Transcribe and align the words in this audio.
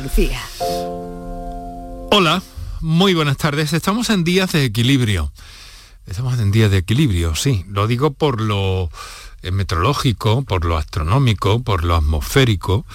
Lucía. 0.00 0.40
Hola, 2.10 2.42
muy 2.80 3.14
buenas 3.14 3.36
tardes. 3.36 3.72
Estamos 3.72 4.10
en 4.10 4.24
días 4.24 4.52
de 4.52 4.64
equilibrio. 4.64 5.32
Estamos 6.06 6.38
en 6.38 6.50
días 6.50 6.70
de 6.70 6.78
equilibrio, 6.78 7.34
sí. 7.34 7.64
Lo 7.68 7.86
digo 7.86 8.12
por 8.12 8.40
lo 8.40 8.90
eh, 9.42 9.50
meteorológico, 9.50 10.42
por 10.42 10.64
lo 10.64 10.76
astronómico, 10.76 11.62
por 11.62 11.84
lo 11.84 11.96
atmosférico. 11.96 12.86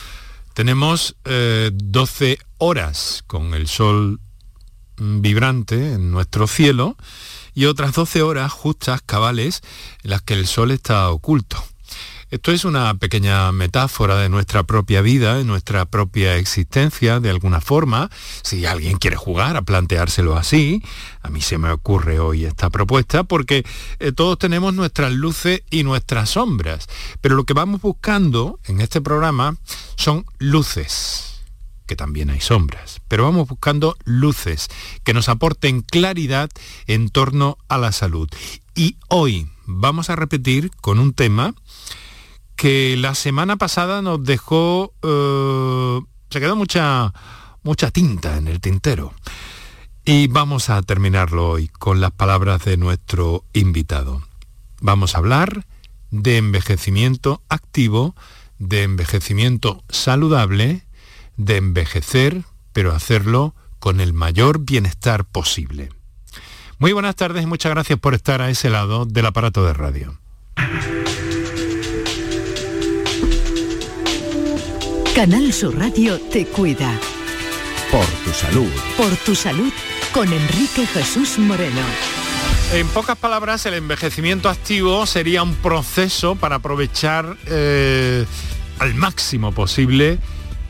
Tenemos 0.53 1.15
12 1.23 2.31
eh, 2.31 2.37
horas 2.57 3.23
con 3.27 3.53
el 3.53 3.67
sol 3.67 4.19
vibrante 4.97 5.93
en 5.93 6.11
nuestro 6.11 6.47
cielo 6.47 6.95
y 7.53 7.65
otras 7.65 7.93
12 7.93 8.21
horas 8.21 8.51
justas, 8.51 9.01
cabales, 9.01 9.61
en 10.03 10.11
las 10.11 10.21
que 10.21 10.35
el 10.35 10.47
sol 10.47 10.71
está 10.71 11.09
oculto. 11.09 11.63
Esto 12.31 12.53
es 12.53 12.63
una 12.63 12.93
pequeña 12.93 13.51
metáfora 13.51 14.15
de 14.15 14.29
nuestra 14.29 14.63
propia 14.63 15.01
vida, 15.01 15.35
de 15.35 15.43
nuestra 15.43 15.83
propia 15.83 16.37
existencia, 16.37 17.19
de 17.19 17.29
alguna 17.29 17.59
forma. 17.59 18.09
Si 18.41 18.65
alguien 18.65 18.99
quiere 18.99 19.17
jugar 19.17 19.57
a 19.57 19.63
planteárselo 19.63 20.37
así, 20.37 20.81
a 21.23 21.29
mí 21.29 21.41
se 21.41 21.57
me 21.57 21.69
ocurre 21.69 22.19
hoy 22.19 22.45
esta 22.45 22.69
propuesta, 22.69 23.25
porque 23.25 23.65
eh, 23.99 24.13
todos 24.13 24.39
tenemos 24.39 24.73
nuestras 24.73 25.11
luces 25.11 25.63
y 25.69 25.83
nuestras 25.83 26.29
sombras. 26.29 26.87
Pero 27.19 27.35
lo 27.35 27.43
que 27.43 27.51
vamos 27.51 27.81
buscando 27.81 28.61
en 28.63 28.79
este 28.79 29.01
programa 29.01 29.57
son 29.97 30.25
luces 30.39 31.41
que 31.85 31.97
también 31.97 32.29
hay 32.29 32.39
sombras, 32.39 33.01
pero 33.09 33.25
vamos 33.25 33.49
buscando 33.49 33.97
luces 34.05 34.69
que 35.03 35.13
nos 35.13 35.27
aporten 35.27 35.81
claridad 35.81 36.49
en 36.87 37.09
torno 37.09 37.57
a 37.67 37.77
la 37.77 37.91
salud. 37.91 38.29
Y 38.73 38.95
hoy 39.09 39.49
vamos 39.65 40.09
a 40.09 40.15
repetir 40.15 40.71
con 40.79 40.97
un 40.97 41.11
tema 41.11 41.53
que 42.61 42.95
la 42.95 43.15
semana 43.15 43.57
pasada 43.57 44.03
nos 44.03 44.23
dejó, 44.23 44.93
eh, 45.01 45.99
se 46.29 46.39
quedó 46.39 46.55
mucha, 46.55 47.11
mucha 47.63 47.89
tinta 47.89 48.37
en 48.37 48.47
el 48.47 48.61
tintero. 48.61 49.15
Y 50.05 50.27
vamos 50.27 50.69
a 50.69 50.79
terminarlo 50.83 51.49
hoy 51.49 51.69
con 51.69 52.01
las 52.01 52.11
palabras 52.11 52.63
de 52.63 52.77
nuestro 52.77 53.45
invitado. 53.53 54.21
Vamos 54.79 55.15
a 55.15 55.17
hablar 55.17 55.65
de 56.11 56.37
envejecimiento 56.37 57.41
activo, 57.49 58.15
de 58.59 58.83
envejecimiento 58.83 59.83
saludable, 59.89 60.83
de 61.37 61.57
envejecer, 61.57 62.43
pero 62.73 62.91
hacerlo 62.91 63.55
con 63.79 63.99
el 63.99 64.13
mayor 64.13 64.59
bienestar 64.59 65.25
posible. 65.25 65.89
Muy 66.77 66.93
buenas 66.93 67.15
tardes 67.15 67.41
y 67.41 67.47
muchas 67.47 67.71
gracias 67.71 67.97
por 67.97 68.13
estar 68.13 68.39
a 68.39 68.51
ese 68.51 68.69
lado 68.69 69.05
del 69.05 69.25
aparato 69.25 69.65
de 69.65 69.73
radio. 69.73 70.19
Canal 75.15 75.51
Sur 75.51 75.77
Radio 75.77 76.17
te 76.31 76.45
cuida. 76.45 76.97
Por 77.91 78.05
tu 78.23 78.31
salud. 78.31 78.69
Por 78.95 79.13
tu 79.17 79.35
salud 79.35 79.71
con 80.13 80.31
Enrique 80.31 80.87
Jesús 80.87 81.37
Moreno. 81.37 81.81
En 82.73 82.87
pocas 82.87 83.17
palabras, 83.17 83.65
el 83.65 83.73
envejecimiento 83.73 84.47
activo 84.47 85.05
sería 85.05 85.43
un 85.43 85.55
proceso 85.55 86.35
para 86.35 86.55
aprovechar 86.55 87.35
eh, 87.47 88.25
al 88.79 88.95
máximo 88.95 89.51
posible 89.51 90.17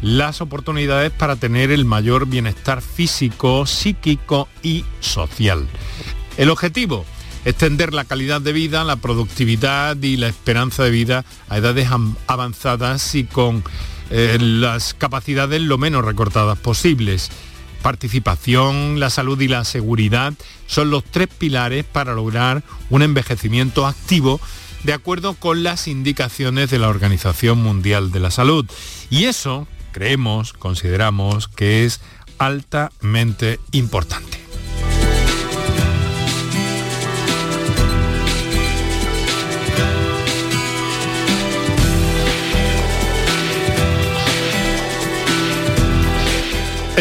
las 0.02 0.42
oportunidades 0.42 1.12
para 1.12 1.36
tener 1.36 1.70
el 1.70 1.86
mayor 1.86 2.26
bienestar 2.26 2.82
físico, 2.82 3.68
psíquico 3.68 4.48
y 4.64 4.84
social. 5.02 5.68
El 6.38 6.50
objetivo, 6.50 7.06
extender 7.46 7.94
la 7.94 8.06
calidad 8.06 8.42
de 8.42 8.54
vida, 8.54 8.84
la 8.86 8.96
productividad 8.96 10.02
y 10.02 10.18
la 10.18 10.30
esperanza 10.30 10.84
de 10.84 10.90
vida 10.90 11.26
a 11.48 11.58
edades 11.58 11.90
avanzadas 12.26 13.14
y 13.14 13.26
con 13.26 13.64
eh, 14.12 14.38
las 14.40 14.94
capacidades 14.94 15.62
lo 15.62 15.78
menos 15.78 16.04
recortadas 16.04 16.58
posibles. 16.60 17.32
Participación, 17.82 19.00
la 19.00 19.10
salud 19.10 19.40
y 19.42 19.48
la 19.48 19.64
seguridad 19.64 20.34
son 20.68 20.92
los 20.92 21.04
tres 21.04 21.28
pilares 21.28 21.86
para 21.86 22.14
lograr 22.14 22.62
un 22.90 23.02
envejecimiento 23.02 23.88
activo 23.88 24.40
de 24.84 24.94
acuerdo 24.94 25.34
con 25.36 25.64
las 25.64 25.88
indicaciones 25.88 26.70
de 26.70 26.80
la 26.80 26.90
Organización 26.90 27.60
Mundial 27.60 28.12
de 28.12 28.20
la 28.20 28.32
Salud. 28.32 28.70
Y 29.10 29.26
eso, 29.26 29.68
creemos, 29.92 30.54
consideramos 30.54 31.48
que 31.48 31.86
es 31.86 32.02
altamente 32.38 33.60
importante. 33.72 34.41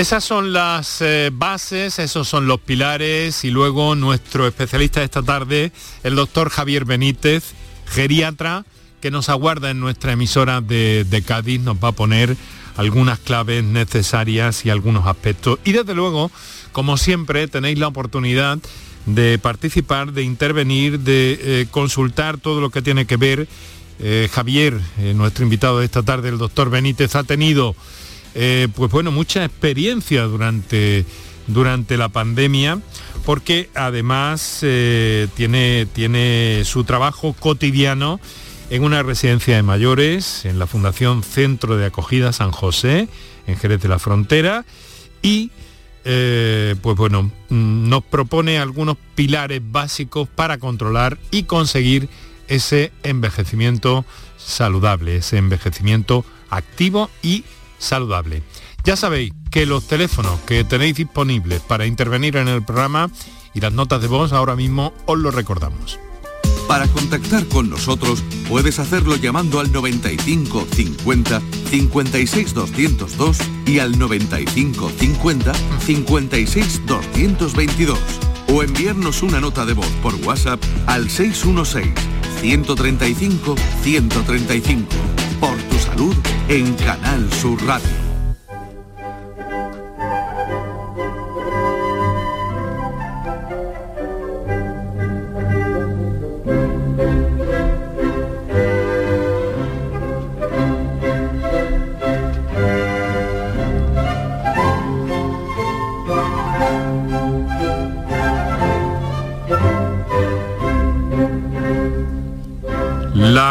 Esas 0.00 0.24
son 0.24 0.54
las 0.54 1.02
eh, 1.02 1.28
bases, 1.30 1.98
esos 1.98 2.26
son 2.26 2.46
los 2.46 2.58
pilares 2.58 3.44
y 3.44 3.50
luego 3.50 3.94
nuestro 3.94 4.46
especialista 4.46 5.00
de 5.00 5.04
esta 5.04 5.22
tarde, 5.22 5.72
el 6.02 6.14
doctor 6.14 6.48
Javier 6.48 6.86
Benítez, 6.86 7.52
geriatra, 7.84 8.64
que 9.02 9.10
nos 9.10 9.28
aguarda 9.28 9.68
en 9.68 9.78
nuestra 9.78 10.12
emisora 10.12 10.62
de, 10.62 11.22
Cádiz, 11.26 11.60
nos 11.60 11.76
va 11.76 11.88
a 11.88 11.92
poner 11.92 12.34
algunas 12.78 13.18
claves 13.18 13.62
necesarias 13.62 14.64
y 14.64 14.70
algunos 14.70 15.06
aspectos. 15.06 15.58
Y 15.66 15.72
desde 15.72 15.94
luego, 15.94 16.30
como 16.72 16.96
siempre, 16.96 17.46
tenéis 17.46 17.78
la 17.78 17.88
oportunidad 17.88 18.56
de 19.04 19.38
participar, 19.38 20.14
de 20.14 20.22
intervenir, 20.22 21.00
de 21.00 21.38
eh, 21.42 21.66
consultar 21.70 22.38
todo 22.38 22.62
lo 22.62 22.70
que 22.70 22.80
tiene 22.80 23.04
que 23.04 23.18
ver. 23.18 23.46
Eh, 23.98 24.30
Javier, 24.32 24.80
nuestro 25.14 25.44
invitado 25.44 25.80
de 25.80 25.84
esta 25.84 26.02
tarde, 26.02 26.30
el 26.30 26.38
doctor 26.38 26.70
Benítez, 26.70 27.16
ha 27.16 27.22
tenido 27.22 27.76
eh, 28.34 28.68
pues 28.74 28.90
bueno, 28.90 29.10
mucha 29.10 29.44
experiencia 29.44 30.22
durante, 30.24 31.04
durante 31.46 31.96
la 31.96 32.08
pandemia, 32.08 32.80
porque 33.24 33.70
además 33.74 34.60
eh, 34.62 35.28
tiene, 35.34 35.86
tiene 35.92 36.62
su 36.64 36.84
trabajo 36.84 37.34
cotidiano 37.38 38.20
en 38.70 38.84
una 38.84 39.02
residencia 39.02 39.56
de 39.56 39.62
mayores, 39.62 40.44
en 40.44 40.58
la 40.58 40.66
Fundación 40.66 41.22
Centro 41.24 41.76
de 41.76 41.86
Acogida 41.86 42.32
San 42.32 42.52
José, 42.52 43.08
en 43.46 43.56
Jerez 43.56 43.80
de 43.80 43.88
la 43.88 43.98
Frontera, 43.98 44.64
y 45.22 45.50
eh, 46.04 46.76
pues 46.80 46.96
bueno, 46.96 47.30
mm, 47.50 47.88
nos 47.88 48.02
propone 48.04 48.58
algunos 48.58 48.96
pilares 49.14 49.60
básicos 49.64 50.28
para 50.28 50.58
controlar 50.58 51.18
y 51.30 51.42
conseguir 51.42 52.08
ese 52.48 52.92
envejecimiento 53.02 54.04
saludable, 54.38 55.16
ese 55.16 55.36
envejecimiento 55.36 56.24
activo 56.48 57.10
y 57.22 57.44
saludable. 57.80 58.44
Ya 58.84 58.96
sabéis 58.96 59.32
que 59.50 59.66
los 59.66 59.86
teléfonos 59.88 60.38
que 60.46 60.62
tenéis 60.62 60.94
disponibles 60.94 61.60
para 61.60 61.86
intervenir 61.86 62.36
en 62.36 62.46
el 62.46 62.62
programa 62.62 63.10
y 63.52 63.60
las 63.60 63.72
notas 63.72 64.00
de 64.00 64.08
voz 64.08 64.32
ahora 64.32 64.54
mismo 64.54 64.92
os 65.06 65.18
lo 65.18 65.30
recordamos. 65.30 65.98
Para 66.68 66.86
contactar 66.86 67.46
con 67.46 67.68
nosotros 67.68 68.22
puedes 68.48 68.78
hacerlo 68.78 69.16
llamando 69.16 69.58
al 69.58 69.72
95 69.72 70.66
50 70.72 71.42
56 71.68 72.54
202 72.54 73.38
y 73.66 73.80
al 73.80 73.98
95 73.98 74.92
50 74.96 75.52
56 75.80 76.86
222 76.86 77.98
o 78.52 78.62
enviarnos 78.62 79.22
una 79.22 79.40
nota 79.40 79.66
de 79.66 79.72
voz 79.72 79.90
por 80.00 80.14
WhatsApp 80.26 80.62
al 80.86 81.10
616 81.10 81.92
135 82.40 83.56
135 83.82 85.19
por 85.40 85.56
tu 85.70 85.78
salud 85.78 86.14
en 86.48 86.74
Canal 86.74 87.32
Sur 87.32 87.58
Radio. 87.66 88.09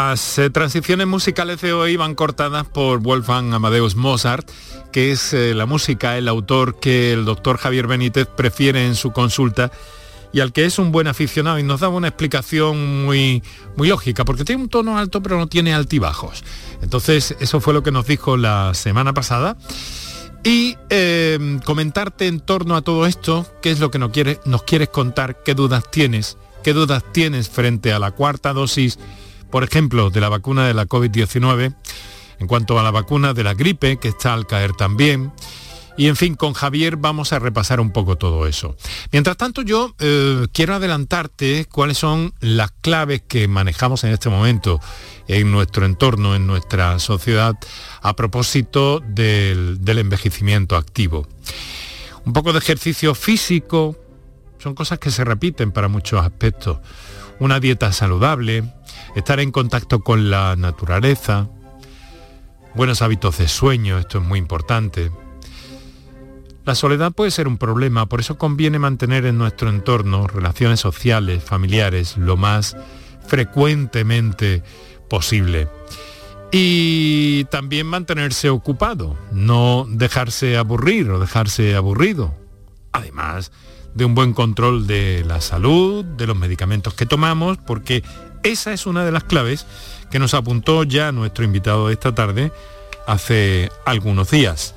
Las 0.02 0.38
eh, 0.38 0.48
transiciones 0.48 1.06
musicales 1.06 1.60
de 1.60 1.74
hoy 1.74 1.94
van 1.96 2.14
cortadas 2.14 2.66
por 2.66 3.00
Wolfgang 3.00 3.52
Amadeus 3.52 3.96
Mozart, 3.96 4.50
que 4.92 5.12
es 5.12 5.34
eh, 5.34 5.52
la 5.52 5.66
música, 5.66 6.16
el 6.16 6.26
autor 6.26 6.80
que 6.80 7.12
el 7.12 7.26
doctor 7.26 7.58
Javier 7.58 7.86
Benítez 7.86 8.26
prefiere 8.26 8.86
en 8.86 8.94
su 8.94 9.12
consulta 9.12 9.70
y 10.32 10.40
al 10.40 10.54
que 10.54 10.64
es 10.64 10.78
un 10.78 10.90
buen 10.90 11.06
aficionado 11.06 11.58
y 11.58 11.64
nos 11.64 11.80
daba 11.80 11.96
una 11.96 12.08
explicación 12.08 13.04
muy, 13.04 13.42
muy 13.76 13.88
lógica, 13.88 14.24
porque 14.24 14.42
tiene 14.42 14.62
un 14.62 14.70
tono 14.70 14.96
alto 14.96 15.22
pero 15.22 15.36
no 15.36 15.48
tiene 15.48 15.74
altibajos. 15.74 16.44
Entonces 16.80 17.36
eso 17.38 17.60
fue 17.60 17.74
lo 17.74 17.82
que 17.82 17.92
nos 17.92 18.06
dijo 18.06 18.38
la 18.38 18.72
semana 18.72 19.12
pasada. 19.12 19.58
Y 20.42 20.78
em, 20.88 21.58
comentarte 21.58 22.26
en 22.26 22.40
torno 22.40 22.74
a 22.74 22.80
todo 22.80 23.04
esto, 23.04 23.46
qué 23.60 23.70
es 23.70 23.80
lo 23.80 23.90
que 23.90 23.98
nos, 23.98 24.12
nos 24.46 24.62
quieres 24.62 24.88
contar, 24.88 25.42
qué 25.44 25.54
dudas 25.54 25.90
tienes, 25.90 26.38
qué 26.64 26.72
dudas 26.72 27.04
tienes 27.12 27.50
frente 27.50 27.92
a 27.92 27.98
la 27.98 28.12
cuarta 28.12 28.54
dosis 28.54 28.98
por 29.50 29.64
ejemplo, 29.64 30.10
de 30.10 30.20
la 30.20 30.28
vacuna 30.28 30.66
de 30.66 30.74
la 30.74 30.86
COVID-19, 30.86 31.74
en 32.38 32.46
cuanto 32.46 32.78
a 32.78 32.82
la 32.82 32.90
vacuna 32.90 33.34
de 33.34 33.44
la 33.44 33.54
gripe, 33.54 33.98
que 33.98 34.08
está 34.08 34.34
al 34.34 34.46
caer 34.46 34.72
también, 34.72 35.32
Y 35.96 36.06
en 36.06 36.16
fin, 36.16 36.34
con 36.34 36.54
Javier 36.54 36.96
vamos 36.96 37.34
a 37.34 37.38
repasar 37.38 37.78
un 37.78 37.90
poco 37.90 38.16
todo 38.16 38.46
eso. 38.46 38.74
Mientras 39.12 39.36
tanto, 39.36 39.60
yo 39.60 39.94
eh, 39.98 40.46
quiero 40.50 40.74
adelantarte 40.74 41.66
cuáles 41.70 41.98
son 41.98 42.32
las 42.40 42.70
claves 42.80 43.22
que 43.28 43.48
manejamos 43.48 44.04
en 44.04 44.12
este 44.12 44.30
momento 44.30 44.80
en 45.28 45.52
nuestro 45.52 45.84
entorno, 45.84 46.34
en 46.34 46.46
nuestra 46.46 46.98
sociedad, 47.00 47.54
a 48.00 48.16
propósito 48.16 49.00
del, 49.00 49.84
del 49.84 49.98
envejecimiento 49.98 50.76
activo. 50.76 51.28
Un 52.24 52.32
poco 52.32 52.52
de 52.52 52.60
ejercicio 52.60 53.14
físico, 53.14 53.94
son 54.58 54.74
cosas 54.74 54.98
que 54.98 55.10
se 55.10 55.24
repiten 55.24 55.70
para 55.70 55.88
muchos 55.88 56.24
aspectos. 56.24 56.78
Una 57.40 57.60
dieta 57.60 57.92
saludable, 57.92 58.64
estar 59.14 59.40
en 59.40 59.52
contacto 59.52 60.00
con 60.00 60.30
la 60.30 60.56
naturaleza, 60.56 61.48
buenos 62.74 63.02
hábitos 63.02 63.38
de 63.38 63.48
sueño, 63.48 63.98
esto 63.98 64.18
es 64.18 64.24
muy 64.24 64.38
importante, 64.38 65.10
la 66.64 66.74
soledad 66.74 67.12
puede 67.12 67.30
ser 67.30 67.48
un 67.48 67.58
problema, 67.58 68.06
por 68.06 68.20
eso 68.20 68.38
conviene 68.38 68.78
mantener 68.78 69.24
en 69.24 69.38
nuestro 69.38 69.70
entorno 69.70 70.26
relaciones 70.26 70.78
sociales, 70.80 71.42
familiares, 71.42 72.16
lo 72.16 72.36
más 72.36 72.76
frecuentemente 73.26 74.62
posible. 75.08 75.68
Y 76.52 77.44
también 77.44 77.86
mantenerse 77.86 78.50
ocupado, 78.50 79.16
no 79.32 79.86
dejarse 79.88 80.56
aburrir 80.56 81.10
o 81.10 81.18
dejarse 81.18 81.74
aburrido. 81.76 82.34
Además 82.92 83.52
de 83.94 84.04
un 84.04 84.14
buen 84.14 84.32
control 84.32 84.86
de 84.86 85.24
la 85.26 85.40
salud, 85.40 86.04
de 86.04 86.26
los 86.26 86.36
medicamentos 86.36 86.94
que 86.94 87.06
tomamos, 87.06 87.58
porque 87.58 88.04
esa 88.42 88.72
es 88.72 88.86
una 88.86 89.04
de 89.04 89.12
las 89.12 89.24
claves 89.24 89.66
que 90.10 90.18
nos 90.18 90.34
apuntó 90.34 90.84
ya 90.84 91.12
nuestro 91.12 91.44
invitado 91.44 91.88
de 91.88 91.94
esta 91.94 92.14
tarde 92.14 92.52
hace 93.06 93.70
algunos 93.84 94.30
días. 94.30 94.74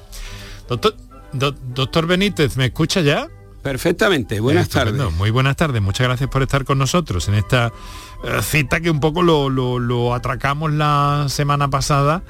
Doctor, 0.67 0.95
doctor 1.31 2.07
Benítez, 2.07 2.57
¿me 2.57 2.65
escucha 2.65 3.01
ya? 3.01 3.27
Perfectamente, 3.61 4.39
buenas 4.41 4.69
tardes. 4.69 5.11
Muy 5.13 5.29
buenas 5.29 5.55
tardes, 5.55 5.81
muchas 5.81 6.07
gracias 6.07 6.29
por 6.29 6.41
estar 6.41 6.65
con 6.65 6.77
nosotros 6.77 7.27
en 7.29 7.35
esta 7.35 7.71
eh, 8.23 8.41
cita 8.41 8.81
que 8.81 8.91
un 8.91 8.99
poco 8.99 9.23
lo, 9.23 10.13
atracamos 10.13 10.73
la 10.73 11.27
semana 11.29 11.69
pasada 11.69 12.23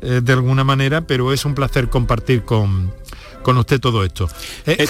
eh, 0.00 0.20
de 0.22 0.32
alguna 0.32 0.62
manera, 0.62 1.06
pero 1.06 1.32
es 1.32 1.44
un 1.44 1.54
placer 1.54 1.88
compartir 1.88 2.44
con, 2.44 2.92
con 3.46 3.58
usted 3.58 3.78
todo 3.78 4.02
esto. 4.02 4.28
Eh, 4.66 4.88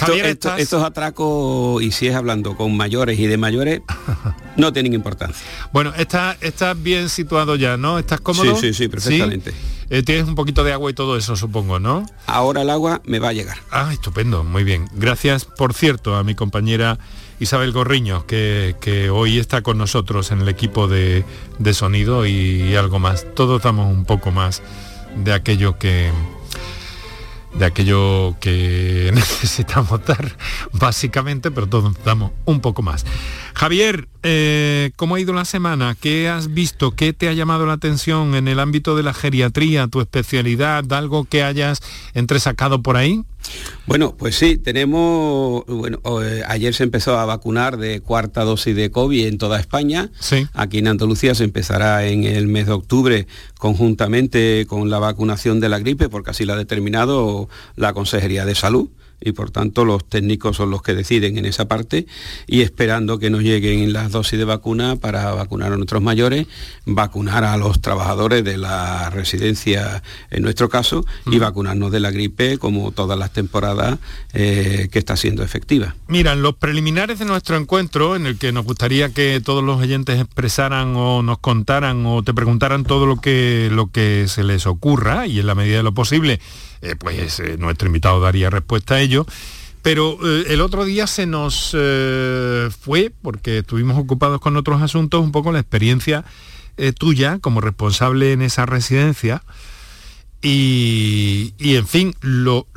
estos 0.57 0.81
atracos, 0.81 1.79
y 1.83 1.91
si 1.91 2.07
es 2.07 2.15
hablando 2.15 2.57
con 2.57 2.75
mayores 2.75 3.19
y 3.19 3.27
de 3.27 3.37
mayores, 3.37 3.81
no 4.57 4.73
tienen 4.73 4.95
importancia. 4.95 5.45
Bueno, 5.71 5.93
estás 5.95 6.37
está 6.41 6.73
bien 6.73 7.07
situado 7.09 7.55
ya, 7.55 7.77
¿no? 7.77 7.99
¿Estás 7.99 8.19
cómodo? 8.19 8.55
Sí, 8.55 8.69
sí, 8.69 8.73
sí, 8.73 8.87
perfectamente. 8.87 9.53
Eh, 9.91 10.01
tienes 10.01 10.27
un 10.27 10.33
poquito 10.33 10.63
de 10.63 10.73
agua 10.73 10.89
y 10.89 10.95
todo 10.95 11.17
eso, 11.17 11.35
supongo, 11.35 11.77
¿no? 11.77 12.03
Ahora 12.25 12.63
el 12.63 12.71
agua 12.71 12.99
me 13.05 13.19
va 13.19 13.29
a 13.29 13.33
llegar. 13.33 13.59
Ah, 13.69 13.91
estupendo, 13.93 14.43
muy 14.43 14.63
bien. 14.63 14.89
Gracias, 14.95 15.45
por 15.45 15.75
cierto, 15.75 16.15
a 16.15 16.23
mi 16.23 16.33
compañera 16.33 16.97
Isabel 17.39 17.71
Gorriño, 17.71 18.25
que, 18.25 19.11
hoy 19.13 19.37
está 19.37 19.61
con 19.61 19.77
nosotros 19.77 20.31
en 20.31 20.41
el 20.41 20.49
equipo 20.49 20.87
de, 20.87 21.23
sonido 21.73 22.25
y, 22.25 22.75
algo 22.75 22.97
más. 22.97 23.27
Todos 23.35 23.61
damos 23.61 23.93
un 23.93 24.05
poco 24.05 24.31
más 24.31 24.63
de 25.15 25.33
aquello 25.33 25.77
que, 25.77 26.11
de 27.57 27.65
aquello 27.65 28.35
que 28.39 29.11
necesitamos 29.15 30.05
dar, 30.05 30.37
básicamente, 30.73 31.51
pero 31.51 31.67
todos 31.67 31.93
damos 32.03 32.31
un 32.45 32.59
poco 32.59 32.81
más. 32.81 33.05
Javier, 33.53 34.07
eh, 34.23 34.91
¿cómo 34.95 35.15
ha 35.15 35.19
ido 35.19 35.33
la 35.33 35.45
semana? 35.45 35.95
¿Qué 35.99 36.29
has 36.29 36.53
visto? 36.53 36.91
¿Qué 36.91 37.13
te 37.13 37.27
ha 37.29 37.33
llamado 37.33 37.65
la 37.65 37.73
atención 37.73 38.35
en 38.35 38.47
el 38.47 38.59
ámbito 38.59 38.95
de 38.95 39.03
la 39.03 39.13
geriatría, 39.13 39.87
tu 39.87 40.01
especialidad, 40.01 40.91
algo 40.93 41.25
que 41.25 41.43
hayas 41.43 41.81
entresacado 42.13 42.81
por 42.81 42.97
ahí? 42.97 43.23
Bueno, 43.85 44.15
pues 44.17 44.35
sí, 44.35 44.57
tenemos, 44.57 45.63
bueno, 45.65 45.99
eh, 46.21 46.43
ayer 46.47 46.73
se 46.73 46.83
empezó 46.83 47.17
a 47.17 47.25
vacunar 47.25 47.77
de 47.77 48.01
cuarta 48.01 48.43
dosis 48.43 48.75
de 48.75 48.91
COVID 48.91 49.25
en 49.25 49.37
toda 49.37 49.59
España. 49.59 50.09
Sí. 50.19 50.47
Aquí 50.53 50.79
en 50.79 50.87
Andalucía 50.87 51.35
se 51.35 51.45
empezará 51.45 52.05
en 52.05 52.25
el 52.25 52.47
mes 52.47 52.65
de 52.65 52.73
octubre 52.73 53.27
conjuntamente 53.57 54.65
con 54.67 54.89
la 54.89 54.99
vacunación 54.99 55.59
de 55.59 55.69
la 55.69 55.79
gripe, 55.79 56.09
porque 56.09 56.31
así 56.31 56.45
la 56.45 56.53
ha 56.53 56.57
determinado 56.57 57.47
la 57.75 57.93
Consejería 57.93 58.45
de 58.45 58.55
Salud 58.55 58.89
y 59.19 59.31
por 59.31 59.51
tanto 59.51 59.85
los 59.85 60.07
técnicos 60.07 60.57
son 60.57 60.69
los 60.69 60.81
que 60.81 60.93
deciden 60.93 61.37
en 61.37 61.45
esa 61.45 61.67
parte 61.67 62.05
y 62.45 62.61
esperando 62.61 63.19
que 63.19 63.29
nos 63.29 63.41
lleguen 63.41 63.93
las 63.93 64.11
dosis 64.11 64.37
de 64.37 64.45
vacuna 64.45 64.95
para 64.97 65.33
vacunar 65.33 65.73
a 65.73 65.77
nuestros 65.77 66.01
mayores, 66.01 66.47
vacunar 66.85 67.43
a 67.43 67.57
los 67.57 67.81
trabajadores 67.81 68.43
de 68.43 68.57
la 68.57 69.09
residencia 69.09 70.03
en 70.29 70.43
nuestro 70.43 70.69
caso 70.69 71.05
y 71.25 71.39
vacunarnos 71.39 71.91
de 71.91 71.99
la 71.99 72.11
gripe 72.11 72.57
como 72.57 72.91
todas 72.91 73.17
las 73.17 73.33
temporadas 73.33 73.97
eh, 74.33 74.89
que 74.91 74.99
está 74.99 75.17
siendo 75.17 75.43
efectiva. 75.43 75.95
Mira, 76.07 76.33
en 76.33 76.41
los 76.41 76.55
preliminares 76.55 77.19
de 77.19 77.25
nuestro 77.25 77.57
encuentro 77.57 78.15
en 78.15 78.25
el 78.25 78.37
que 78.37 78.51
nos 78.51 78.65
gustaría 78.65 79.09
que 79.09 79.41
todos 79.43 79.63
los 79.63 79.79
oyentes 79.79 80.19
expresaran 80.19 80.95
o 80.95 81.23
nos 81.23 81.39
contaran 81.39 82.05
o 82.05 82.23
te 82.23 82.33
preguntaran 82.33 82.83
todo 82.83 83.05
lo 83.05 83.17
que, 83.17 83.69
lo 83.71 83.91
que 83.91 84.25
se 84.27 84.43
les 84.43 84.67
ocurra 84.67 85.27
y 85.27 85.39
en 85.39 85.47
la 85.47 85.55
medida 85.55 85.77
de 85.77 85.83
lo 85.83 85.93
posible 85.93 86.39
eh, 86.81 86.95
pues 86.97 87.39
eh, 87.39 87.57
nuestro 87.57 87.87
invitado 87.87 88.19
daría 88.19 88.49
respuesta 88.49 88.95
a 88.95 89.01
ello. 89.01 89.25
Pero 89.81 90.17
eh, 90.23 90.45
el 90.49 90.61
otro 90.61 90.85
día 90.85 91.07
se 91.07 91.25
nos 91.25 91.71
fue, 92.79 93.11
porque 93.21 93.59
estuvimos 93.59 93.97
ocupados 93.97 94.41
con 94.41 94.57
otros 94.57 94.81
asuntos, 94.81 95.23
un 95.23 95.31
poco 95.31 95.51
la 95.51 95.59
experiencia 95.59 96.25
tuya 96.99 97.39
como 97.39 97.59
responsable 97.59 98.33
en 98.33 98.41
esa 98.41 98.65
residencia. 98.65 99.43
Y, 100.41 101.53
en 101.59 101.87
fin, 101.87 102.15
lo, 102.21 102.67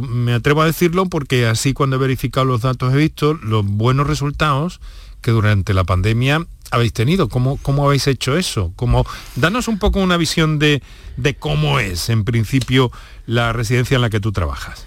me 0.00 0.34
atrevo 0.34 0.62
a 0.62 0.66
decirlo 0.66 1.06
porque 1.06 1.46
así 1.46 1.72
cuando 1.72 1.96
he 1.96 1.98
verificado 1.98 2.44
los 2.44 2.62
datos 2.62 2.92
he 2.92 2.96
visto 2.96 3.34
los 3.34 3.64
buenos 3.64 4.06
resultados 4.06 4.80
que 5.20 5.30
durante 5.30 5.74
la 5.74 5.84
pandemia 5.84 6.44
habéis 6.74 6.92
tenido? 6.92 7.28
¿Cómo, 7.28 7.58
cómo 7.62 7.86
habéis 7.86 8.06
hecho 8.06 8.36
eso? 8.36 8.72
¿Cómo, 8.76 9.06
danos 9.36 9.68
un 9.68 9.78
poco 9.78 10.00
una 10.00 10.16
visión 10.16 10.58
de, 10.58 10.82
de 11.16 11.34
cómo 11.34 11.78
es, 11.78 12.08
en 12.08 12.24
principio, 12.24 12.90
la 13.26 13.52
residencia 13.52 13.96
en 13.96 14.02
la 14.02 14.10
que 14.10 14.20
tú 14.20 14.32
trabajas. 14.32 14.84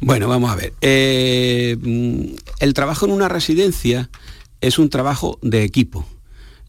Bueno, 0.00 0.28
vamos 0.28 0.50
a 0.50 0.56
ver. 0.56 0.72
Eh, 0.80 1.76
mm, 1.80 2.34
el 2.60 2.74
trabajo 2.74 3.06
en 3.06 3.12
una 3.12 3.28
residencia 3.28 4.10
es 4.60 4.78
un 4.78 4.90
trabajo 4.90 5.38
de 5.42 5.64
equipo. 5.64 6.06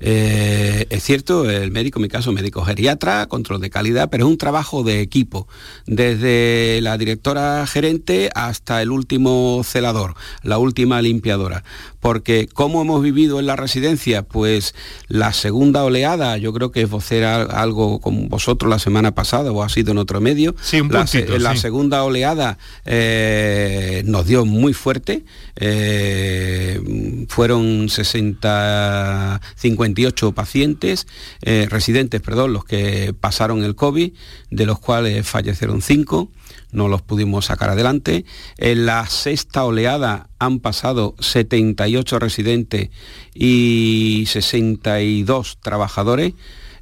Eh, 0.05 0.85
es 0.89 1.03
cierto, 1.03 1.49
el 1.49 1.71
médico, 1.71 1.99
en 1.99 2.03
mi 2.03 2.09
caso, 2.09 2.31
médico 2.33 2.63
geriatra, 2.65 3.27
control 3.27 3.61
de 3.61 3.69
calidad, 3.69 4.09
pero 4.09 4.25
es 4.25 4.31
un 4.31 4.37
trabajo 4.37 4.83
de 4.83 4.99
equipo, 4.99 5.47
desde 5.85 6.81
la 6.81 6.97
directora 6.97 7.65
gerente 7.67 8.29
hasta 8.35 8.81
el 8.81 8.91
último 8.91 9.61
celador, 9.63 10.15
la 10.41 10.57
última 10.57 11.01
limpiadora 11.01 11.63
porque 12.03 12.49
¿cómo 12.53 12.81
hemos 12.81 13.01
vivido 13.01 13.39
en 13.39 13.45
la 13.45 13.55
residencia? 13.55 14.23
Pues 14.23 14.75
la 15.07 15.31
segunda 15.31 15.85
oleada, 15.85 16.35
yo 16.35 16.51
creo 16.51 16.69
que 16.69 16.81
es 16.81 16.89
vocer 16.89 17.23
algo 17.23 18.01
con 18.01 18.27
vosotros 18.27 18.69
la 18.69 18.77
semana 18.77 19.15
pasada 19.15 19.53
o 19.53 19.63
ha 19.63 19.69
sido 19.69 19.93
en 19.93 19.99
otro 19.99 20.19
medio. 20.19 20.53
Sí, 20.61 20.81
un 20.81 20.91
la, 20.91 21.07
la 21.39 21.55
segunda 21.55 22.03
oleada 22.03 22.57
eh, 22.83 24.03
nos 24.05 24.27
dio 24.27 24.43
muy 24.43 24.73
fuerte, 24.73 25.23
eh, 25.55 26.81
fueron 27.29 27.87
60, 27.87 29.39
58 29.55 30.31
pacientes, 30.33 31.07
eh, 31.41 31.67
residentes, 31.69 32.19
perdón, 32.19 32.51
los 32.51 32.65
que 32.65 33.15
pasaron 33.17 33.63
el 33.63 33.75
COVID, 33.75 34.11
de 34.51 34.65
los 34.65 34.77
cuales 34.79 35.25
fallecieron 35.25 35.81
5 35.81 36.29
no 36.71 36.87
los 36.87 37.01
pudimos 37.01 37.45
sacar 37.45 37.69
adelante. 37.69 38.25
En 38.57 38.85
la 38.85 39.05
sexta 39.07 39.63
oleada 39.63 40.29
han 40.39 40.59
pasado 40.59 41.15
78 41.19 42.19
residentes 42.19 42.89
y 43.33 44.25
62 44.27 45.57
trabajadores. 45.61 46.33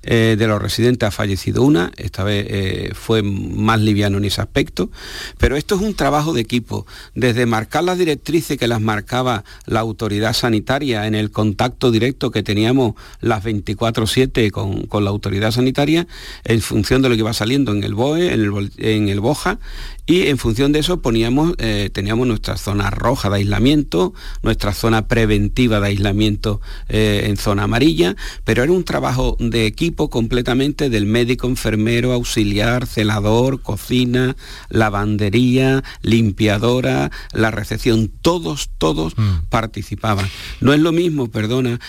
Eh, 0.04 0.36
de 0.38 0.48
los 0.48 0.60
residentes 0.60 1.08
ha 1.08 1.12
fallecido 1.12 1.62
una, 1.62 1.92
esta 1.96 2.24
vez 2.24 2.48
eh, 2.50 2.92
fue 2.96 3.22
más 3.22 3.80
liviano 3.80 4.18
en 4.18 4.26
ese 4.26 4.42
aspecto, 4.42 4.90
pero 5.38 5.56
esto 5.56 5.76
es 5.76 5.82
un 5.82 5.94
trabajo 5.94 6.34
de 6.34 6.42
equipo, 6.42 6.88
desde 7.14 7.46
marcar 7.46 7.84
las 7.84 8.00
directrices 8.00 8.58
que 8.58 8.68
las 8.68 8.82
marcaba 8.82 9.44
la 9.68 9.80
autoridad 9.80 10.34
sanitaria 10.34 11.06
en 11.06 11.14
el 11.14 11.30
contacto 11.30 11.92
directo 11.92 12.32
que 12.32 12.42
teníamos 12.42 12.96
las 13.20 13.44
24/7 13.44 14.50
con, 14.50 15.04
la 15.04 15.10
autoridad 15.12 15.52
sanitaria, 15.52 16.08
en 16.46 16.62
función 16.62 17.04
de 17.04 17.10
lo 17.10 17.16
que 17.16 17.22
iba 17.22 17.34
saliendo 17.34 17.72
en 17.72 17.84
el 17.84 17.94
BOE, 17.94 18.34
en 18.34 18.42
el, 18.42 18.72
en 18.78 19.08
el 19.08 19.20
BOJA, 19.20 19.60
y 20.08 20.28
en 20.28 20.40
función 20.40 20.72
de 20.72 20.80
eso 20.80 21.02
poníamos, 21.02 21.54
eh, 21.60 21.92
teníamos 21.94 22.28
nuestra 22.28 22.58
zona 22.58 22.90
roja 22.90 23.30
de 23.30 23.38
aislamiento, 23.38 24.16
nuestra 24.42 24.74
zona 24.74 25.08
preventiva 25.08 25.80
de 25.80 25.88
aislamiento 25.88 26.60
en 26.90 27.38
zona 27.38 27.64
amarilla, 27.64 28.16
pero 28.44 28.64
era 28.64 28.72
un 28.72 28.84
trabajo 28.84 29.38
de 29.40 29.68
equipo 29.68 29.91
completamente 30.10 30.90
del 30.90 31.06
médico, 31.06 31.48
enfermero, 31.48 32.14
auxiliar, 32.14 32.88
celador, 32.88 33.62
cocina, 33.62 34.36
lavandería, 34.70 35.84
limpiadora, 36.02 37.12
la 37.34 37.52
recepción, 37.52 38.12
todos, 38.22 38.70
todos 38.78 39.18
mm. 39.18 39.48
participaban. 39.50 40.28
No 40.60 40.74
es 40.74 40.80
lo 40.80 40.92
mismo, 40.92 41.30
perdona, 41.30 41.80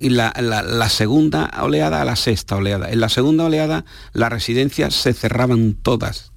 la, 0.00 0.32
la 0.38 0.88
segunda 0.88 1.50
oleada 1.60 2.02
a 2.02 2.04
la 2.04 2.16
sexta 2.16 2.56
oleada. 2.56 2.90
En 2.90 3.00
la 3.00 3.08
segunda 3.08 3.44
oleada 3.44 3.84
las 4.12 4.30
residencias 4.30 4.94
se 4.94 5.12
cerraban 5.12 5.74
todas 5.74 6.32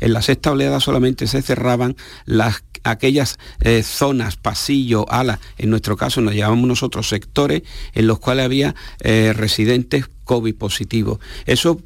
En 0.00 0.12
la 0.12 0.22
sexta 0.22 0.52
oleada 0.52 0.80
solamente 0.80 1.26
se 1.26 1.42
cerraban 1.42 1.96
las 2.24 2.62
aquellas 2.84 3.38
eh, 3.60 3.82
zonas, 3.82 4.36
pasillo, 4.36 5.10
ala, 5.10 5.40
en 5.56 5.70
nuestro 5.70 5.96
caso 5.96 6.20
nos 6.20 6.34
llamamos 6.34 6.68
nosotros 6.68 7.08
sectores, 7.08 7.62
en 7.94 8.06
los 8.06 8.18
cuales 8.18 8.44
había 8.44 8.74
eh, 9.00 9.32
residentes 9.34 10.08
COVID 10.28 10.54
positivos. 10.54 11.18
Eso 11.46 11.80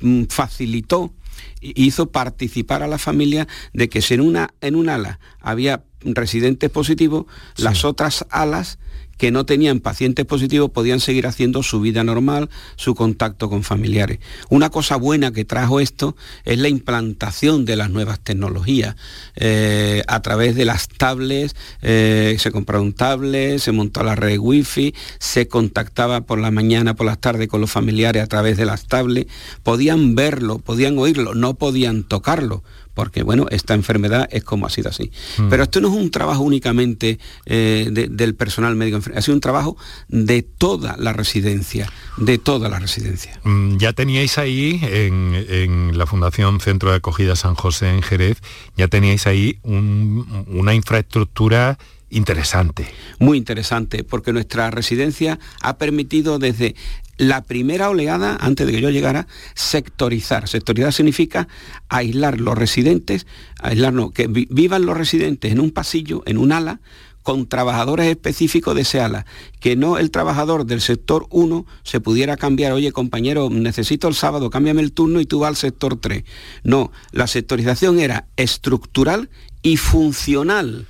mm, 0.00 0.24
facilitó 0.30 1.12
hizo 1.60 2.10
participar 2.10 2.82
a 2.82 2.88
la 2.88 2.98
familia 2.98 3.46
de 3.74 3.88
que 3.88 4.00
si 4.00 4.14
en 4.14 4.22
una 4.22 4.54
en 4.62 4.76
un 4.76 4.88
ala 4.88 5.20
había 5.40 5.84
residentes 6.00 6.70
positivos, 6.70 7.26
las 7.56 7.84
otras 7.84 8.26
alas 8.30 8.78
que 9.20 9.30
no 9.30 9.44
tenían 9.44 9.80
pacientes 9.80 10.24
positivos 10.24 10.70
podían 10.70 10.98
seguir 10.98 11.26
haciendo 11.26 11.62
su 11.62 11.82
vida 11.82 12.02
normal, 12.02 12.48
su 12.76 12.94
contacto 12.94 13.50
con 13.50 13.64
familiares. 13.64 14.18
Una 14.48 14.70
cosa 14.70 14.96
buena 14.96 15.30
que 15.30 15.44
trajo 15.44 15.78
esto 15.78 16.16
es 16.46 16.56
la 16.56 16.70
implantación 16.70 17.66
de 17.66 17.76
las 17.76 17.90
nuevas 17.90 18.20
tecnologías. 18.20 18.96
Eh, 19.36 20.02
a 20.08 20.22
través 20.22 20.54
de 20.54 20.64
las 20.64 20.88
tablets, 20.88 21.54
eh, 21.82 22.34
se 22.38 22.50
compraron 22.50 22.94
tablets, 22.94 23.64
se 23.64 23.72
montó 23.72 24.02
la 24.02 24.14
red 24.14 24.38
wifi, 24.38 24.94
se 25.18 25.48
contactaba 25.48 26.22
por 26.22 26.38
la 26.38 26.50
mañana, 26.50 26.96
por 26.96 27.04
las 27.04 27.18
tardes 27.18 27.46
con 27.46 27.60
los 27.60 27.70
familiares 27.70 28.22
a 28.22 28.26
través 28.26 28.56
de 28.56 28.64
las 28.64 28.86
tablets, 28.86 29.30
podían 29.62 30.14
verlo, 30.14 30.60
podían 30.60 30.96
oírlo, 30.96 31.34
no 31.34 31.52
podían 31.52 32.04
tocarlo 32.04 32.64
porque 33.00 33.22
bueno, 33.22 33.46
esta 33.50 33.72
enfermedad 33.72 34.28
es 34.30 34.44
como 34.44 34.66
ha 34.66 34.68
sido 34.68 34.90
así. 34.90 35.10
Mm. 35.38 35.48
Pero 35.48 35.62
esto 35.62 35.80
no 35.80 35.88
es 35.88 35.94
un 35.94 36.10
trabajo 36.10 36.42
únicamente 36.42 37.18
eh, 37.46 37.88
del 37.90 38.34
personal 38.34 38.76
médico, 38.76 39.00
ha 39.16 39.22
sido 39.22 39.34
un 39.36 39.40
trabajo 39.40 39.78
de 40.08 40.42
toda 40.42 40.98
la 40.98 41.14
residencia, 41.14 41.90
de 42.18 42.36
toda 42.36 42.68
la 42.68 42.78
residencia. 42.78 43.40
Mm, 43.42 43.78
ya 43.78 43.94
teníais 43.94 44.36
ahí 44.36 44.78
en, 44.82 45.96
la 45.96 46.04
Fundación 46.04 46.60
Centro 46.60 46.90
de 46.90 46.96
Acogida 46.96 47.36
San 47.36 47.54
José 47.54 47.88
en 47.88 48.02
Jerez, 48.02 48.36
ya 48.76 48.86
teníais 48.88 49.26
ahí 49.26 49.58
una 49.64 50.74
infraestructura 50.74 51.78
interesante. 52.10 52.86
Muy 53.18 53.38
interesante, 53.38 54.04
porque 54.04 54.32
nuestra 54.32 54.70
residencia 54.70 55.38
ha 55.62 55.78
permitido 55.78 56.38
desde 56.38 56.74
la 57.20 57.42
primera 57.42 57.90
oleada, 57.90 58.38
antes 58.40 58.66
de 58.66 58.72
que 58.72 58.80
yo 58.80 58.88
llegara, 58.88 59.26
sectorizar. 59.54 60.48
Sectorizar 60.48 60.90
significa 60.94 61.48
aislar 61.90 62.40
los 62.40 62.56
residentes, 62.56 63.26
aislarnos, 63.60 64.12
que 64.12 64.26
vivan 64.26 64.86
los 64.86 64.96
residentes 64.96 65.52
en 65.52 65.60
un 65.60 65.70
pasillo, 65.70 66.22
en 66.24 66.38
un 66.38 66.50
ala, 66.50 66.80
con 67.22 67.46
trabajadores 67.46 68.06
específicos 68.06 68.74
de 68.74 68.80
ese 68.80 69.02
ala, 69.02 69.26
que 69.60 69.76
no 69.76 69.98
el 69.98 70.10
trabajador 70.10 70.64
del 70.64 70.80
sector 70.80 71.26
1 71.28 71.66
se 71.82 72.00
pudiera 72.00 72.38
cambiar, 72.38 72.72
oye 72.72 72.90
compañero, 72.90 73.50
necesito 73.50 74.08
el 74.08 74.14
sábado, 74.14 74.48
cámbiame 74.48 74.80
el 74.80 74.92
turno 74.92 75.20
y 75.20 75.26
tú 75.26 75.40
vas 75.40 75.50
al 75.50 75.56
sector 75.56 75.96
3. 75.96 76.24
No, 76.64 76.90
la 77.12 77.26
sectorización 77.26 78.00
era 78.00 78.28
estructural 78.36 79.28
y 79.60 79.76
funcional 79.76 80.86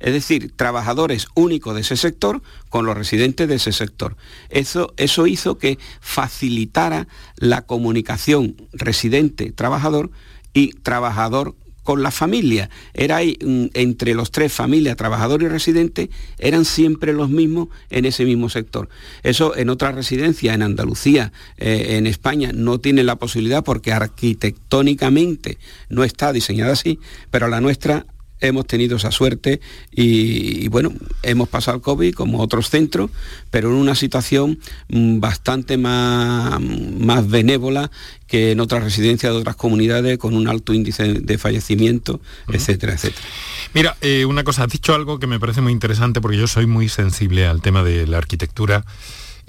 es 0.00 0.12
decir, 0.12 0.52
trabajadores 0.56 1.28
únicos 1.34 1.74
de 1.74 1.80
ese 1.80 1.96
sector 1.96 2.42
con 2.68 2.86
los 2.86 2.96
residentes 2.96 3.48
de 3.48 3.56
ese 3.56 3.72
sector. 3.72 4.16
Eso, 4.50 4.92
eso 4.96 5.26
hizo 5.26 5.58
que 5.58 5.78
facilitara 6.00 7.08
la 7.36 7.62
comunicación 7.62 8.56
residente-trabajador 8.72 10.10
y 10.52 10.72
trabajador 10.72 11.54
con 11.88 12.02
la 12.02 12.10
familia. 12.10 12.68
Era 12.92 13.16
ahí, 13.16 13.38
mm, 13.42 13.68
entre 13.72 14.12
los 14.12 14.30
tres, 14.30 14.52
familia, 14.52 14.94
trabajador 14.94 15.42
y 15.42 15.48
residente, 15.48 16.10
eran 16.38 16.66
siempre 16.66 17.14
los 17.14 17.30
mismos 17.30 17.68
en 17.88 18.04
ese 18.04 18.26
mismo 18.26 18.50
sector. 18.50 18.90
Eso 19.22 19.56
en 19.56 19.70
otras 19.70 19.94
residencias, 19.94 20.54
en 20.54 20.60
Andalucía, 20.60 21.32
eh, 21.56 21.96
en 21.96 22.06
España, 22.06 22.50
no 22.52 22.78
tiene 22.78 23.04
la 23.04 23.16
posibilidad 23.16 23.64
porque 23.64 23.92
arquitectónicamente 23.92 25.56
no 25.88 26.04
está 26.04 26.34
diseñada 26.34 26.72
así, 26.74 26.98
pero 27.30 27.48
la 27.48 27.62
nuestra 27.62 28.04
hemos 28.40 28.66
tenido 28.66 28.96
esa 28.96 29.10
suerte 29.10 29.60
y, 29.90 30.68
bueno, 30.68 30.92
hemos 31.22 31.48
pasado 31.48 31.76
el 31.76 31.82
COVID 31.82 32.14
como 32.14 32.40
otros 32.40 32.70
centros, 32.70 33.10
pero 33.50 33.70
en 33.70 33.76
una 33.76 33.94
situación 33.94 34.58
mm, 34.88 35.20
bastante 35.20 35.76
más, 35.76 36.60
más 36.60 37.28
benévola 37.28 37.90
que 38.26 38.52
en 38.52 38.60
otras 38.60 38.84
residencias 38.84 39.32
de 39.32 39.38
otras 39.38 39.56
comunidades 39.56 40.18
con 40.18 40.34
un 40.34 40.48
alto 40.48 40.74
índice 40.74 41.14
de 41.14 41.38
fallecimiento, 41.38 42.20
etcétera, 42.48 42.92
etcétera. 42.92 43.26
Mira, 43.74 43.96
eh, 44.00 44.24
una 44.24 44.44
cosa, 44.44 44.64
has 44.64 44.70
dicho 44.70 44.94
algo 44.94 45.18
que 45.18 45.26
me 45.26 45.40
parece 45.40 45.60
muy 45.60 45.72
interesante 45.72 46.20
porque 46.20 46.36
yo 46.36 46.46
soy 46.46 46.66
muy 46.66 46.88
sensible 46.88 47.46
al 47.46 47.62
tema 47.62 47.82
de 47.82 48.06
la 48.06 48.18
arquitectura 48.18 48.84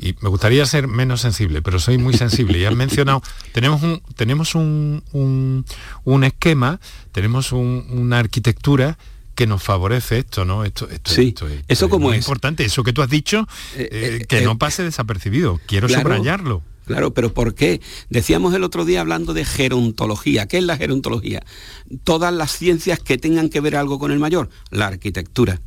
y 0.01 0.15
me 0.21 0.29
gustaría 0.29 0.65
ser 0.65 0.87
menos 0.87 1.21
sensible, 1.21 1.61
pero 1.61 1.79
soy 1.79 1.97
muy 1.97 2.13
sensible. 2.13 2.57
Y 2.57 2.65
has 2.65 2.75
mencionado, 2.75 3.21
tenemos 3.51 3.83
un, 3.83 4.01
tenemos 4.15 4.55
un, 4.55 5.03
un, 5.11 6.23
esquema, 6.23 6.79
tenemos 7.11 7.51
una 7.51 8.19
arquitectura 8.19 8.97
que 9.35 9.47
nos 9.47 9.63
favorece 9.63 10.19
esto, 10.19 10.45
¿no? 10.45 10.65
Esto, 10.65 10.89
esto, 10.89 11.13
sí, 11.13 11.33
eso 11.67 11.89
como 11.89 12.11
es, 12.11 12.19
importante, 12.19 12.65
eso 12.65 12.83
que 12.83 12.91
tú 12.91 13.01
has 13.01 13.09
dicho, 13.09 13.47
eh, 13.75 14.19
eh, 14.21 14.25
que 14.27 14.41
no 14.41 14.57
pase 14.57 14.83
desapercibido. 14.83 15.59
Quiero 15.65 15.87
subrayarlo. 15.87 16.61
Claro, 16.85 17.13
pero 17.13 17.33
¿por 17.33 17.53
qué? 17.53 17.81
Decíamos 18.09 18.53
el 18.55 18.63
otro 18.63 18.83
día 18.83 19.01
hablando 19.01 19.33
de 19.33 19.45
gerontología. 19.45 20.47
¿Qué 20.47 20.57
es 20.57 20.63
la 20.63 20.75
gerontología? 20.75 21.43
Todas 22.03 22.33
las 22.33 22.51
ciencias 22.51 22.99
que 22.99 23.17
tengan 23.17 23.49
que 23.49 23.61
ver 23.61 23.75
algo 23.75 23.99
con 23.99 24.11
el 24.11 24.19
mayor. 24.19 24.49
La 24.71 24.87
arquitectura. 24.87 25.61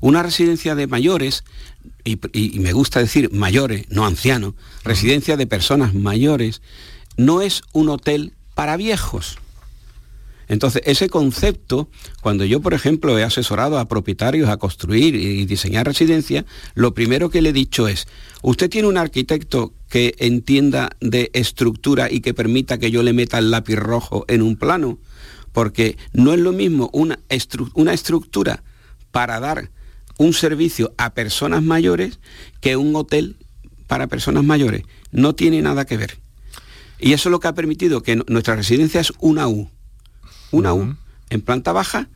Una 0.00 0.22
residencia 0.22 0.74
de 0.74 0.86
mayores, 0.86 1.44
y, 2.04 2.58
me 2.60 2.72
gusta 2.72 3.00
decir 3.00 3.30
mayores, 3.32 3.86
no 3.88 4.04
ancianos, 4.06 4.54
residencia 4.84 5.36
de 5.36 5.46
personas 5.46 5.94
mayores, 5.94 6.60
no 7.16 7.40
es 7.40 7.62
un 7.72 7.88
hotel 7.88 8.34
para 8.54 8.76
viejos. 8.76 9.38
Entonces, 10.46 10.82
ese 10.84 11.08
concepto, 11.08 11.88
cuando 12.20 12.44
yo, 12.44 12.60
por 12.60 12.74
ejemplo, 12.74 13.18
he 13.18 13.24
asesorado 13.24 13.78
a 13.78 13.88
propietarios 13.88 14.50
a 14.50 14.58
construir 14.58 15.14
y 15.14 15.46
diseñar 15.46 15.86
residencias, 15.86 16.44
lo 16.74 16.92
primero 16.92 17.30
que 17.30 17.40
le 17.40 17.48
he 17.48 17.54
dicho 17.54 17.88
es, 17.88 18.06
usted 18.42 18.68
tiene 18.68 18.88
un 18.88 18.98
arquitecto 18.98 19.72
que 19.88 20.14
entienda 20.18 20.90
de 21.00 21.30
estructura 21.32 22.10
y 22.10 22.20
que 22.20 22.34
permita 22.34 22.78
que 22.78 22.90
yo 22.90 23.02
le 23.02 23.14
meta 23.14 23.38
el 23.38 23.50
lápiz 23.50 23.76
rojo 23.76 24.26
en 24.28 24.42
un 24.42 24.56
plano, 24.56 24.98
porque 25.52 25.96
no 26.12 26.34
es 26.34 26.40
lo 26.40 26.52
mismo 26.52 26.90
una, 26.92 27.18
una 27.74 27.94
estructura 27.94 28.62
para 29.12 29.40
dar 29.40 29.70
un 30.18 30.32
servicio 30.32 30.94
a 30.96 31.14
personas 31.14 31.62
mayores 31.62 32.18
que 32.60 32.76
un 32.76 32.94
hotel 32.96 33.36
para 33.86 34.06
personas 34.06 34.44
mayores. 34.44 34.82
No 35.12 35.34
tiene 35.34 35.62
nada 35.62 35.84
que 35.84 35.96
ver. 35.96 36.18
Y 36.98 37.12
eso 37.12 37.28
es 37.28 37.30
lo 37.30 37.40
que 37.40 37.48
ha 37.48 37.54
permitido 37.54 38.02
que 38.02 38.16
nuestra 38.28 38.56
residencia 38.56 39.00
es 39.00 39.12
una 39.18 39.48
U. 39.48 39.70
Una 40.50 40.72
U 40.74 40.96
en 41.30 41.40
planta 41.40 41.72
baja 41.72 42.08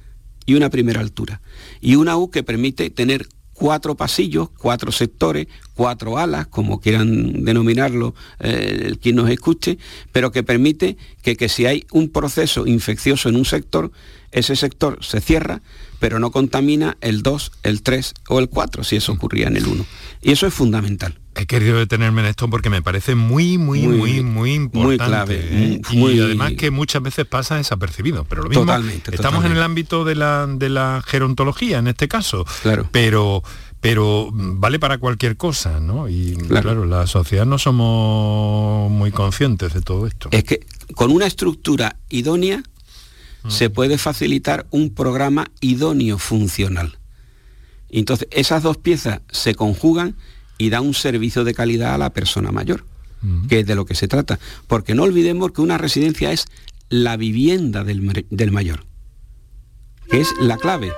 y 0.46 0.54
una 0.54 0.70
primera 0.70 1.00
altura. 1.00 1.40
Y 1.80 1.96
una 1.96 2.16
U 2.16 2.30
que 2.30 2.42
permite 2.42 2.90
tener 2.90 3.28
cuatro 3.58 3.96
pasillos, 3.96 4.50
cuatro 4.50 4.92
sectores, 4.92 5.48
cuatro 5.74 6.16
alas, 6.16 6.46
como 6.46 6.80
quieran 6.80 7.44
denominarlo 7.44 8.14
eh, 8.38 8.94
quien 9.02 9.16
nos 9.16 9.28
escuche, 9.28 9.78
pero 10.12 10.30
que 10.30 10.44
permite 10.44 10.96
que, 11.22 11.36
que 11.36 11.48
si 11.48 11.66
hay 11.66 11.84
un 11.90 12.08
proceso 12.08 12.66
infeccioso 12.66 13.28
en 13.28 13.36
un 13.36 13.44
sector, 13.44 13.90
ese 14.30 14.54
sector 14.54 15.04
se 15.04 15.20
cierra, 15.20 15.60
pero 15.98 16.18
no 16.18 16.30
contamina 16.30 16.96
el 17.00 17.22
2, 17.22 17.52
el 17.62 17.82
3 17.82 18.14
o 18.28 18.38
el 18.38 18.48
4, 18.48 18.84
si 18.84 18.96
eso 18.96 19.12
ocurría 19.12 19.48
en 19.48 19.56
el 19.56 19.66
1. 19.66 19.84
Y 20.22 20.32
eso 20.32 20.46
es 20.46 20.54
fundamental. 20.54 21.18
He 21.34 21.46
querido 21.46 21.78
detenerme 21.78 22.22
en 22.22 22.28
esto 22.28 22.50
porque 22.50 22.68
me 22.68 22.82
parece 22.82 23.14
muy, 23.14 23.58
muy, 23.58 23.86
muy, 23.86 24.22
muy, 24.22 24.54
importante. 24.54 24.88
Muy 24.88 24.98
clave. 24.98 25.38
¿eh? 25.40 25.80
y 25.92 26.20
además 26.20 26.54
que 26.54 26.72
muchas 26.72 27.00
veces 27.00 27.26
pasa 27.26 27.56
desapercibido. 27.56 28.24
Pero 28.24 28.42
lo 28.42 28.48
mismo, 28.48 28.64
totalmente, 28.64 29.14
estamos 29.14 29.44
en 29.44 29.52
el 29.52 29.62
ámbito 29.62 30.04
de 30.04 30.16
la, 30.16 30.46
de 30.48 30.68
la 30.68 31.00
gerontología 31.06 31.78
en 31.78 31.86
este 31.86 32.08
caso. 32.08 32.44
Claro. 32.62 32.88
Pero 32.90 33.44
pero 33.80 34.30
vale 34.32 34.80
para 34.80 34.98
cualquier 34.98 35.36
cosa, 35.36 35.78
¿no? 35.78 36.08
Y 36.08 36.36
claro. 36.48 36.84
la 36.84 37.06
sociedad 37.06 37.46
no 37.46 37.58
somos 37.58 38.90
muy 38.90 39.12
conscientes 39.12 39.72
de 39.72 39.82
todo 39.82 40.06
esto. 40.08 40.28
Es 40.32 40.42
que 40.42 40.66
con 40.96 41.12
una 41.12 41.26
estructura 41.26 41.96
idónea 42.08 42.62
se 43.46 43.70
puede 43.70 43.98
facilitar 43.98 44.66
un 44.70 44.90
programa 44.90 45.46
idóneo 45.60 46.18
funcional. 46.18 46.98
Entonces, 47.90 48.28
esas 48.30 48.62
dos 48.62 48.76
piezas 48.76 49.20
se 49.30 49.54
conjugan 49.54 50.16
y 50.58 50.70
dan 50.70 50.84
un 50.84 50.94
servicio 50.94 51.44
de 51.44 51.54
calidad 51.54 51.94
a 51.94 51.98
la 51.98 52.10
persona 52.10 52.50
mayor, 52.50 52.84
que 53.48 53.60
es 53.60 53.66
de 53.66 53.74
lo 53.74 53.86
que 53.86 53.94
se 53.94 54.08
trata. 54.08 54.38
Porque 54.66 54.94
no 54.94 55.04
olvidemos 55.04 55.52
que 55.52 55.60
una 55.60 55.78
residencia 55.78 56.32
es 56.32 56.46
la 56.90 57.16
vivienda 57.16 57.84
del, 57.84 58.26
del 58.28 58.50
mayor, 58.50 58.84
que 60.10 60.20
es 60.20 60.34
la 60.40 60.56
clave. 60.56 60.92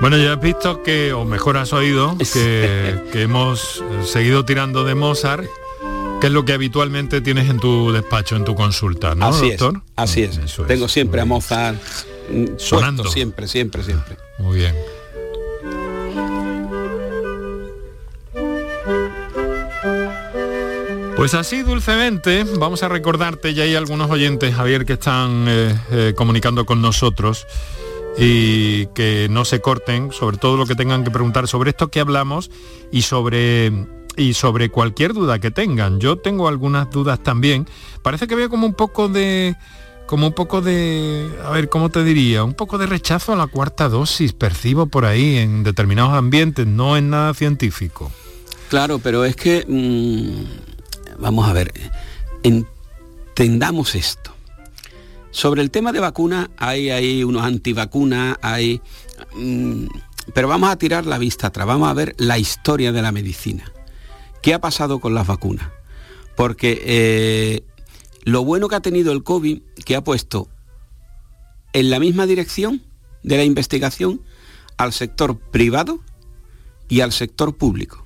Bueno, 0.00 0.18
ya 0.18 0.34
has 0.34 0.40
visto 0.40 0.82
que, 0.82 1.14
o 1.14 1.24
mejor 1.24 1.56
has 1.56 1.72
oído, 1.72 2.18
que, 2.18 3.00
que 3.10 3.22
hemos 3.22 3.82
seguido 4.04 4.44
tirando 4.44 4.84
de 4.84 4.94
Mozart 4.94 5.46
¿Qué 6.24 6.28
es 6.28 6.32
lo 6.32 6.46
que 6.46 6.54
habitualmente 6.54 7.20
tienes 7.20 7.50
en 7.50 7.60
tu 7.60 7.92
despacho, 7.92 8.34
en 8.34 8.46
tu 8.46 8.54
consulta, 8.54 9.14
¿no, 9.14 9.26
así 9.26 9.50
doctor? 9.50 9.82
Es, 9.88 9.92
así 9.94 10.22
es. 10.22 10.40
Tengo 10.66 10.88
siempre 10.88 11.20
a 11.20 11.26
Mozart 11.26 11.76
mm, 12.30 12.56
sonando. 12.56 13.04
Siempre, 13.04 13.46
siempre, 13.46 13.82
siempre. 13.82 14.16
Muy 14.38 14.56
bien. 14.56 14.74
Pues 21.14 21.34
así 21.34 21.60
dulcemente 21.60 22.46
vamos 22.58 22.82
a 22.82 22.88
recordarte, 22.88 23.52
ya 23.52 23.64
hay 23.64 23.74
algunos 23.74 24.10
oyentes, 24.10 24.54
Javier, 24.54 24.86
que 24.86 24.94
están 24.94 25.44
eh, 25.46 25.78
eh, 25.90 26.14
comunicando 26.16 26.64
con 26.64 26.80
nosotros 26.80 27.46
y 28.16 28.86
que 28.94 29.26
no 29.28 29.44
se 29.44 29.60
corten 29.60 30.10
sobre 30.10 30.38
todo 30.38 30.56
lo 30.56 30.64
que 30.64 30.74
tengan 30.74 31.04
que 31.04 31.10
preguntar 31.10 31.48
sobre 31.48 31.68
esto 31.68 31.88
que 31.88 32.00
hablamos 32.00 32.50
y 32.90 33.02
sobre 33.02 33.70
y 34.16 34.34
sobre 34.34 34.70
cualquier 34.70 35.12
duda 35.12 35.38
que 35.38 35.50
tengan. 35.50 36.00
Yo 36.00 36.18
tengo 36.18 36.48
algunas 36.48 36.90
dudas 36.90 37.22
también. 37.22 37.66
Parece 38.02 38.26
que 38.26 38.34
veo 38.34 38.48
como 38.48 38.66
un 38.66 38.74
poco 38.74 39.08
de 39.08 39.56
como 40.06 40.26
un 40.26 40.32
poco 40.34 40.60
de, 40.60 41.30
a 41.44 41.50
ver, 41.50 41.68
¿cómo 41.68 41.90
te 41.90 42.04
diría? 42.04 42.44
Un 42.44 42.54
poco 42.54 42.76
de 42.76 42.86
rechazo 42.86 43.32
a 43.32 43.36
la 43.36 43.46
cuarta 43.46 43.88
dosis, 43.88 44.32
percibo 44.34 44.86
por 44.86 45.06
ahí 45.06 45.38
en 45.38 45.62
determinados 45.64 46.12
ambientes, 46.12 46.66
no 46.66 46.96
en 46.96 47.10
nada 47.10 47.32
científico. 47.32 48.12
Claro, 48.68 48.98
pero 48.98 49.24
es 49.24 49.34
que 49.34 49.64
mm, 49.66 51.20
vamos 51.20 51.48
a 51.48 51.52
ver, 51.52 51.72
entendamos 52.42 53.94
esto. 53.94 54.32
Sobre 55.30 55.62
el 55.62 55.70
tema 55.70 55.90
de 55.90 56.00
vacuna 56.00 56.50
hay, 56.56 56.90
hay 56.90 57.24
unos 57.24 57.42
antivacunas, 57.42 58.36
hay... 58.40 58.80
Pero 60.32 60.48
vamos 60.48 60.70
a 60.70 60.76
tirar 60.76 61.06
la 61.06 61.18
vista 61.18 61.48
atrás, 61.48 61.66
vamos 61.66 61.88
a 61.88 61.94
ver 61.94 62.14
la 62.18 62.38
historia 62.38 62.92
de 62.92 63.02
la 63.02 63.10
medicina. 63.10 63.64
¿Qué 64.44 64.52
ha 64.52 64.60
pasado 64.60 65.00
con 65.00 65.14
las 65.14 65.26
vacunas? 65.26 65.70
Porque 66.36 66.82
eh, 66.84 67.64
lo 68.24 68.44
bueno 68.44 68.68
que 68.68 68.74
ha 68.74 68.80
tenido 68.80 69.10
el 69.12 69.22
COVID, 69.22 69.62
que 69.86 69.96
ha 69.96 70.04
puesto 70.04 70.50
en 71.72 71.88
la 71.88 71.98
misma 71.98 72.26
dirección 72.26 72.82
de 73.22 73.38
la 73.38 73.44
investigación 73.44 74.20
al 74.76 74.92
sector 74.92 75.38
privado 75.38 76.00
y 76.90 77.00
al 77.00 77.12
sector 77.12 77.56
público. 77.56 78.04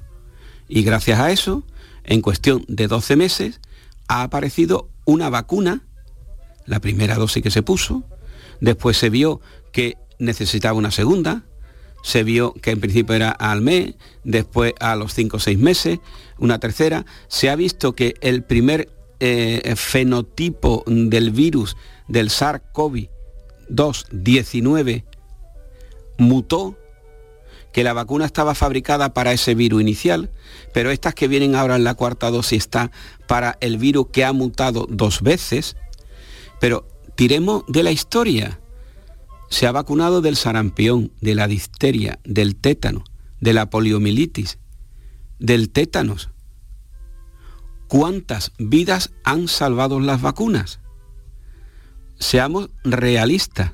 Y 0.68 0.85
gracias 0.85 1.18
a 1.18 1.33
eso 1.33 1.64
en 2.04 2.23
cuestión 2.23 2.64
de 2.68 2.87
12 2.87 3.16
meses 3.16 3.61
ha 4.07 4.23
aparecido 4.23 4.88
una 5.07 5.30
vacuna, 5.30 5.83
la 6.66 6.78
primera 6.78 7.16
dosis 7.16 7.42
que 7.42 7.50
se 7.50 7.64
puso, 7.64 8.04
después 8.61 8.97
se 8.97 9.11
vio 9.11 9.40
que 9.73 9.97
necesitaba 10.21 10.78
una 10.78 10.92
segunda, 10.92 11.42
se 12.02 12.23
vio 12.23 12.55
que 12.55 12.71
en 12.71 12.81
principio 12.81 13.14
era 13.14 13.31
al 13.31 13.61
mes, 13.61 13.93
después 14.25 14.73
a 14.81 14.97
los 14.97 15.12
5 15.14 15.37
o 15.37 15.40
6 15.40 15.59
meses, 15.59 15.99
una 16.38 16.59
tercera, 16.59 17.05
se 17.28 17.50
ha 17.50 17.57
visto 17.57 17.95
que 17.95 18.14
el 18.21 18.45
primer 18.45 18.90
eh, 19.21 19.75
fenotipo 19.76 20.85
del 20.87 21.31
virus 21.31 21.76
del 22.07 22.31
SARS-CoV-2-19 22.31 25.05
mutó 26.19 26.76
que 27.73 27.85
la 27.85 27.93
vacuna 27.93 28.25
estaba 28.25 28.55
fabricada 28.55 29.14
para 29.14 29.33
ese 29.33 29.55
virus 29.55 29.83
inicial, 29.83 30.31
pero 30.73 30.90
estas 30.90 31.14
que 31.14 31.28
vienen 31.28 31.55
ahora 31.55 31.76
en 31.76 31.85
la 31.85 31.95
cuarta 31.95 32.31
dosis 32.31 32.59
está 32.59 32.90
para 33.26 33.57
el 33.61 33.78
virus 33.78 34.09
que 34.12 34.25
ha 34.25 34.33
mutado 34.33 34.87
dos 34.88 35.23
veces. 35.23 35.76
Pero 36.61 36.87
tiremos 37.14 37.64
de 37.69 37.83
la 37.83 37.90
historia. 37.90 38.61
Se 39.49 39.67
ha 39.67 39.73
vacunado 39.73 40.21
del 40.21 40.37
sarampión, 40.37 41.12
de 41.21 41.35
la 41.35 41.49
difteria, 41.49 42.19
del 42.25 42.57
tétano, 42.57 43.05
de 43.40 43.52
la 43.52 43.71
poliomielitis, 43.71 44.59
del 45.38 45.71
tétanos. 45.71 46.31
¿Cuántas 47.87 48.52
vidas 48.59 49.12
han 49.25 49.49
salvado 49.49 50.00
las 50.00 50.21
vacunas? 50.21 50.81
Seamos 52.19 52.71
realistas. 52.85 53.73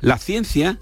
La 0.00 0.18
ciencia 0.18 0.80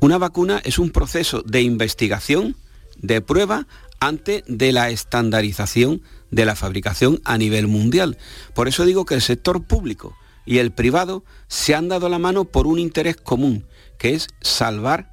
una 0.00 0.16
vacuna 0.16 0.62
es 0.64 0.78
un 0.78 0.90
proceso 0.90 1.42
de 1.42 1.60
investigación, 1.60 2.56
de 2.96 3.20
prueba, 3.20 3.66
antes 4.00 4.42
de 4.46 4.72
la 4.72 4.88
estandarización 4.88 6.00
de 6.30 6.46
la 6.46 6.56
fabricación 6.56 7.20
a 7.24 7.36
nivel 7.36 7.68
mundial. 7.68 8.16
Por 8.54 8.66
eso 8.66 8.86
digo 8.86 9.04
que 9.04 9.14
el 9.14 9.20
sector 9.20 9.62
público 9.62 10.16
y 10.46 10.58
el 10.58 10.72
privado 10.72 11.24
se 11.48 11.74
han 11.74 11.88
dado 11.88 12.08
la 12.08 12.18
mano 12.18 12.44
por 12.44 12.66
un 12.66 12.78
interés 12.78 13.16
común, 13.16 13.66
que 13.98 14.14
es 14.14 14.28
salvar 14.40 15.12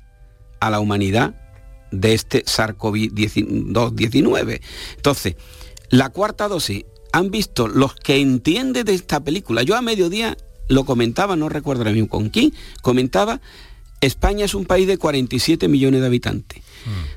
a 0.59 0.69
la 0.69 0.79
humanidad 0.79 1.35
de 1.91 2.13
este 2.13 2.43
SARS-CoV-2-19. 2.45 4.61
Entonces, 4.95 5.35
la 5.89 6.09
cuarta 6.09 6.47
dosis, 6.47 6.85
han 7.13 7.31
visto 7.31 7.67
los 7.67 7.95
que 7.95 8.17
entienden 8.17 8.85
de 8.85 8.93
esta 8.93 9.21
película, 9.21 9.63
yo 9.63 9.75
a 9.75 9.81
mediodía 9.81 10.37
lo 10.67 10.83
comentaba, 10.83 11.35
no 11.35 11.49
recuerdo 11.49 11.81
ahora 11.81 11.93
mismo 11.93 12.09
con 12.09 12.29
quién, 12.29 12.53
comentaba 12.81 13.41
España 14.01 14.45
es 14.45 14.53
un 14.53 14.65
país 14.65 14.87
de 14.87 14.97
47 14.97 15.67
millones 15.67 16.01
de 16.01 16.07
habitantes, 16.07 16.61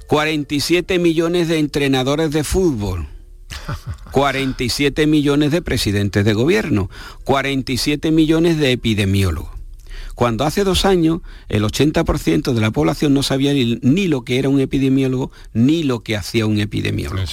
47 0.07 0.99
mm. 0.99 1.03
millones 1.03 1.49
de 1.49 1.59
entrenadores 1.59 2.31
de 2.31 2.45
fútbol, 2.45 3.09
47 4.13 5.07
millones 5.07 5.51
de 5.53 5.63
presidentes 5.63 6.25
de 6.25 6.33
gobierno, 6.35 6.91
47 7.25 8.11
millones 8.11 8.59
de 8.59 8.73
epidemiólogos. 8.73 9.61
Cuando 10.15 10.45
hace 10.45 10.65
dos 10.65 10.85
años 10.85 11.21
el 11.49 11.63
80% 11.65 12.53
de 12.53 12.61
la 12.61 12.71
población 12.73 13.15
no 13.15 13.23
sabía 13.23 13.55
ni, 13.55 14.07
lo 14.07 14.23
que 14.23 14.39
era 14.39 14.51
un 14.51 14.61
epidemiólogo 14.61 15.31
ni 15.55 15.83
lo 15.83 16.01
que 16.01 16.15
hacía 16.15 16.45
un 16.45 16.61
epidemiólogo. 16.61 17.25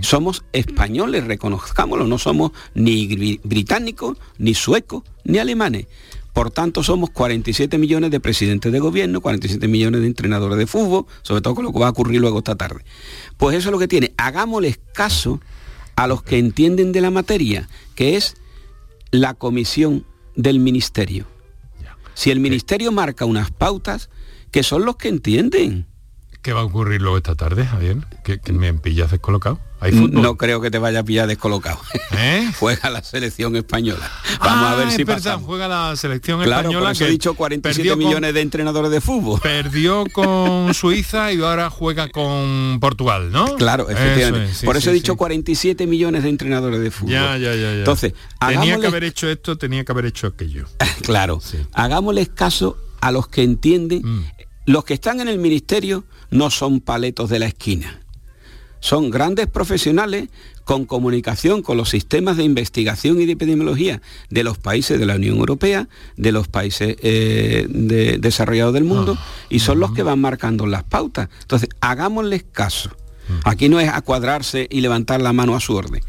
Somos 0.00 0.44
españoles, 0.52 1.24
reconozcámoslo, 1.24 2.06
no 2.06 2.18
somos 2.18 2.52
ni 2.74 3.40
británicos, 3.42 4.16
ni 4.38 4.54
suecos, 4.54 5.02
ni 5.24 5.38
alemanes. 5.38 5.86
Por 6.32 6.50
tanto, 6.50 6.82
somos 6.82 7.10
47 7.10 7.76
millones 7.78 8.10
de 8.10 8.20
presidentes 8.20 8.70
de 8.70 8.78
gobierno, 8.78 9.20
47 9.20 9.66
millones 9.68 10.00
de 10.00 10.06
entrenadores 10.06 10.58
de 10.58 10.66
fútbol, 10.66 11.06
sobre 11.22 11.42
todo 11.42 11.54
con 11.54 11.64
lo 11.64 11.72
que 11.72 11.78
va 11.78 11.88
a 11.88 11.90
ocurrir 11.90 12.20
luego 12.20 12.38
esta 12.38 12.54
tarde. 12.54 12.84
Pues 13.36 13.56
eso 13.56 13.68
es 13.68 13.72
lo 13.72 13.78
que 13.78 13.88
tiene. 13.88 14.14
Hagámosles 14.16 14.78
caso 14.94 15.40
a 15.96 16.06
los 16.06 16.22
que 16.22 16.38
entienden 16.38 16.92
de 16.92 17.00
la 17.00 17.10
materia, 17.10 17.68
que 17.94 18.16
es 18.16 18.36
la 19.10 19.34
comisión 19.34 20.06
del 20.36 20.60
ministerio. 20.60 21.26
Si 22.14 22.30
el 22.30 22.40
ministerio 22.40 22.92
marca 22.92 23.24
unas 23.24 23.50
pautas, 23.50 24.10
que 24.50 24.62
son 24.62 24.84
los 24.84 24.96
que 24.96 25.08
entienden. 25.08 25.86
¿Qué 26.42 26.52
va 26.52 26.60
a 26.60 26.64
ocurrir 26.64 27.00
luego 27.00 27.16
esta 27.16 27.34
tarde, 27.34 27.64
Javier? 27.64 27.98
¿Que, 28.24 28.38
que 28.40 28.52
me 28.52 28.72
pillas 28.74 29.10
descolocado? 29.10 29.58
No 30.10 30.36
creo 30.36 30.60
que 30.60 30.70
te 30.70 30.78
vaya 30.78 31.00
a 31.00 31.02
pillar 31.02 31.26
descolocado. 31.26 31.80
¿Eh? 32.16 32.50
juega 32.58 32.90
la 32.90 33.02
selección 33.02 33.56
española. 33.56 34.10
Vamos 34.38 34.72
a 34.72 34.74
ver 34.76 34.88
ah, 34.88 34.90
si 34.90 35.04
pasa. 35.04 35.38
Juega 35.38 35.68
la 35.68 35.96
selección 35.96 36.42
española. 36.42 36.92
que 36.94 37.04
he 37.04 37.10
dicho 37.10 37.34
47 37.34 37.96
millones 37.96 38.34
de 38.34 38.40
entrenadores 38.40 38.90
de 38.90 39.00
fútbol. 39.00 39.40
Perdió 39.40 40.04
con 40.12 40.74
Suiza 40.74 41.32
y 41.32 41.40
ahora 41.40 41.70
juega 41.70 42.08
con 42.08 42.78
Portugal, 42.80 43.32
¿no? 43.32 43.56
Claro, 43.56 43.88
efectivamente. 43.88 44.66
por 44.66 44.76
eso 44.76 44.90
he 44.90 44.94
dicho 44.94 45.16
47 45.16 45.86
millones 45.86 46.22
de 46.22 46.28
entrenadores 46.28 46.80
de 46.80 46.90
fútbol. 46.90 47.12
Ya, 47.12 47.36
ya, 47.38 47.54
ya. 47.54 47.72
Entonces, 47.72 48.14
tenía 48.46 48.78
que 48.78 48.86
haber 48.86 49.04
hecho 49.04 49.28
esto, 49.28 49.56
tenía 49.56 49.84
que 49.84 49.92
haber 49.92 50.06
hecho 50.06 50.26
aquello. 50.26 50.66
claro. 51.02 51.40
Hagámosles 51.72 52.28
caso 52.28 52.76
a 53.00 53.10
los 53.10 53.28
que 53.28 53.42
entienden. 53.42 54.02
Mm. 54.04 54.24
Los 54.66 54.84
que 54.84 54.94
están 54.94 55.20
en 55.20 55.28
el 55.28 55.38
ministerio 55.38 56.04
no 56.30 56.50
son 56.50 56.80
paletos 56.80 57.30
de 57.30 57.38
la 57.38 57.46
esquina 57.46 58.00
son 58.80 59.10
grandes 59.10 59.46
profesionales 59.46 60.28
con 60.64 60.84
comunicación 60.84 61.62
con 61.62 61.76
los 61.76 61.90
sistemas 61.90 62.36
de 62.36 62.44
investigación 62.44 63.20
y 63.20 63.26
de 63.26 63.32
epidemiología 63.32 64.02
de 64.28 64.44
los 64.44 64.58
países 64.58 64.98
de 64.98 65.06
la 65.06 65.16
Unión 65.16 65.36
Europea, 65.38 65.88
de 66.16 66.32
los 66.32 66.48
países 66.48 66.96
eh, 67.02 67.66
desarrollados 68.20 68.74
del 68.74 68.84
mundo, 68.84 69.16
ah, 69.18 69.24
y 69.48 69.58
son 69.60 69.80
los 69.80 69.92
que 69.92 70.02
van 70.02 70.20
marcando 70.20 70.66
las 70.66 70.84
pautas. 70.84 71.28
Entonces, 71.42 71.68
hagámosles 71.80 72.44
caso. 72.52 72.90
Aquí 73.44 73.68
no 73.68 73.78
es 73.78 73.88
a 73.88 74.00
cuadrarse 74.00 74.66
y 74.70 74.80
levantar 74.80 75.20
la 75.20 75.32
mano 75.32 75.54
a 75.54 75.60
su 75.60 75.74
orden. 75.74 76.02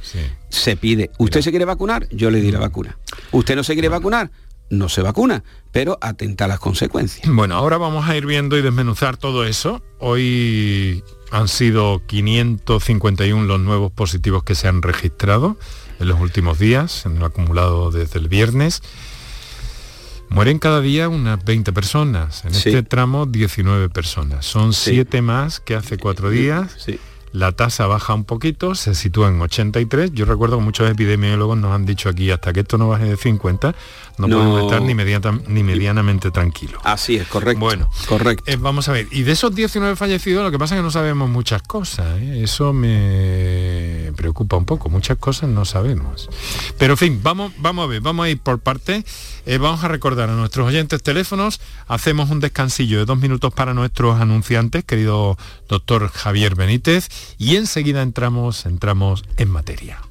Se 0.50 0.76
pide, 0.76 1.12
¿usted 1.18 1.42
se 1.42 1.52
quiere 1.52 1.66
vacunar? 1.66 2.08
Yo 2.10 2.32
le 2.32 2.42
diré 2.42 2.58
vacuna. 2.58 2.98
¿Usted 3.32 3.56
no 3.56 3.64
se 3.64 3.74
quiere 3.74 3.90
vacunar? 3.90 4.32
No 4.72 4.90
se 4.90 5.02
vacuna, 5.02 5.44
pero 5.72 6.00
atenta 6.02 6.46
a 6.46 6.48
las 6.48 6.60
consecuencias. 6.60 7.30
Bueno, 7.30 7.56
ahora 7.56 7.78
vamos 7.78 8.10
a 8.10 8.18
ir 8.18 8.26
viendo 8.26 8.58
y 8.58 8.62
desmenuzar 8.62 9.18
todo 9.18 9.46
eso. 9.46 9.84
Hoy 10.00 11.04
han 11.30 11.48
sido 11.48 12.02
551 12.08 13.46
los 13.46 13.60
nuevos 13.60 13.92
positivos 13.92 14.44
que 14.44 14.56
se 14.56 14.68
han 14.68 14.82
registrado 14.82 15.58
en 16.00 16.08
los 16.08 16.20
últimos 16.20 16.58
días, 16.58 17.06
en 17.06 17.18
el 17.18 17.24
acumulado 17.24 17.92
desde 17.92 18.18
el 18.18 18.30
viernes. 18.30 18.82
Mueren 20.30 20.60
cada 20.60 20.80
día 20.80 21.10
unas 21.10 21.44
20 21.44 21.74
personas, 21.74 22.46
en 22.46 22.56
este 22.56 22.84
tramo 22.84 23.26
19 23.26 23.90
personas. 23.90 24.46
Son 24.46 24.72
7 24.72 25.22
más 25.22 25.60
que 25.60 25.76
hace 25.76 25.98
cuatro 25.98 26.30
días. 26.30 26.72
Sí 26.78 26.98
la 27.34 27.54
tasa 27.54 27.88
baja 27.88 28.14
un 28.14 28.26
poquito, 28.26 28.76
se 28.76 28.94
sitúa 28.96 29.30
en 29.30 29.42
83. 29.42 30.12
Yo 30.14 30.26
recuerdo 30.26 30.58
que 30.58 30.64
muchos 30.64 30.90
epidemiólogos 30.90 31.58
nos 31.58 31.72
han 31.72 31.86
dicho 31.86 32.10
aquí, 32.10 32.30
hasta 32.30 32.52
que 32.54 32.62
esto 32.62 32.78
no 32.78 32.90
baje 32.90 33.06
de 33.06 33.18
50, 33.18 33.74
no, 34.28 34.38
podemos 34.38 34.62
estar 34.64 34.82
ni, 34.82 34.94
ni 35.54 35.64
medianamente 35.64 36.32
tranquilos. 36.32 36.82
Así 36.84 37.16
es, 37.16 37.28
correcto. 37.28 37.60
Bueno, 37.60 37.90
correcto. 38.08 38.44
Eh, 38.48 38.58
vamos 38.58 38.88
a 38.90 38.92
ver, 38.92 39.08
y 39.12 39.24
de 39.24 39.32
esos 39.32 39.54
19 39.54 39.96
fallecidos, 39.96 40.44
lo 40.44 40.52
que 40.52 40.60
pasa 40.60 40.76
es 40.76 40.80
que 40.80 40.84
no 40.84 40.92
sabemos 40.92 41.30
muchas 41.30 41.62
cosas. 41.62 42.20
¿eh? 42.20 42.42
Eso 42.44 42.74
me 42.74 44.12
preocupa 44.16 44.58
un 44.58 44.66
poco, 44.66 44.90
muchas 44.90 45.18
cosas 45.18 45.50
no 45.50 45.66
sabemos. 45.66 46.30
Pero 46.78 46.94
en 46.94 46.98
fin, 46.98 47.20
vamos, 47.24 47.54
vamos 47.58 47.86
a 47.86 47.88
ver, 47.88 48.02
vamos 48.02 48.26
a 48.26 48.30
ir 48.30 48.40
por 48.40 48.60
parte. 48.60 49.04
Eh, 49.46 49.58
vamos 49.58 49.84
a 49.84 49.88
recordar 49.88 50.30
a 50.30 50.34
nuestros 50.34 50.68
oyentes 50.68 51.02
teléfonos, 51.02 51.62
hacemos 51.88 52.30
un 52.30 52.40
descansillo 52.40 53.00
de 53.00 53.06
dos 53.06 53.18
minutos 53.18 53.54
para 53.54 53.74
nuestros 53.74 54.22
anunciantes, 54.22 54.84
querido 54.84 55.38
doctor 55.68 56.10
Javier 56.10 56.56
Benítez 56.56 57.10
y 57.38 57.56
enseguida 57.56 58.02
entramos, 58.02 58.66
entramos 58.66 59.24
en 59.38 59.50
materia. 59.50 60.11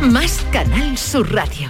Más 0.00 0.44
Canal 0.52 0.98
Sur 0.98 1.32
Radio. 1.32 1.68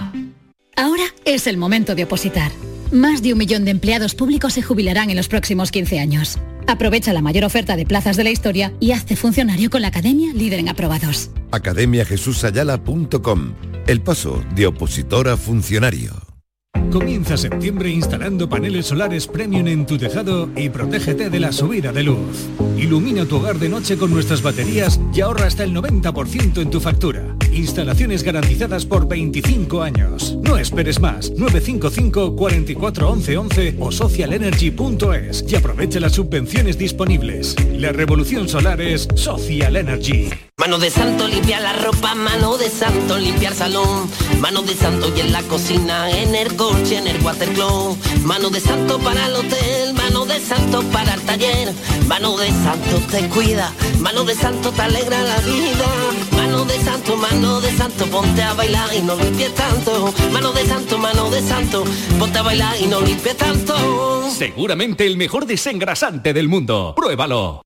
Ahora 0.76 1.04
es 1.24 1.46
el 1.46 1.56
momento 1.56 1.94
de 1.94 2.04
opositar. 2.04 2.50
Más 2.92 3.22
de 3.22 3.32
un 3.32 3.38
millón 3.38 3.64
de 3.64 3.70
empleados 3.70 4.14
públicos 4.14 4.52
se 4.52 4.62
jubilarán 4.62 5.10
en 5.10 5.16
los 5.16 5.28
próximos 5.28 5.70
15 5.70 5.98
años. 5.98 6.38
Aprovecha 6.66 7.12
la 7.12 7.22
mayor 7.22 7.44
oferta 7.44 7.76
de 7.76 7.86
plazas 7.86 8.16
de 8.16 8.24
la 8.24 8.30
historia 8.30 8.72
y 8.80 8.92
hazte 8.92 9.16
funcionario 9.16 9.70
con 9.70 9.82
la 9.82 9.88
Academia 9.88 10.32
Líder 10.34 10.58
en 10.58 10.68
Aprobados. 10.68 11.30
academiajesusayala.com 11.52 13.54
El 13.86 14.02
paso 14.02 14.44
de 14.54 14.66
opositor 14.66 15.28
a 15.28 15.36
funcionario. 15.36 16.14
Comienza 16.90 17.36
septiembre 17.36 17.90
instalando 17.90 18.48
paneles 18.48 18.86
solares 18.86 19.26
premium 19.26 19.66
en 19.66 19.86
tu 19.86 19.98
tejado 19.98 20.48
y 20.56 20.68
protégete 20.68 21.30
de 21.30 21.40
la 21.40 21.52
subida 21.52 21.92
de 21.92 22.04
luz. 22.04 22.46
Ilumina 22.76 23.24
tu 23.24 23.36
hogar 23.36 23.58
de 23.58 23.68
noche 23.68 23.96
con 23.96 24.12
nuestras 24.12 24.42
baterías 24.42 25.00
y 25.14 25.20
ahorra 25.22 25.46
hasta 25.46 25.64
el 25.64 25.74
90% 25.74 26.60
en 26.60 26.70
tu 26.70 26.80
factura. 26.80 27.36
Instalaciones 27.50 28.22
garantizadas 28.22 28.84
por 28.84 29.08
25 29.08 29.82
años. 29.82 30.36
No 30.42 30.58
esperes 30.58 31.00
más. 31.00 31.30
955 31.30 32.36
44 32.36 33.10
11 33.10 33.36
11 33.38 33.76
o 33.80 33.90
socialenergy.es 33.90 35.44
y 35.48 35.56
aprovecha 35.56 36.00
las 36.00 36.12
subvenciones 36.12 36.76
disponibles. 36.76 37.56
La 37.72 37.92
revolución 37.92 38.48
solar 38.48 38.80
es 38.80 39.08
Social 39.14 39.76
Energy. 39.76 40.28
Mano 40.58 40.78
de 40.78 40.90
santo 40.90 41.28
limpia 41.28 41.60
la 41.60 41.72
ropa, 41.74 42.14
mano 42.14 42.56
de 42.56 42.68
santo 42.68 43.18
limpiar 43.18 43.54
salón, 43.54 44.08
mano 44.40 44.62
de 44.62 44.74
santo 44.74 45.12
y 45.14 45.20
en 45.20 45.32
la 45.32 45.42
cocina, 45.42 46.10
en 46.10 46.34
el 46.34 46.56
coche, 46.56 46.98
en 46.98 47.06
el 47.06 47.22
watercloak, 47.22 47.96
mano 48.24 48.50
de 48.50 48.60
santo 48.60 48.98
para 48.98 49.26
el 49.26 49.34
hotel, 49.34 49.94
mano 50.06 50.24
de 50.24 50.38
santo 50.38 50.82
para 50.92 51.14
el 51.14 51.20
taller, 51.22 51.72
mano 52.06 52.36
de 52.36 52.48
santo 52.48 53.00
te 53.10 53.28
cuida, 53.28 53.72
mano 53.98 54.24
de 54.24 54.34
santo 54.34 54.70
te 54.70 54.82
alegra 54.82 55.20
la 55.20 55.38
vida, 55.38 55.86
mano 56.36 56.64
de 56.64 56.78
santo, 56.78 57.16
mano 57.16 57.60
de 57.60 57.72
santo, 57.72 58.06
ponte 58.06 58.40
a 58.40 58.54
bailar 58.54 58.88
y 58.94 59.02
no 59.02 59.16
limpies 59.16 59.52
tanto, 59.54 60.14
mano 60.32 60.52
de 60.52 60.64
santo, 60.64 60.98
mano 60.98 61.28
de 61.28 61.42
santo, 61.42 61.84
ponte 62.20 62.38
a 62.38 62.42
bailar 62.42 62.76
y 62.80 62.86
no 62.86 63.00
limpies 63.00 63.36
tanto. 63.36 64.30
Seguramente 64.30 65.06
el 65.06 65.16
mejor 65.16 65.44
desengrasante 65.44 66.32
del 66.32 66.48
mundo. 66.48 66.94
Pruébalo. 66.96 67.65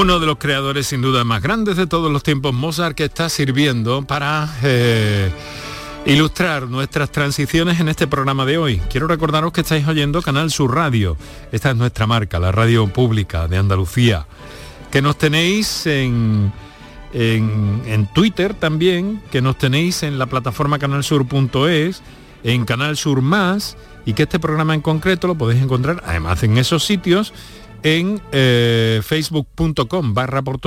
Uno 0.00 0.20
de 0.20 0.26
los 0.26 0.38
creadores 0.38 0.86
sin 0.86 1.02
duda 1.02 1.24
más 1.24 1.42
grandes 1.42 1.76
de 1.76 1.88
todos 1.88 2.12
los 2.12 2.22
tiempos, 2.22 2.54
Mozart, 2.54 2.94
que 2.94 3.06
está 3.06 3.28
sirviendo 3.28 4.02
para 4.02 4.48
eh, 4.62 5.28
ilustrar 6.06 6.68
nuestras 6.68 7.10
transiciones 7.10 7.80
en 7.80 7.88
este 7.88 8.06
programa 8.06 8.46
de 8.46 8.58
hoy. 8.58 8.80
Quiero 8.90 9.08
recordaros 9.08 9.50
que 9.50 9.62
estáis 9.62 9.88
oyendo 9.88 10.22
Canal 10.22 10.52
Sur 10.52 10.72
Radio. 10.72 11.16
Esta 11.50 11.70
es 11.70 11.76
nuestra 11.76 12.06
marca, 12.06 12.38
la 12.38 12.52
radio 12.52 12.86
pública 12.86 13.48
de 13.48 13.56
Andalucía. 13.56 14.28
Que 14.92 15.02
nos 15.02 15.18
tenéis 15.18 15.84
en, 15.86 16.52
en, 17.12 17.82
en 17.84 18.06
Twitter 18.12 18.54
también, 18.54 19.20
que 19.32 19.42
nos 19.42 19.58
tenéis 19.58 20.04
en 20.04 20.16
la 20.16 20.26
plataforma 20.26 20.78
canalsur.es, 20.78 22.02
en 22.44 22.64
Canal 22.66 22.96
Sur 22.96 23.20
Más, 23.20 23.76
y 24.06 24.12
que 24.12 24.22
este 24.22 24.38
programa 24.38 24.74
en 24.74 24.80
concreto 24.80 25.26
lo 25.26 25.34
podéis 25.34 25.60
encontrar, 25.60 26.04
además 26.06 26.40
en 26.44 26.56
esos 26.56 26.84
sitios, 26.84 27.34
en 27.82 28.20
eh, 28.32 29.00
facebook.com 29.04 30.14
barra 30.14 30.42
por 30.42 30.58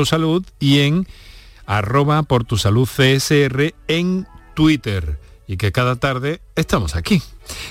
y 0.59 0.79
en 0.79 1.07
arroba 1.65 2.23
por 2.23 2.43
tu 2.43 2.57
salud 2.57 2.87
en 3.87 4.27
Twitter. 4.53 5.19
Y 5.47 5.57
que 5.57 5.71
cada 5.71 5.97
tarde 5.97 6.41
estamos 6.55 6.95
aquí. 6.95 7.21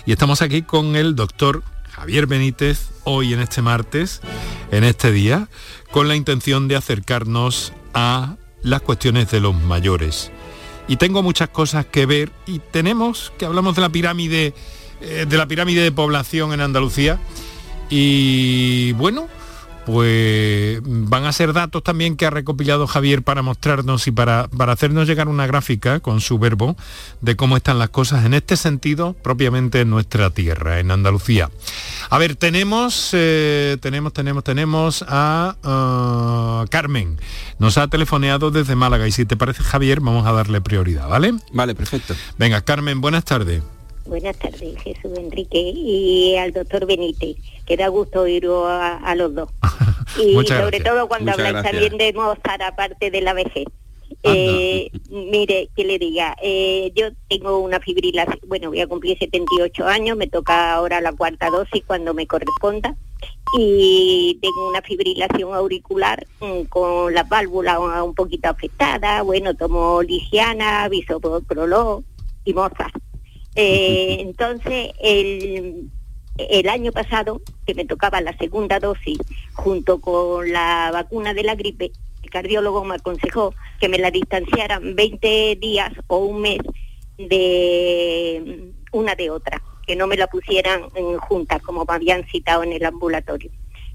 Y 0.05 0.13
estamos 0.13 0.43
aquí 0.43 0.63
con 0.63 0.97
el 0.97 1.17
doctor 1.17 1.63
Javier 1.91 2.27
Benítez, 2.27 2.91
hoy 3.05 3.33
en 3.33 3.41
este 3.41 3.63
martes, 3.63 4.21
en 4.71 4.85
este 4.85 5.13
día, 5.13 5.49
con 5.91 6.09
la 6.09 6.17
intención 6.17 6.69
de 6.69 6.77
acercarnos 6.77 7.73
a 7.95 8.37
las 8.63 8.83
cuestiones 8.83 9.31
de 9.31 9.41
los 9.41 9.55
mayores. 9.55 10.31
Y 10.89 10.97
tengo 10.97 11.23
muchas 11.23 11.49
cosas 11.49 11.87
que 11.87 12.07
ver 12.07 12.33
y 12.47 12.59
tenemos 12.59 13.33
que 13.39 13.47
hablamos 13.47 13.77
de 13.77 13.83
la 13.83 13.89
pirámide, 13.89 14.55
eh, 15.01 15.27
de 15.29 15.37
la 15.37 15.47
pirámide 15.47 15.83
de 15.83 15.93
población 15.93 16.53
en 16.53 16.61
Andalucía 16.61 17.19
y 17.91 18.93
bueno, 18.93 19.29
pues 19.91 20.81
van 20.85 21.25
a 21.25 21.33
ser 21.33 21.53
datos 21.53 21.83
también 21.83 22.17
que 22.17 22.27
ha 22.27 22.31
recopilado 22.31 22.87
Javier 22.87 23.23
para 23.23 23.43
mostrarnos 23.43 24.07
y 24.07 24.13
para, 24.13 24.49
para 24.49 24.73
hacernos 24.73 25.09
llegar 25.09 25.29
una 25.29 25.47
gráfica 25.47 26.01
con 26.01 26.21
su 26.21 26.39
verbo 26.39 26.77
de 27.21 27.35
cómo 27.35 27.57
están 27.57 27.79
las 27.79 27.91
cosas 27.91 28.25
en 28.25 28.35
este 28.35 28.57
sentido 28.57 29.15
propiamente 29.15 29.81
en 29.81 29.91
nuestra 29.91 30.31
tierra, 30.31 30.79
en 30.79 30.91
Andalucía. 30.91 31.51
A 32.09 32.19
ver, 32.19 32.37
tenemos, 32.37 33.11
eh, 33.13 33.79
tenemos, 33.81 34.13
tenemos, 34.13 34.45
tenemos 34.45 35.05
a 35.09 35.57
ah, 35.63 36.65
Carmen. 36.71 37.19
Nos 37.59 37.79
ha 37.79 37.89
telefoneado 37.89 38.51
desde 38.51 38.77
Málaga 38.77 39.09
y 39.09 39.13
si 39.13 39.25
te 39.25 39.37
parece 39.37 39.63
Javier, 39.63 40.01
vamos 40.01 40.27
a 40.27 40.33
darle 40.33 40.61
prioridad, 40.61 41.09
¿vale? 41.09 41.35
Vale, 41.53 41.75
perfecto. 41.75 42.15
Venga, 42.39 42.61
Carmen, 42.61 43.01
buenas 43.01 43.25
tardes. 43.25 43.63
Buenas 44.11 44.37
tardes, 44.39 44.77
Jesús 44.83 45.17
Enrique 45.17 45.61
y 45.73 46.35
al 46.35 46.53
doctor 46.53 46.85
Benítez, 46.85 47.37
que 47.65 47.77
da 47.77 47.87
gusto 47.87 48.23
oír 48.23 48.45
a, 48.45 49.15
los 49.15 49.33
dos. 49.33 49.49
Y 50.21 50.35
sobre 50.49 50.81
todo 50.81 51.07
cuando 51.07 51.31
habláis 51.31 51.63
también 51.63 51.97
de 51.97 52.13
Mozart, 52.13 52.61
aparte 52.61 53.13
de 53.13 53.21
la 53.21 53.35
vejez. 53.35 53.67
Eh, 54.25 54.91
mire, 55.11 55.69
que 55.77 55.85
le 55.85 56.01
diga, 56.01 56.35
eh, 56.43 56.91
yo 56.97 57.11
tengo 57.29 57.61
una 57.61 57.79
fibrilación, 57.79 58.41
bueno, 58.49 58.71
voy 58.71 58.81
a 58.81 58.89
cumplir 58.89 59.17
78 59.17 59.87
años, 59.87 60.17
me 60.17 60.27
toca 60.27 60.73
ahora 60.73 61.01
la 61.01 61.13
cuarta 61.13 61.49
dosis 61.49 61.85
cuando 61.87 62.13
me 62.13 62.27
corresponda 62.27 62.97
y 63.57 64.41
tengo 64.43 64.71
una 64.71 64.83
fibrilación 64.83 65.55
auricular 65.55 66.27
mm, 66.41 66.63
con 66.63 67.15
las 67.15 67.29
válvulas 67.29 67.79
un 68.05 68.17
poquito 68.17 68.49
afectadas, 68.49 69.23
bueno, 69.23 69.55
tomo 69.55 70.03
lisiana, 70.03 70.89
bisoprolol 70.89 72.05
y 72.45 72.53
Mozart 72.53 73.01
eh, 73.63 74.17
entonces, 74.21 74.91
el, 75.03 75.91
el 76.39 76.69
año 76.71 76.93
pasado, 76.93 77.43
que 77.67 77.75
me 77.75 77.85
tocaba 77.85 78.23
la 78.23 78.35
segunda 78.39 78.81
dosis, 78.81 79.19
junto 79.53 80.01
con 80.01 80.51
la 80.51 80.91
vacuna 80.93 81.35
de 81.35 81.43
la 81.43 81.57
gripe, 81.57 81.93
el 82.23 82.31
cardiólogo 82.31 82.85
me 82.85 82.95
aconsejó 82.95 83.55
que 83.79 83.91
me 83.91 83.99
la 83.99 84.11
distanciaran 84.11 84.95
20 84.95 85.59
días 85.61 85.93
o 86.07 86.19
un 86.19 86.41
mes 86.41 86.61
de 87.19 88.73
una 88.93 89.15
de 89.15 89.29
otra, 89.29 89.63
que 89.87 89.95
no 89.95 90.07
me 90.07 90.17
la 90.17 90.27
pusieran 90.27 90.89
juntas 91.19 91.61
como 91.61 91.85
me 91.85 91.95
habían 91.95 92.25
citado 92.29 92.63
en 92.63 92.73
el 92.73 92.87
ambulatorio. 92.87 93.51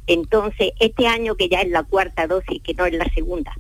Entonces, 0.05 0.73
este 0.79 1.07
año 1.07 1.33
que 1.33 1.49
ya 1.49 1.61
es 1.61 1.69
la 1.69 1.81
cuarta 1.81 2.27
dosis, 2.27 2.61
que 2.61 2.75
no 2.75 2.85
es 2.85 2.93
la 2.93 3.11
segunda, 3.15 3.51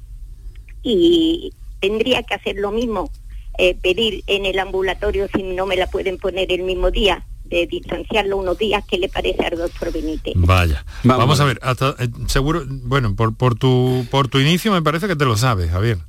y 0.83 1.51
tendría 1.79 2.21
que 2.21 2.35
hacer 2.35 2.57
lo 2.57 2.71
mismo 2.71 3.09
eh, 3.57 3.75
pedir 3.75 4.23
en 4.27 4.45
el 4.45 4.59
ambulatorio 4.59 5.27
si 5.33 5.43
no 5.43 5.65
me 5.65 5.75
la 5.75 5.87
pueden 5.87 6.17
poner 6.17 6.51
el 6.51 6.63
mismo 6.63 6.91
día 6.91 7.25
de 7.49 7.67
distanciarlo 7.67 8.37
unos 8.37 8.57
días, 8.57 8.83
¿qué 8.89 8.97
le 8.97 9.09
parece 9.09 9.45
al 9.45 9.57
doctor 9.57 9.91
Benítez? 9.91 10.33
Vaya, 10.35 10.83
vamos, 11.03 11.39
a 11.39 11.45
ver, 11.45 11.59
eh, 11.99 12.07
seguro, 12.27 12.63
bueno, 12.67 13.15
por, 13.15 13.35
por, 13.35 13.55
tu, 13.55 14.05
por 14.09 14.27
tu 14.27 14.39
inicio 14.39 14.71
me 14.71 14.81
parece 14.81 15.07
que 15.07 15.15
te 15.15 15.25
lo 15.25 15.37
sabes, 15.37 15.69
Javier. 15.69 15.99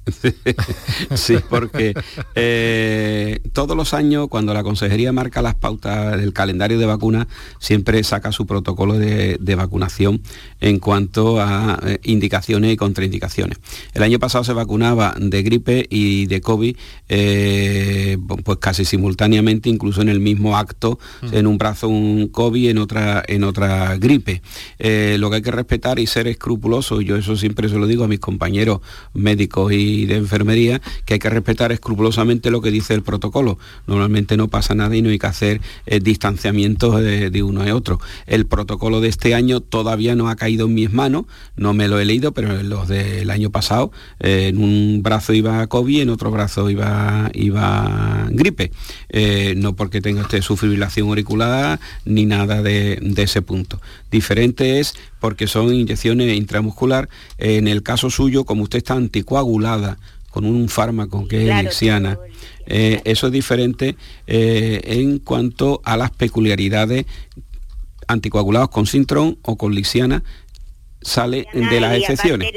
sí, 1.15 1.37
porque 1.49 1.95
eh, 2.35 3.41
todos 3.53 3.77
los 3.77 3.93
años 3.93 4.29
cuando 4.29 4.55
la 4.55 4.63
consejería 4.63 5.13
marca 5.13 5.43
las 5.43 5.55
pautas 5.55 6.19
del 6.19 6.33
calendario 6.33 6.79
de 6.79 6.87
vacunas, 6.87 7.27
siempre 7.59 8.03
saca 8.03 8.33
su 8.33 8.47
protocolo 8.47 8.95
de, 8.95 9.57
vacunación 9.57 10.21
en 10.61 10.79
cuanto 10.79 11.41
a 11.41 11.81
eh, 11.83 11.99
indicaciones 12.05 12.73
y 12.73 12.77
contraindicaciones. 12.77 13.59
El 13.95 14.03
año 14.03 14.19
pasado 14.19 14.45
se 14.45 14.53
vacunaba 14.53 15.15
de 15.19 15.43
gripe 15.43 15.87
y 15.89 16.27
de 16.27 16.41
COVID, 16.43 16.77
pues 18.45 18.59
casi 18.59 18.85
simultáneamente, 18.85 19.71
incluso 19.71 20.03
en 20.03 20.11
el 20.11 20.21
mismo 20.21 20.59
acto 20.59 20.99
en 21.33 21.47
un 21.47 21.59
brazo 21.59 21.89
un 21.89 22.29
COVID, 22.29 22.71
en 22.71 22.79
otra, 22.79 23.23
en 23.27 23.45
otra 23.45 23.97
gripe. 23.97 24.43
Eh, 24.79 25.17
lo 25.19 25.31
que 25.31 25.37
hay 25.37 25.43
que 25.43 25.51
respetar 25.51 25.99
y 25.99 26.07
ser 26.07 26.27
escrupuloso, 26.27 27.01
yo 27.01 27.17
eso 27.17 27.37
siempre 27.37 27.69
se 27.69 27.77
lo 27.77 27.87
digo 27.87 28.05
a 28.05 28.09
mis 28.09 28.21
compañeros 28.21 28.81
médicos 29.15 29.73
y 29.73 30.07
de 30.07 30.17
enfermería, 30.17 30.81
que 31.05 31.15
hay 31.15 31.21
que 31.21 31.31
respetar 31.31 31.73
escrupulosamente 31.73 32.51
lo 32.51 32.61
que 32.61 32.71
dice 32.71 32.95
el 32.95 33.03
protocolo. 33.03 33.59
Normalmente 33.87 34.37
no 34.37 34.49
pasa 34.49 34.75
nada 34.75 34.97
y 34.97 35.03
no 35.03 35.11
hay 35.11 35.19
que 35.19 35.27
hacer 35.27 35.61
eh, 35.87 36.01
distanciamientos 36.01 37.03
de, 37.03 37.43
uno 37.43 37.63
a 37.63 37.75
otro. 37.75 38.01
El 38.27 38.47
protocolo 38.47 39.01
de 39.01 39.09
este 39.09 39.35
año 39.35 39.61
todavía 39.61 40.17
no 40.17 40.29
ha 40.29 40.37
caído 40.37 40.67
en 40.67 40.75
mis 40.75 40.93
manos, 40.93 41.27
no 41.57 41.75
me 41.75 41.87
lo 41.87 41.99
he 42.01 42.05
leído, 42.05 42.33
pero 42.33 42.63
los 42.63 42.89
del 42.89 43.31
año 43.31 43.51
pasado, 43.51 43.93
eh, 44.21 44.49
en 44.49 44.59
un 44.59 45.03
brazo 45.03 45.33
iba 45.33 45.67
COVID, 45.67 46.01
en 46.01 46.11
otro 46.11 46.31
brazo 46.31 46.71
iba, 46.71 47.31
iba 47.35 48.29
gripe. 48.31 48.73
no 49.57 49.77
porque 49.77 50.01
tenga 50.01 50.23
este 50.23 50.43
su 50.43 50.57
fibrilación 50.57 51.09
ni 52.05 52.27
nada 52.27 52.63
de, 52.63 53.01
ese 53.17 53.43
punto. 53.43 53.81
Diferente 54.11 54.81
es 54.81 54.95
porque 55.21 55.47
son 55.47 55.73
inyecciones 55.75 56.37
intramuscular. 56.37 57.09
En 57.39 57.69
el 57.69 57.83
caso 57.83 58.11
suyo, 58.11 58.45
como 58.45 58.63
usted 58.63 58.79
está 58.79 58.95
anticoagulada 58.95 59.99
con 60.31 60.45
un 60.45 60.69
fármaco 60.69 61.27
que 61.27 61.49
es 61.49 61.65
lixiana, 61.65 62.19
eh, 62.67 63.01
eso 63.05 63.29
es 63.29 63.33
diferente 63.33 63.97
eh, 64.27 64.81
en 64.85 65.19
cuanto 65.19 65.81
a 65.85 65.97
las 65.97 66.11
peculiaridades 66.11 67.07
anticoagulados 68.09 68.71
con 68.71 68.87
Sintron 68.87 69.39
o 69.43 69.57
con 69.57 69.75
lixiana 69.75 70.23
sale 71.07 71.47
de 71.53 71.81
las 71.81 71.97
excepciones. 71.97 72.53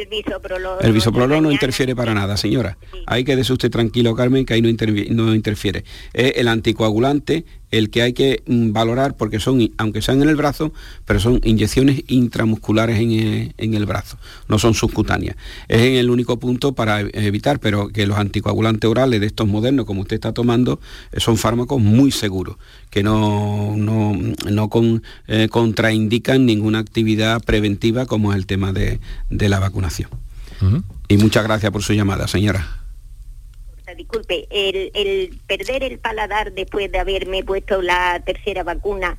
El 0.81 0.93
bisoprolol 0.93 1.43
no 1.43 1.51
interfiere 1.51 1.95
para 1.95 2.13
nada, 2.13 2.35
señora. 2.35 2.77
Hay 3.05 3.23
que 3.23 3.35
decir 3.35 3.53
usted 3.53 3.69
tranquilo, 3.69 4.15
Carmen, 4.15 4.45
que 4.45 4.55
ahí 4.55 4.61
no, 4.61 4.69
no 4.69 5.35
interfiere. 5.35 5.83
Es 6.13 6.33
el 6.37 6.47
anticoagulante 6.47 7.45
el 7.71 7.89
que 7.89 8.01
hay 8.01 8.13
que 8.13 8.43
mm, 8.45 8.71
valorar 8.71 9.15
porque 9.15 9.39
son, 9.39 9.69
aunque 9.77 10.01
sean 10.01 10.21
en 10.21 10.29
el 10.29 10.35
brazo, 10.35 10.73
pero 11.05 11.19
son 11.19 11.39
inyecciones 11.43 12.03
intramusculares 12.07 12.99
eh, 12.99 13.53
en, 13.57 13.73
el 13.73 13.85
brazo, 13.85 14.17
no 14.47 14.59
son 14.59 14.73
subcutáneas. 14.73 15.35
Es 15.67 15.81
en 15.81 15.95
el 15.95 16.09
único 16.09 16.39
punto 16.39 16.73
para 16.73 17.01
evitar, 17.01 17.59
pero 17.59 17.89
que 17.89 18.07
los 18.07 18.17
anticoagulantes 18.17 18.89
orales 18.89 19.19
de 19.19 19.27
estos 19.27 19.47
modernos, 19.47 19.85
como 19.85 20.01
usted 20.01 20.15
está 20.15 20.33
tomando, 20.33 20.79
eh, 21.11 21.19
son 21.19 21.37
fármacos 21.37 21.81
muy 21.81 22.11
seguros, 22.11 22.57
que 22.89 23.03
no, 23.03 23.75
no, 23.77 24.69
con, 24.69 25.03
eh, 25.27 25.47
contraindican 25.49 26.45
ninguna 26.45 26.79
actividad 26.79 27.41
preventiva 27.43 28.05
como 28.05 28.31
es 28.31 28.37
el 28.37 28.45
tema 28.45 28.73
de, 28.73 28.99
la 29.29 29.59
vacunación. 29.59 30.09
Y 31.07 31.17
muchas 31.17 31.43
gracias 31.45 31.71
por 31.71 31.81
su 31.81 31.93
llamada, 31.93 32.27
señora 32.27 32.78
disculpe, 33.95 34.47
el, 34.51 35.39
perder 35.47 35.83
el 35.83 35.99
paladar 35.99 36.53
después 36.53 36.91
de 36.91 36.99
haberme 36.99 37.43
puesto 37.43 37.81
la 37.81 38.21
tercera 38.25 38.63
vacuna 38.63 39.17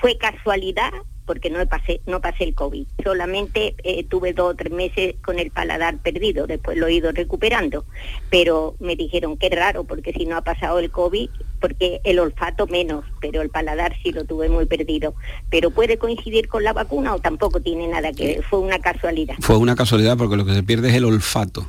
fue 0.00 0.16
casualidad 0.18 0.92
porque 1.26 1.50
no 1.50 1.64
pasé, 1.66 2.00
no 2.06 2.20
pasé 2.20 2.44
el 2.44 2.54
COVID. 2.54 2.86
Solamente 3.02 3.76
eh, 3.84 4.04
tuve 4.04 4.32
dos 4.32 4.52
o 4.52 4.56
tres 4.56 4.72
meses 4.72 5.14
con 5.24 5.38
el 5.38 5.50
paladar 5.50 5.98
perdido, 5.98 6.46
después 6.46 6.76
lo 6.76 6.88
he 6.88 6.94
ido 6.94 7.12
recuperando. 7.12 7.84
Pero 8.28 8.74
me 8.80 8.96
dijeron 8.96 9.36
que 9.36 9.48
raro, 9.48 9.84
porque 9.84 10.12
si 10.12 10.26
no 10.26 10.36
ha 10.36 10.42
pasado 10.42 10.78
el 10.80 10.90
COVID, 10.90 11.30
porque 11.60 12.00
el 12.04 12.18
olfato 12.18 12.66
menos, 12.66 13.04
pero 13.20 13.40
el 13.40 13.50
paladar 13.50 13.94
sí 14.02 14.12
lo 14.12 14.24
tuve 14.24 14.48
muy 14.48 14.66
perdido. 14.66 15.14
Pero 15.48 15.70
puede 15.70 15.96
coincidir 15.96 16.48
con 16.48 16.64
la 16.64 16.72
vacuna 16.72 17.14
o 17.14 17.20
tampoco 17.20 17.60
tiene 17.60 17.86
nada 17.86 18.12
que 18.12 18.26
ver, 18.26 18.42
fue 18.42 18.58
una 18.58 18.80
casualidad. 18.80 19.36
Fue 19.40 19.56
una 19.56 19.76
casualidad 19.76 20.16
porque 20.18 20.36
lo 20.36 20.44
que 20.44 20.54
se 20.54 20.62
pierde 20.62 20.88
es 20.88 20.96
el 20.96 21.04
olfato. 21.04 21.68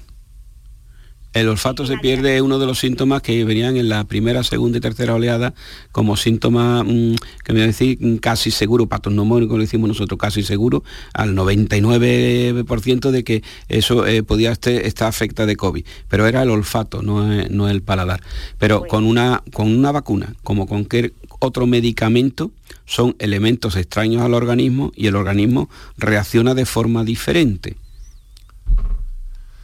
El 1.34 1.50
olfato 1.50 1.86
se 1.86 1.98
pierde, 1.98 2.42
uno 2.42 2.60
de 2.60 2.68
los 2.68 2.80
síntomas 2.80 3.22
que 3.22 3.44
venían 3.44 3.76
en 3.78 3.90
la 3.90 4.04
primera, 4.04 4.44
segunda 4.44 4.78
y 4.78 4.82
tercera 4.82 5.16
oleada 5.16 5.54
como 5.92 6.16
síntoma, 6.16 6.84
mm, 6.84 7.16
que 7.44 7.54
me 7.54 7.60
voy 7.60 7.64
a 7.64 7.68
decir, 7.68 8.20
casi 8.22 8.52
seguro, 8.52 8.86
patonnomónico 8.88 9.56
lo 9.56 9.62
decimos 9.62 9.88
nosotros, 9.88 10.20
casi 10.20 10.44
seguro, 10.44 10.84
al 11.14 11.36
99% 11.36 13.12
de 13.12 13.24
que 13.24 13.44
eso 13.68 14.06
eh, 14.06 14.22
podía 14.24 14.52
estar, 14.52 15.08
afecta 15.08 15.46
de 15.46 15.56
COVID. 15.56 15.84
Pero 16.08 16.28
era 16.28 16.44
el 16.44 16.52
olfato, 16.52 17.02
no, 17.02 17.26
no 17.50 17.68
el 17.68 17.82
paladar. 17.82 18.22
Pero 18.60 18.84
con, 18.84 19.04
una, 19.04 19.44
con 19.52 19.76
una 19.76 19.92
vacuna, 19.92 20.36
como 20.44 20.68
con 20.68 20.84
cualquier 20.84 21.14
otro 21.40 21.66
medicamento, 21.66 22.52
son 22.86 23.16
elementos 23.20 23.76
extraños 23.76 24.22
al 24.22 24.34
organismo 24.34 24.92
y 24.96 25.08
el 25.08 25.16
organismo 25.16 25.70
reacciona 25.98 26.54
de 26.54 26.66
forma 26.66 27.04
diferente. 27.04 27.76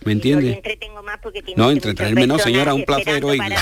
¿Me 0.05 0.13
entiende? 0.13 0.61
no, 1.55 1.71
entretenerme 1.71 2.25
no, 2.25 2.39
señora, 2.39 2.73
un 2.73 2.85
placer 2.85 3.23
oírla. 3.23 3.57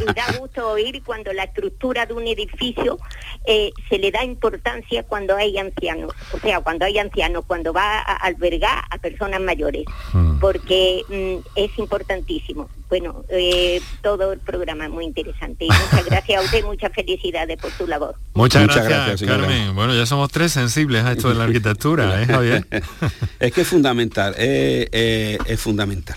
y 0.00 0.12
da 0.12 0.26
gusto 0.38 0.70
oír 0.70 1.02
cuando 1.04 1.32
la 1.32 1.44
estructura 1.44 2.06
de 2.06 2.14
un 2.14 2.26
edificio 2.26 2.98
eh, 3.44 3.70
se 3.88 3.98
le 3.98 4.10
da 4.10 4.24
importancia 4.24 5.04
cuando 5.04 5.36
hay 5.36 5.58
ancianos, 5.58 6.12
o 6.32 6.38
sea, 6.38 6.60
cuando 6.60 6.84
hay 6.84 6.98
ancianos, 6.98 7.44
cuando 7.46 7.72
va 7.72 8.00
a 8.00 8.16
albergar 8.16 8.84
a 8.90 8.98
personas 8.98 9.40
mayores, 9.40 9.84
hmm. 10.12 10.40
porque 10.40 11.02
mm, 11.08 11.46
es 11.54 11.78
importantísimo. 11.78 12.68
Bueno, 12.90 13.24
eh, 13.28 13.80
todo 14.02 14.32
el 14.32 14.40
programa 14.40 14.84
es 14.84 14.90
muy 14.90 15.04
interesante 15.04 15.64
y 15.64 15.68
muchas 15.68 16.04
gracias 16.04 16.42
a 16.42 16.44
usted, 16.44 16.64
muchas 16.64 16.92
felicidades 16.92 17.56
por 17.56 17.70
su 17.70 17.86
labor. 17.86 18.16
Muchas, 18.34 18.66
gracias, 18.66 19.22
Carmen. 19.22 19.74
Bueno, 19.74 19.94
ya 19.94 20.06
somos 20.06 20.30
tres 20.30 20.52
sensibles 20.52 21.04
a 21.04 21.12
esto 21.12 21.28
de 21.28 21.36
la 21.36 21.44
arquitectura, 21.44 22.22
¿eh, 22.22 22.26
Javier? 22.26 22.66
es 23.40 23.52
que 23.52 23.60
es 23.60 23.68
fundamental, 23.68 24.34
es 24.36 25.60
fundamental. 25.60 26.16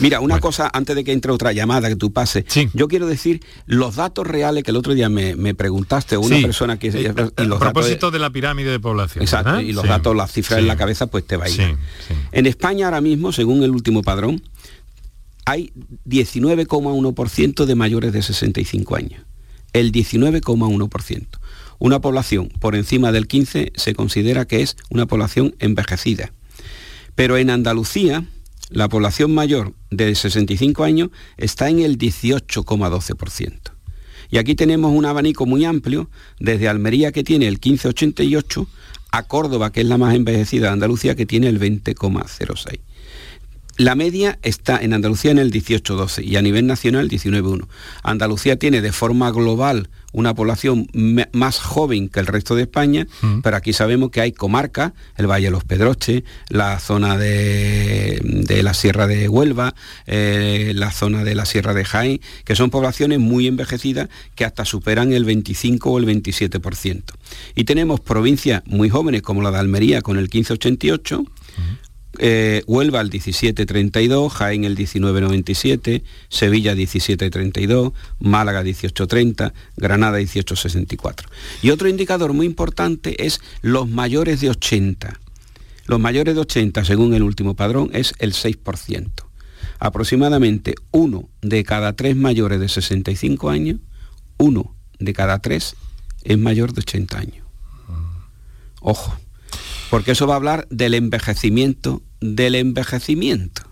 Mira, 0.00 0.20
una 0.20 0.40
cosa 0.40 0.70
antes 0.72 0.96
de 0.96 1.04
que 1.04 1.12
entre 1.12 1.32
otra 1.32 1.52
llamada 1.52 1.88
que 1.88 1.96
tú 1.96 2.12
pases. 2.12 2.44
Yo 2.72 2.88
quiero 2.88 3.06
decir 3.06 3.42
los 3.66 3.96
datos 3.96 4.26
reales 4.26 4.64
que 4.64 4.70
el 4.70 4.76
otro 4.76 4.94
día 4.94 5.08
me, 5.08 5.54
preguntaste, 5.54 6.16
una 6.16 6.36
persona 6.40 6.78
que... 6.78 6.88
Eh, 6.88 7.14
y 7.38 7.44
los 7.44 7.56
a 7.56 7.60
propósito 7.60 8.10
de, 8.10 8.18
la 8.18 8.30
pirámide 8.30 8.70
de 8.70 8.80
población. 8.80 9.22
Exacto, 9.22 9.60
y 9.60 9.72
los 9.72 9.86
datos, 9.86 10.16
las 10.16 10.32
cifras 10.32 10.60
en 10.60 10.66
la 10.66 10.76
cabeza, 10.76 11.06
pues 11.06 11.26
te 11.26 11.36
va 11.36 11.46
a 11.46 11.48
ir. 11.48 11.76
En 12.32 12.46
España 12.46 12.86
ahora 12.86 13.00
mismo, 13.00 13.32
según 13.32 13.62
el 13.62 13.70
último 13.70 14.02
padrón, 14.02 14.42
hay 15.44 15.72
19,1% 16.06 17.64
de 17.64 17.74
mayores 17.74 18.12
de 18.12 18.22
65 18.22 18.96
años. 18.96 19.22
El 19.72 19.92
19,1%. 19.92 21.26
Una 21.78 22.00
población 22.00 22.48
por 22.60 22.76
encima 22.76 23.12
del 23.12 23.26
15 23.26 23.72
se 23.74 23.94
considera 23.94 24.46
que 24.46 24.62
es 24.62 24.76
una 24.90 25.06
población 25.06 25.54
envejecida. 25.58 26.32
Pero 27.14 27.36
en 27.36 27.50
Andalucía, 27.50 28.24
la 28.70 28.88
población 28.88 29.34
mayor 29.34 29.74
de 29.90 30.14
65 30.14 30.84
años 30.84 31.10
está 31.36 31.68
en 31.68 31.80
el 31.80 31.98
18,12%. 31.98 33.72
Y 34.30 34.38
aquí 34.38 34.54
tenemos 34.54 34.92
un 34.92 35.04
abanico 35.04 35.46
muy 35.46 35.64
amplio, 35.64 36.08
desde 36.40 36.68
Almería 36.68 37.12
que 37.12 37.22
tiene 37.22 37.46
el 37.46 37.60
15,88 37.60 38.66
a 39.12 39.22
Córdoba, 39.24 39.70
que 39.70 39.82
es 39.82 39.86
la 39.86 39.98
más 39.98 40.14
envejecida 40.14 40.66
de 40.66 40.72
Andalucía, 40.72 41.14
que 41.14 41.26
tiene 41.26 41.48
el 41.48 41.60
20,06. 41.60 42.80
La 43.76 43.96
media 43.96 44.38
está 44.42 44.78
en 44.78 44.92
Andalucía 44.92 45.32
en 45.32 45.38
el 45.38 45.50
18-12 45.52 46.24
y 46.24 46.36
a 46.36 46.42
nivel 46.42 46.66
nacional 46.66 47.08
19-1. 47.08 47.66
Andalucía 48.04 48.56
tiene 48.56 48.80
de 48.80 48.92
forma 48.92 49.32
global 49.32 49.88
una 50.12 50.32
población 50.32 50.86
más 51.32 51.58
joven 51.58 52.08
que 52.08 52.20
el 52.20 52.26
resto 52.26 52.54
de 52.54 52.62
España, 52.62 53.08
mm. 53.20 53.40
pero 53.40 53.56
aquí 53.56 53.72
sabemos 53.72 54.12
que 54.12 54.20
hay 54.20 54.30
comarcas, 54.30 54.92
el 55.16 55.26
Valle 55.26 55.46
de 55.46 55.50
los 55.50 55.64
Pedroches, 55.64 56.22
la 56.48 56.78
zona 56.78 57.18
de, 57.18 58.60
la 58.62 58.74
Sierra 58.74 59.08
de 59.08 59.28
Huelva, 59.28 59.74
eh, 60.06 60.70
la 60.76 60.92
zona 60.92 61.24
de 61.24 61.34
la 61.34 61.44
Sierra 61.44 61.74
de 61.74 61.84
Jaén, 61.84 62.20
que 62.44 62.54
son 62.54 62.70
poblaciones 62.70 63.18
muy 63.18 63.48
envejecidas 63.48 64.08
que 64.36 64.44
hasta 64.44 64.64
superan 64.64 65.12
el 65.12 65.24
25 65.24 65.90
o 65.90 65.98
el 65.98 66.06
27%. 66.06 67.02
Y 67.56 67.64
tenemos 67.64 67.98
provincias 67.98 68.62
muy 68.66 68.90
jóvenes 68.90 69.22
como 69.22 69.42
la 69.42 69.50
de 69.50 69.58
Almería 69.58 70.00
con 70.00 70.16
el 70.16 70.24
1588, 70.32 71.24
eh, 72.18 72.62
Huelva 72.66 73.00
el 73.00 73.10
1732, 73.10 74.32
Jaén 74.32 74.64
el 74.64 74.76
1997, 74.76 76.02
Sevilla 76.28 76.74
1732, 76.74 77.92
Málaga 78.20 78.62
1830, 78.62 79.52
Granada 79.76 80.18
1864. 80.18 81.28
Y 81.62 81.70
otro 81.70 81.88
indicador 81.88 82.32
muy 82.32 82.46
importante 82.46 83.26
es 83.26 83.40
los 83.62 83.88
mayores 83.88 84.40
de 84.40 84.50
80. 84.50 85.20
Los 85.86 86.00
mayores 86.00 86.34
de 86.34 86.40
80, 86.40 86.84
según 86.84 87.14
el 87.14 87.22
último 87.22 87.54
padrón, 87.54 87.90
es 87.92 88.14
el 88.18 88.32
6%. 88.32 89.10
Aproximadamente 89.78 90.74
uno 90.92 91.28
de 91.42 91.64
cada 91.64 91.92
tres 91.92 92.16
mayores 92.16 92.60
de 92.60 92.68
65 92.68 93.50
años, 93.50 93.80
uno 94.38 94.74
de 94.98 95.12
cada 95.12 95.38
tres 95.40 95.76
es 96.22 96.38
mayor 96.38 96.72
de 96.72 96.80
80 96.80 97.18
años. 97.18 97.46
Ojo, 98.80 99.16
porque 99.94 100.10
eso 100.10 100.26
va 100.26 100.34
a 100.34 100.38
hablar 100.38 100.66
del 100.70 100.92
envejecimiento 100.94 102.02
del 102.20 102.56
envejecimiento. 102.56 103.62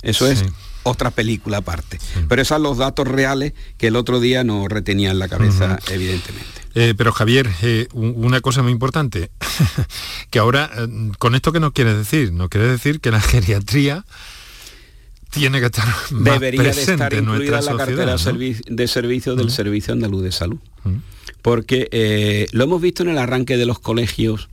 Eso 0.00 0.28
es 0.28 0.44
otra 0.84 1.10
película 1.10 1.56
aparte. 1.56 1.98
Pero 2.28 2.40
esos 2.40 2.54
son 2.54 2.62
los 2.62 2.78
datos 2.78 3.08
reales 3.08 3.52
que 3.78 3.88
el 3.88 3.96
otro 3.96 4.20
día 4.20 4.44
no 4.44 4.68
retenía 4.68 5.10
en 5.10 5.18
la 5.18 5.28
cabeza, 5.28 5.80
evidentemente. 5.90 6.46
Eh, 6.76 6.94
pero 6.96 7.10
Javier, 7.10 7.50
eh, 7.62 7.88
una 7.94 8.40
cosa 8.40 8.62
muy 8.62 8.70
importante, 8.70 9.32
que 10.30 10.38
ahora, 10.38 10.70
eh, 10.78 10.86
con 11.18 11.34
esto 11.34 11.50
que 11.50 11.58
nos 11.58 11.72
quieres 11.72 11.96
decir, 11.96 12.32
no 12.32 12.48
quiere 12.48 12.68
decir 12.68 13.00
que 13.00 13.10
la 13.10 13.20
geriatría 13.20 14.04
tiene 15.30 15.58
que 15.58 15.66
estar 15.66 15.88
más 16.12 16.34
Debería 16.34 16.62
de 16.62 16.70
estar 16.70 17.12
incluida 17.12 17.58
en 17.58 17.64
la 17.64 17.76
cartera 17.76 18.12
de 18.12 18.86
servicio 18.86 19.34
del 19.34 19.50
Servicio 19.50 19.92
Andaluz 19.94 20.22
de 20.22 20.30
Salud. 20.30 20.60
Porque 21.42 22.46
lo 22.52 22.62
hemos 22.62 22.80
visto 22.80 23.02
en 23.02 23.08
el 23.08 23.18
arranque 23.18 23.56
de 23.56 23.66
los 23.66 23.80
colegios 23.80 24.48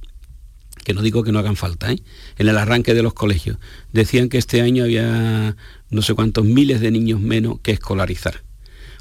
que 0.86 0.94
no 0.94 1.02
digo 1.02 1.24
que 1.24 1.34
no 1.34 1.40
hagan 1.40 1.58
falta, 1.58 1.92
¿eh? 1.92 1.98
en 2.38 2.48
el 2.48 2.58
arranque 2.58 2.94
de 2.94 3.02
los 3.04 3.14
colegios. 3.14 3.58
Decían 3.92 4.30
que 4.30 4.38
este 4.38 4.62
año 4.62 4.84
había 4.86 5.58
no 5.90 6.02
sé 6.04 6.14
cuántos 6.14 6.46
miles 6.46 6.80
de 6.80 6.92
niños 6.92 7.20
menos 7.20 7.60
que 7.62 7.72
escolarizar, 7.72 8.44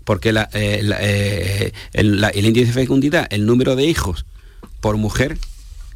porque 0.05 0.31
eh, 0.31 0.47
eh, 0.55 1.73
el, 1.93 2.25
índice 2.35 2.67
de 2.69 2.73
fecundidad, 2.73 3.29
el 3.31 3.45
número 3.45 3.77
de 3.77 3.85
hijos 3.85 4.25
por 4.81 4.97
mujer 4.97 5.37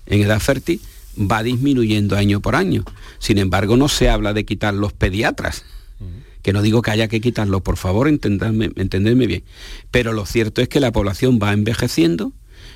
en 0.06 0.20
edad 0.20 0.40
fértil, 0.40 0.80
va 1.18 1.42
disminuyendo 1.42 2.16
año 2.16 2.40
por 2.40 2.54
año. 2.54 2.84
Sin 3.18 3.38
embargo, 3.38 3.78
no 3.78 3.88
se 3.88 4.10
habla 4.10 4.34
de 4.34 4.44
quitar 4.44 4.74
los 4.74 4.92
pediatras, 4.92 5.64
que 6.42 6.52
no 6.52 6.62
digo 6.62 6.82
que 6.82 6.90
haya 6.90 7.08
que 7.08 7.20
quitarlo, 7.20 7.62
por 7.62 7.78
favor, 7.78 8.08
entenderme, 8.08 8.70
entenderme 8.76 9.26
bien. 9.26 9.42
Pero 9.90 10.12
lo 10.12 10.26
cierto 10.26 10.60
es 10.60 10.68
que 10.68 10.80
la 10.80 10.92
población 10.92 11.38
va 11.42 11.52
envejeciendo, 11.52 12.32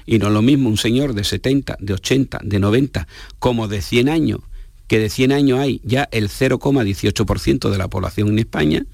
y 0.07 0.19
no 0.19 0.29
es 0.29 0.33
lo 0.33 0.43
mismo 0.43 0.69
un 0.69 0.77
señor 0.77 1.15
de 1.15 1.25
70, 1.25 1.77
de 1.81 1.95
80, 1.95 2.41
de 2.43 2.59
90, 2.59 3.09
como 3.39 3.69
de 3.69 3.83
100 3.83 4.09
años, 4.09 4.41
que 4.87 4.99
de 4.99 5.09
100 5.09 5.33
años 5.33 5.59
hay 5.59 5.81
ya 5.85 6.09
el 6.13 6.29
0,18% 6.29 7.71
de 7.71 7.79
la 7.79 7.89
población 7.89 8.29
en 8.29 8.39
España, 8.39 8.87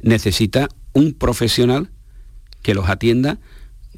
necesita 0.00 0.68
un 0.92 1.12
profesional 1.12 1.90
que 2.62 2.74
los 2.74 2.88
atienda 2.88 3.38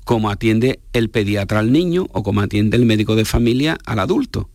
como 0.04 0.30
atiende 0.30 0.80
el 0.92 1.10
pediatra 1.10 1.60
al 1.60 1.72
niño 1.72 2.06
o 2.12 2.22
como 2.22 2.40
atiende 2.40 2.76
el 2.76 2.84
médico 2.84 3.16
de 3.16 3.24
familia 3.24 3.78
al 3.84 4.00
adulto, 4.00 4.48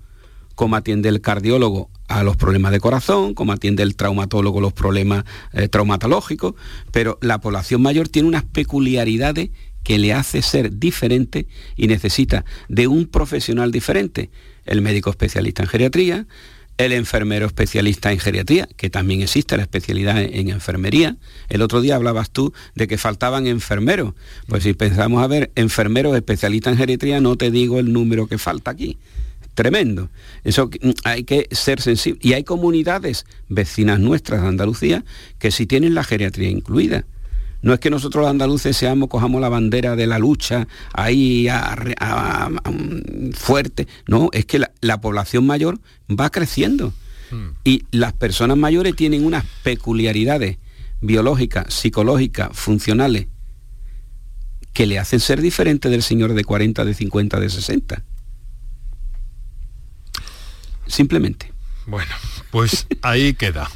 como 0.56 0.76
atiende 0.76 1.10
el 1.10 1.22
cardiólogo 1.22 1.90
a 2.08 2.24
los 2.24 2.38
problemas 2.38 2.72
de 2.72 2.80
corazón, 2.80 3.34
como 3.34 3.52
atiende 3.52 3.84
el 3.84 3.96
traumatólogo 3.96 4.62
los 4.62 4.74
problemas 4.74 5.26
eh, 5.54 5.68
traumatológicos, 5.68 6.56
pero 6.92 7.18
la 7.22 7.40
población 7.40 7.82
mayor 7.82 8.10
tiene 8.10 8.28
unas 8.28 8.44
peculiaridades 8.44 9.50
que 9.86 10.00
le 10.00 10.14
hace 10.14 10.42
ser 10.42 10.80
diferente 10.80 11.46
y 11.78 11.88
necesita 11.88 12.44
de 12.68 12.88
un 12.88 13.06
profesional 13.06 13.72
diferente, 13.72 14.32
el 14.66 14.82
médico 14.82 15.12
especialista 15.12 15.62
en 15.62 15.70
geriatría, 15.70 16.26
el 16.78 16.92
enfermero 16.92 17.46
especialista 17.46 18.12
en 18.12 18.18
geriatría, 18.18 18.68
que 18.76 18.90
también 18.90 19.22
existe 19.22 19.56
la 19.56 19.62
especialidad 19.62 20.22
en, 20.22 20.50
enfermería. 20.50 21.18
El 21.50 21.62
otro 21.62 21.82
día 21.82 21.96
hablabas 21.96 22.32
tú 22.32 22.52
de 22.74 22.88
que 22.88 22.98
faltaban 22.98 23.46
enfermeros. 23.46 24.16
Pues 24.48 24.64
si 24.64 24.74
pensamos 24.74 25.24
a 25.24 25.28
ver 25.28 25.52
enfermeros 25.56 26.16
especialistas 26.16 26.74
en 26.74 26.80
geriatría, 26.80 27.22
no 27.22 27.36
te 27.36 27.52
digo 27.52 27.80
el 27.80 27.94
número 27.94 28.26
que 28.28 28.40
falta 28.40 28.72
aquí. 28.72 28.98
Tremendo. 29.54 30.10
Eso 30.44 30.68
mm, 30.82 30.90
hay 31.04 31.26
que 31.26 31.48
ser 31.52 31.80
sensible. 31.80 32.20
Y 32.24 32.34
hay 32.34 32.44
comunidades 32.44 33.28
vecinas 33.50 34.00
nuestras 34.00 34.42
de 34.42 34.48
Andalucía 34.48 35.06
que 35.38 35.52
sí 35.52 35.68
tienen 35.68 35.94
la 35.94 36.04
geriatría 36.04 36.50
incluida. 36.50 37.06
No 37.66 37.74
es 37.74 37.80
que 37.80 37.90
nosotros 37.90 38.22
los 38.22 38.30
andaluces 38.30 38.78
seamos, 38.78 39.10
cojamos 39.10 39.42
la 39.42 39.50
bandera 39.50 39.96
de 39.96 40.06
la 40.06 40.20
lucha 40.20 40.68
ahí 40.94 41.48
fuerte, 43.34 43.88
no, 44.08 44.30
es 44.34 44.46
que 44.46 44.60
la, 44.60 45.02
población 45.02 45.48
mayor 45.48 45.80
va 46.08 46.30
creciendo 46.30 46.94
hmm. 47.32 47.48
y 47.64 47.82
las 47.90 48.14
personas 48.14 48.56
mayores 48.56 48.96
tienen 48.96 49.26
unas 49.26 49.46
peculiaridades 49.64 50.60
biológicas, 51.02 51.74
psicológicas, 51.74 52.50
funcionales, 52.54 53.30
que 54.72 54.86
le 54.86 55.00
hacen 55.00 55.20
ser 55.20 55.42
diferente 55.42 55.90
del 55.90 56.04
señor 56.04 56.36
de 56.36 56.44
40, 56.44 56.86
de 56.86 56.94
50, 56.94 57.40
de 57.40 57.50
60. 57.50 58.04
Simplemente. 60.86 61.52
Bueno, 61.88 62.14
pues 62.52 62.86
ahí 63.02 63.34
queda. 63.34 63.72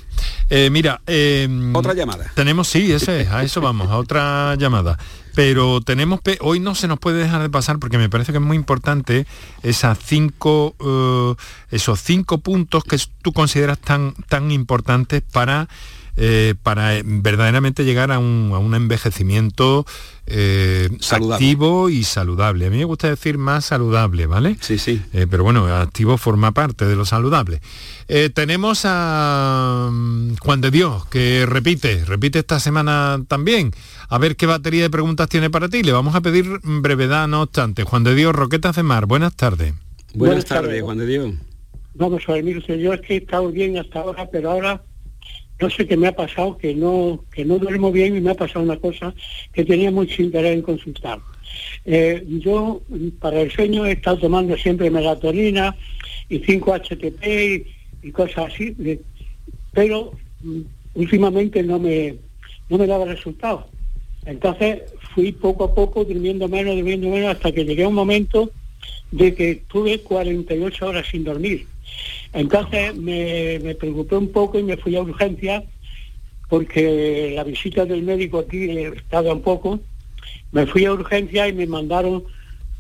Eh, 0.50 0.70
mira, 0.72 1.02
em, 1.06 1.76
otra 1.76 1.94
llamada. 1.94 2.32
Tenemos, 2.34 2.68
sí, 2.68 2.92
ese 2.92 3.28
a 3.30 3.44
eso 3.44 3.62
vamos, 3.62 3.90
a 3.90 3.98
otra 3.98 4.56
llamada. 4.56 4.98
Pero 5.36 5.80
tenemos, 5.80 6.20
hoy 6.42 6.60
no 6.60 6.76
se 6.76 6.88
nos 6.88 7.00
puede 7.00 7.20
dejar 7.20 7.42
de 7.42 7.50
pasar 7.50 7.78
porque 7.80 7.98
me 7.98 8.10
parece 8.10 8.32
que 8.32 8.40
es 8.40 8.44
muy 8.44 8.58
importante 8.58 9.28
esas 9.62 9.98
cinco, 10.04 10.76
eh, 10.80 11.36
esos 11.72 12.02
cinco 12.02 12.40
puntos 12.40 12.84
que 12.84 12.98
tú 13.22 13.32
consideras 13.32 13.78
tan, 13.78 14.14
tan 14.28 14.52
importantes 14.52 15.22
para 15.22 15.70
eh, 16.18 16.56
para 16.64 17.02
verdaderamente 17.04 17.86
llegar 17.86 18.12
a 18.12 18.20
un, 18.20 18.74
envejecimiento 18.74 19.86
eh, 20.26 20.90
activo 21.12 21.90
y 21.90 22.04
saludable. 22.04 22.68
A 22.68 22.70
mí 22.70 22.78
me 22.78 22.84
gusta 22.84 23.10
decir 23.10 23.38
más 23.38 23.66
saludable, 23.66 24.26
¿vale? 24.26 24.58
Sí, 24.60 24.78
sí. 24.78 25.02
Eh, 25.14 25.28
pero 25.30 25.44
bueno, 25.44 25.66
activo 25.74 26.18
forma 26.18 26.52
parte 26.52 26.86
de 26.86 26.96
lo 26.96 27.06
saludable. 27.06 27.62
tenemos 28.34 28.82
a 28.84 29.90
mm, 29.92 30.36
Juan 30.42 30.62
de 30.62 30.72
Dios, 30.72 31.06
que 31.08 31.46
repite, 31.46 32.04
repite 32.06 32.40
esta 32.40 32.60
semana 32.60 33.24
también. 33.28 33.72
A 34.10 34.18
ver 34.18 34.36
qué 34.36 34.46
batería 34.46 34.84
de 34.84 34.90
preguntas 34.90 35.30
tiene 35.30 35.50
para 35.50 35.70
ti. 35.70 35.84
Le 35.84 35.92
vamos 35.92 36.16
a 36.16 36.22
pedir 36.22 36.60
brevedad, 36.64 37.28
no 37.28 37.44
obstante. 37.44 37.84
Juan 37.84 38.04
de 38.04 38.16
Dios, 38.16 38.36
Roquetas 38.36 38.76
de 38.76 38.84
Mar, 38.84 39.06
buenas 39.06 39.36
tardes. 39.36 39.74
Buenas, 40.14 40.46
tardes, 40.46 40.82
Juan 40.82 40.98
de 40.98 41.06
Dios. 41.06 41.34
Vamos 41.94 42.24
a 42.28 42.34
ver, 42.34 42.44
mire, 42.44 42.62
yo 42.80 42.94
es 42.94 43.02
que 43.02 43.16
he 43.16 43.18
estado 43.18 43.52
bien 43.52 43.78
hasta 43.78 44.00
ahora, 44.00 44.28
pero 44.32 44.52
ahora 44.52 44.82
no 45.60 45.70
sé 45.70 45.86
qué 45.86 45.98
me 45.98 46.08
ha 46.08 46.16
pasado, 46.16 46.58
que 46.58 46.74
no, 46.74 47.24
que 47.32 47.44
no 47.44 47.58
duermo 47.58 47.92
bien 47.92 48.16
y 48.16 48.22
me 48.22 48.32
ha 48.32 48.36
pasado 48.36 48.64
una 48.64 48.78
cosa 48.78 49.14
que 49.52 49.66
tenía 49.66 49.92
mucho 49.92 50.22
interés 50.22 50.54
en 50.54 50.62
consultar. 50.62 51.20
Eh, 51.86 52.24
yo 52.28 52.82
para 53.20 53.42
el 53.42 53.52
sueño 53.52 53.86
he 53.86 53.94
estado 53.94 54.20
tomando 54.20 54.56
siempre 54.58 54.90
melatonina 54.90 55.76
y 56.30 56.40
5-HTP 56.40 57.66
y, 58.04 58.12
cosas 58.12 58.54
así, 58.54 58.76
pero 59.74 60.14
mm, 60.42 60.62
últimamente 60.96 61.62
no 61.64 61.80
me, 61.80 62.16
no 62.70 62.78
me 62.78 62.88
daba 62.88 63.06
resultados. 63.06 63.66
Entonces 64.26 64.84
fui 65.14 65.32
poco 65.32 65.66
a 65.66 65.74
poco 65.74 66.06
durmiendo 66.06 66.48
menos, 66.48 66.76
durmiendo 66.76 67.10
menos, 67.10 67.36
hasta 67.36 67.52
que 67.52 67.66
llegué 67.66 67.84
a 67.84 67.88
un 67.90 67.96
momento 67.96 68.52
de 69.12 69.34
que 69.34 69.64
tuve 69.68 70.00
48 70.02 70.88
horas 70.88 71.08
sin 71.10 71.24
dormir. 71.24 71.66
Entonces 72.34 72.96
me, 72.96 73.60
me 73.60 73.76
preocupé 73.76 74.16
un 74.16 74.32
poco 74.32 74.60
y 74.60 74.64
me 74.64 74.78
fui 74.78 74.96
a 74.96 75.02
urgencia 75.02 75.64
porque 76.50 77.32
la 77.36 77.44
visita 77.44 77.86
del 77.86 78.04
médico 78.04 78.40
aquí 78.40 78.70
estaba 78.70 79.34
un 79.34 79.42
poco. 79.42 79.80
Me 80.52 80.66
fui 80.66 80.86
a 80.86 80.94
urgencia 80.94 81.48
y 81.48 81.54
me 81.54 81.68
mandaron 81.68 82.24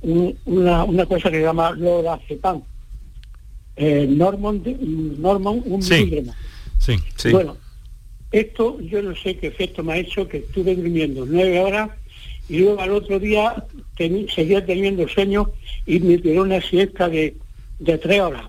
una, 0.02 0.84
una, 0.84 1.06
cosa 1.06 1.30
que 1.30 1.38
se 1.38 1.44
llama 1.44 1.72
lorazepam. 1.72 2.64
Eh, 3.76 4.08
Norman, 4.10 4.62
Norman, 5.20 5.62
un 5.66 5.80
miligramo. 5.80 6.34
Sí, 6.80 6.96
sí. 7.16 7.32
Bueno, 7.32 7.58
esto 8.32 8.80
yo 8.82 9.02
no 9.02 9.16
sé 9.16 9.38
qué 9.38 9.48
efecto 9.48 9.84
me 9.84 9.94
ha 9.94 9.98
hecho, 9.98 10.28
que 10.28 10.38
estuve 10.38 10.76
durmiendo 10.76 11.26
nueve 11.26 11.60
horas 11.60 11.92
y 12.50 12.60
luego 12.60 12.82
al 12.82 12.92
otro 12.92 13.20
día 13.20 13.64
seguía 13.98 14.66
teniendo 14.66 15.08
sueño 15.08 15.52
y 15.86 16.00
me 16.00 16.18
tiró 16.18 16.42
una 16.42 16.60
siesta 16.62 17.08
de, 17.08 17.36
de 17.80 17.98
tres 17.98 18.20
horas. 18.20 18.46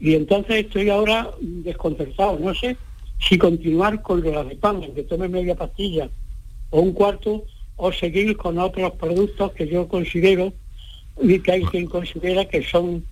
Y 0.00 0.14
entonces 0.14 0.66
estoy 0.66 0.90
ahora 0.90 1.30
desconcertado, 1.40 2.38
no 2.38 2.54
sé 2.54 2.76
si 3.20 3.36
continuar 3.36 4.00
con 4.02 4.22
lo 4.22 4.44
de 4.44 4.54
pan, 4.56 4.80
que 4.94 5.02
tome 5.02 5.28
media 5.28 5.56
pastilla 5.56 6.08
o 6.70 6.80
un 6.80 6.92
cuarto, 6.92 7.44
o 7.76 7.92
seguir 7.92 8.36
con 8.36 8.58
otros 8.58 8.92
productos 8.92 9.52
que 9.52 9.66
yo 9.68 9.88
considero 9.88 10.52
y 11.22 11.40
que 11.40 11.52
hay 11.52 11.64
quien 11.64 11.86
considera 11.86 12.44
que 12.44 12.62
son 12.64 13.04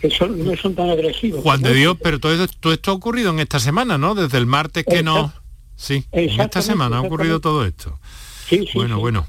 que 0.00 0.10
son, 0.10 0.44
no 0.44 0.54
son 0.56 0.74
tan 0.74 0.90
agresivos. 0.90 1.42
Juan 1.42 1.62
de 1.62 1.72
Dios, 1.72 1.96
pero 2.02 2.20
todo 2.20 2.34
esto, 2.34 2.54
todo 2.60 2.72
esto 2.72 2.90
ha 2.90 2.94
ocurrido 2.94 3.30
en 3.30 3.38
esta 3.38 3.58
semana, 3.58 3.96
¿no? 3.96 4.14
Desde 4.14 4.36
el 4.36 4.44
martes 4.44 4.84
que 4.84 5.02
no... 5.02 5.32
Sí, 5.74 6.04
en 6.12 6.40
esta 6.40 6.60
semana 6.62 6.98
ha 6.98 7.00
ocurrido 7.00 7.40
todo 7.40 7.64
esto. 7.64 7.98
Sí, 8.46 8.66
bueno, 8.74 8.98
bueno. 8.98 9.26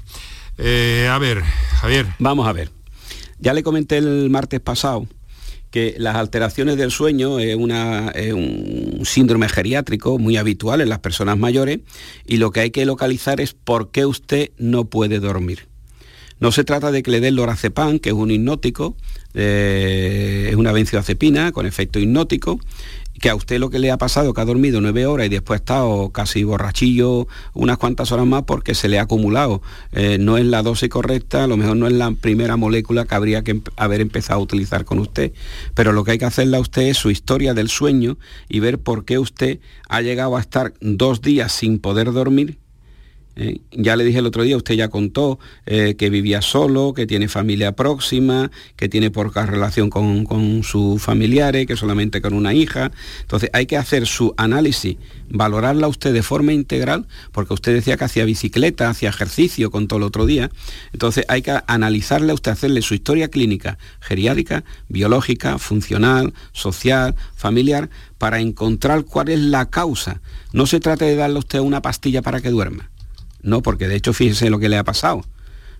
Eh, 0.58 1.08
a 1.10 1.18
ver, 1.18 1.42
Javier. 1.80 2.06
Vamos 2.18 2.46
a 2.46 2.52
ver. 2.52 2.70
Ya 3.38 3.54
le 3.54 3.62
comenté 3.62 3.98
el 3.98 4.28
martes 4.30 4.60
pasado 4.60 5.06
que 5.70 5.94
las 5.98 6.16
alteraciones 6.16 6.76
del 6.76 6.90
sueño 6.90 7.38
es, 7.38 7.56
una, 7.56 8.12
un 8.34 9.02
síndrome 9.04 9.48
geriátrico 9.48 10.18
muy 10.18 10.36
habitual 10.36 10.80
en 10.80 10.88
las 10.88 11.00
personas 11.00 11.38
mayores 11.38 11.80
y 12.26 12.38
lo 12.38 12.50
que 12.50 12.60
hay 12.60 12.70
que 12.70 12.86
localizar 12.86 13.40
es 13.40 13.52
por 13.54 13.90
qué 13.90 14.06
usted 14.06 14.50
no 14.58 14.86
puede 14.86 15.20
dormir. 15.20 15.68
No 16.40 16.52
se 16.52 16.64
trata 16.64 16.92
de 16.92 17.02
que 17.02 17.10
le 17.10 17.20
dé 17.20 17.28
el 17.28 17.34
lorazepam, 17.34 17.98
que 17.98 18.10
es 18.10 18.14
un 18.14 18.30
hipnótico, 18.30 18.96
eh, 19.34 20.46
es 20.50 20.56
una 20.56 20.72
benzodiazepina 20.72 21.50
con 21.50 21.66
efecto 21.66 21.98
hipnótico, 21.98 22.60
que 23.20 23.30
a 23.30 23.34
usted 23.34 23.58
lo 23.58 23.70
que 23.70 23.78
le 23.78 23.90
ha 23.90 23.98
pasado, 23.98 24.32
que 24.34 24.40
ha 24.40 24.44
dormido 24.44 24.80
nueve 24.80 25.06
horas 25.06 25.26
y 25.26 25.30
después 25.30 25.58
ha 25.58 25.62
estado 25.62 26.10
casi 26.10 26.44
borrachillo 26.44 27.26
unas 27.54 27.78
cuantas 27.78 28.12
horas 28.12 28.26
más 28.26 28.44
porque 28.44 28.74
se 28.74 28.88
le 28.88 28.98
ha 28.98 29.02
acumulado. 29.02 29.62
Eh, 29.92 30.18
no 30.18 30.38
es 30.38 30.44
la 30.44 30.62
dosis 30.62 30.88
correcta, 30.88 31.44
a 31.44 31.46
lo 31.46 31.56
mejor 31.56 31.76
no 31.76 31.86
es 31.86 31.92
la 31.92 32.10
primera 32.12 32.56
molécula 32.56 33.04
que 33.04 33.14
habría 33.14 33.42
que 33.42 33.60
haber 33.76 34.00
empezado 34.00 34.40
a 34.40 34.42
utilizar 34.42 34.84
con 34.84 34.98
usted, 34.98 35.32
pero 35.74 35.92
lo 35.92 36.04
que 36.04 36.12
hay 36.12 36.18
que 36.18 36.24
hacerle 36.24 36.56
a 36.56 36.60
usted 36.60 36.82
es 36.82 36.96
su 36.96 37.10
historia 37.10 37.54
del 37.54 37.68
sueño 37.68 38.18
y 38.48 38.60
ver 38.60 38.78
por 38.78 39.04
qué 39.04 39.18
usted 39.18 39.60
ha 39.88 40.00
llegado 40.00 40.36
a 40.36 40.40
estar 40.40 40.74
dos 40.80 41.22
días 41.22 41.52
sin 41.52 41.78
poder 41.78 42.12
dormir 42.12 42.58
¿eh? 43.38 43.60
ya 43.70 43.96
le 43.96 44.04
dije 44.04 44.18
el 44.18 44.26
otro 44.26 44.42
día, 44.42 44.56
usted 44.56 44.74
ya 44.74 44.88
contó 44.88 45.38
eh, 45.66 45.94
que 45.96 46.10
vivía 46.10 46.42
solo, 46.42 46.92
que 46.94 47.06
tiene 47.06 47.28
familia 47.28 47.72
próxima, 47.72 48.50
que 48.76 48.88
tiene 48.88 49.10
poca 49.10 49.46
relación 49.46 49.90
con, 49.90 50.24
con 50.24 50.62
sus 50.62 51.00
familiares, 51.00 51.66
que 51.66 51.76
solamente 51.76 52.20
con 52.20 52.34
una 52.34 52.52
hija. 52.52 52.90
Entonces 53.20 53.50
hay 53.52 53.66
que 53.66 53.76
hacer 53.76 54.06
su 54.06 54.34
análisis, 54.36 54.96
valorarla 55.28 55.88
usted 55.88 56.12
de 56.12 56.22
forma 56.22 56.52
integral, 56.52 57.06
porque 57.32 57.54
usted 57.54 57.74
decía 57.74 57.96
que 57.96 58.04
hacía 58.04 58.24
bicicleta, 58.24 58.90
hacía 58.90 59.08
ejercicio, 59.08 59.70
con 59.70 59.88
todo 59.88 59.98
el 59.98 60.04
otro 60.04 60.26
día. 60.26 60.50
Entonces 60.92 61.24
hay 61.28 61.42
que 61.42 61.58
analizarle 61.66 62.32
a 62.32 62.34
usted, 62.34 62.52
hacerle 62.52 62.82
su 62.82 62.94
historia 62.94 63.28
clínica, 63.28 63.78
geriátrica, 64.00 64.64
biológica, 64.88 65.58
funcional, 65.58 66.34
social, 66.52 67.14
familiar, 67.34 67.88
para 68.18 68.40
encontrar 68.40 69.04
cuál 69.04 69.28
es 69.28 69.38
la 69.38 69.70
causa. 69.70 70.20
No 70.52 70.66
se 70.66 70.80
trata 70.80 71.04
de 71.04 71.14
darle 71.14 71.36
a 71.36 71.40
usted 71.40 71.60
una 71.60 71.82
pastilla 71.82 72.22
para 72.22 72.40
que 72.40 72.50
duerma 72.50 72.90
no, 73.42 73.62
porque 73.62 73.88
de 73.88 73.96
hecho 73.96 74.12
fíjese 74.12 74.50
lo 74.50 74.58
que 74.58 74.68
le 74.68 74.76
ha 74.76 74.84
pasado. 74.84 75.22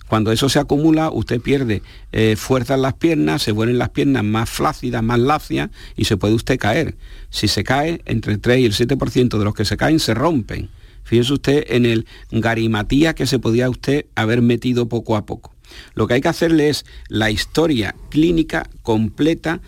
Cuando 0.08 0.32
eso 0.32 0.48
se 0.48 0.58
acumula, 0.58 1.10
usted 1.10 1.40
pierde 1.40 1.82
eh, 2.12 2.34
fuerza 2.36 2.74
en 2.74 2.82
las 2.82 2.94
piernas, 2.94 3.42
se 3.42 3.52
vuelven 3.52 3.78
las 3.78 3.90
piernas 3.90 4.24
más 4.24 4.48
flácidas, 4.48 5.02
más 5.02 5.18
lacias 5.18 5.70
y 5.96 6.06
se 6.06 6.16
puede 6.16 6.34
usted 6.34 6.58
caer. 6.58 6.96
Si 7.28 7.46
se 7.46 7.62
cae, 7.62 8.00
entre 8.06 8.32
el 8.32 8.40
3 8.40 8.60
y 8.60 8.64
el 8.64 8.72
7% 8.72 9.38
de 9.38 9.44
los 9.44 9.54
que 9.54 9.66
se 9.66 9.76
caen 9.76 10.00
se 10.00 10.14
rompen. 10.14 10.70
Fíjese 11.04 11.34
usted 11.34 11.64
en 11.68 11.84
el 11.84 12.06
garimatía 12.30 13.14
que 13.14 13.26
se 13.26 13.38
podía 13.38 13.68
usted 13.68 14.06
haber 14.14 14.40
metido 14.40 14.88
poco 14.88 15.14
a 15.14 15.26
poco. 15.26 15.54
Lo 15.94 16.06
que 16.06 16.14
hay 16.14 16.20
que 16.22 16.28
hacerle 16.28 16.70
es 16.70 16.86
la 17.08 17.30
historia 17.30 17.94
clínica 18.08 18.68
completa 18.82 19.60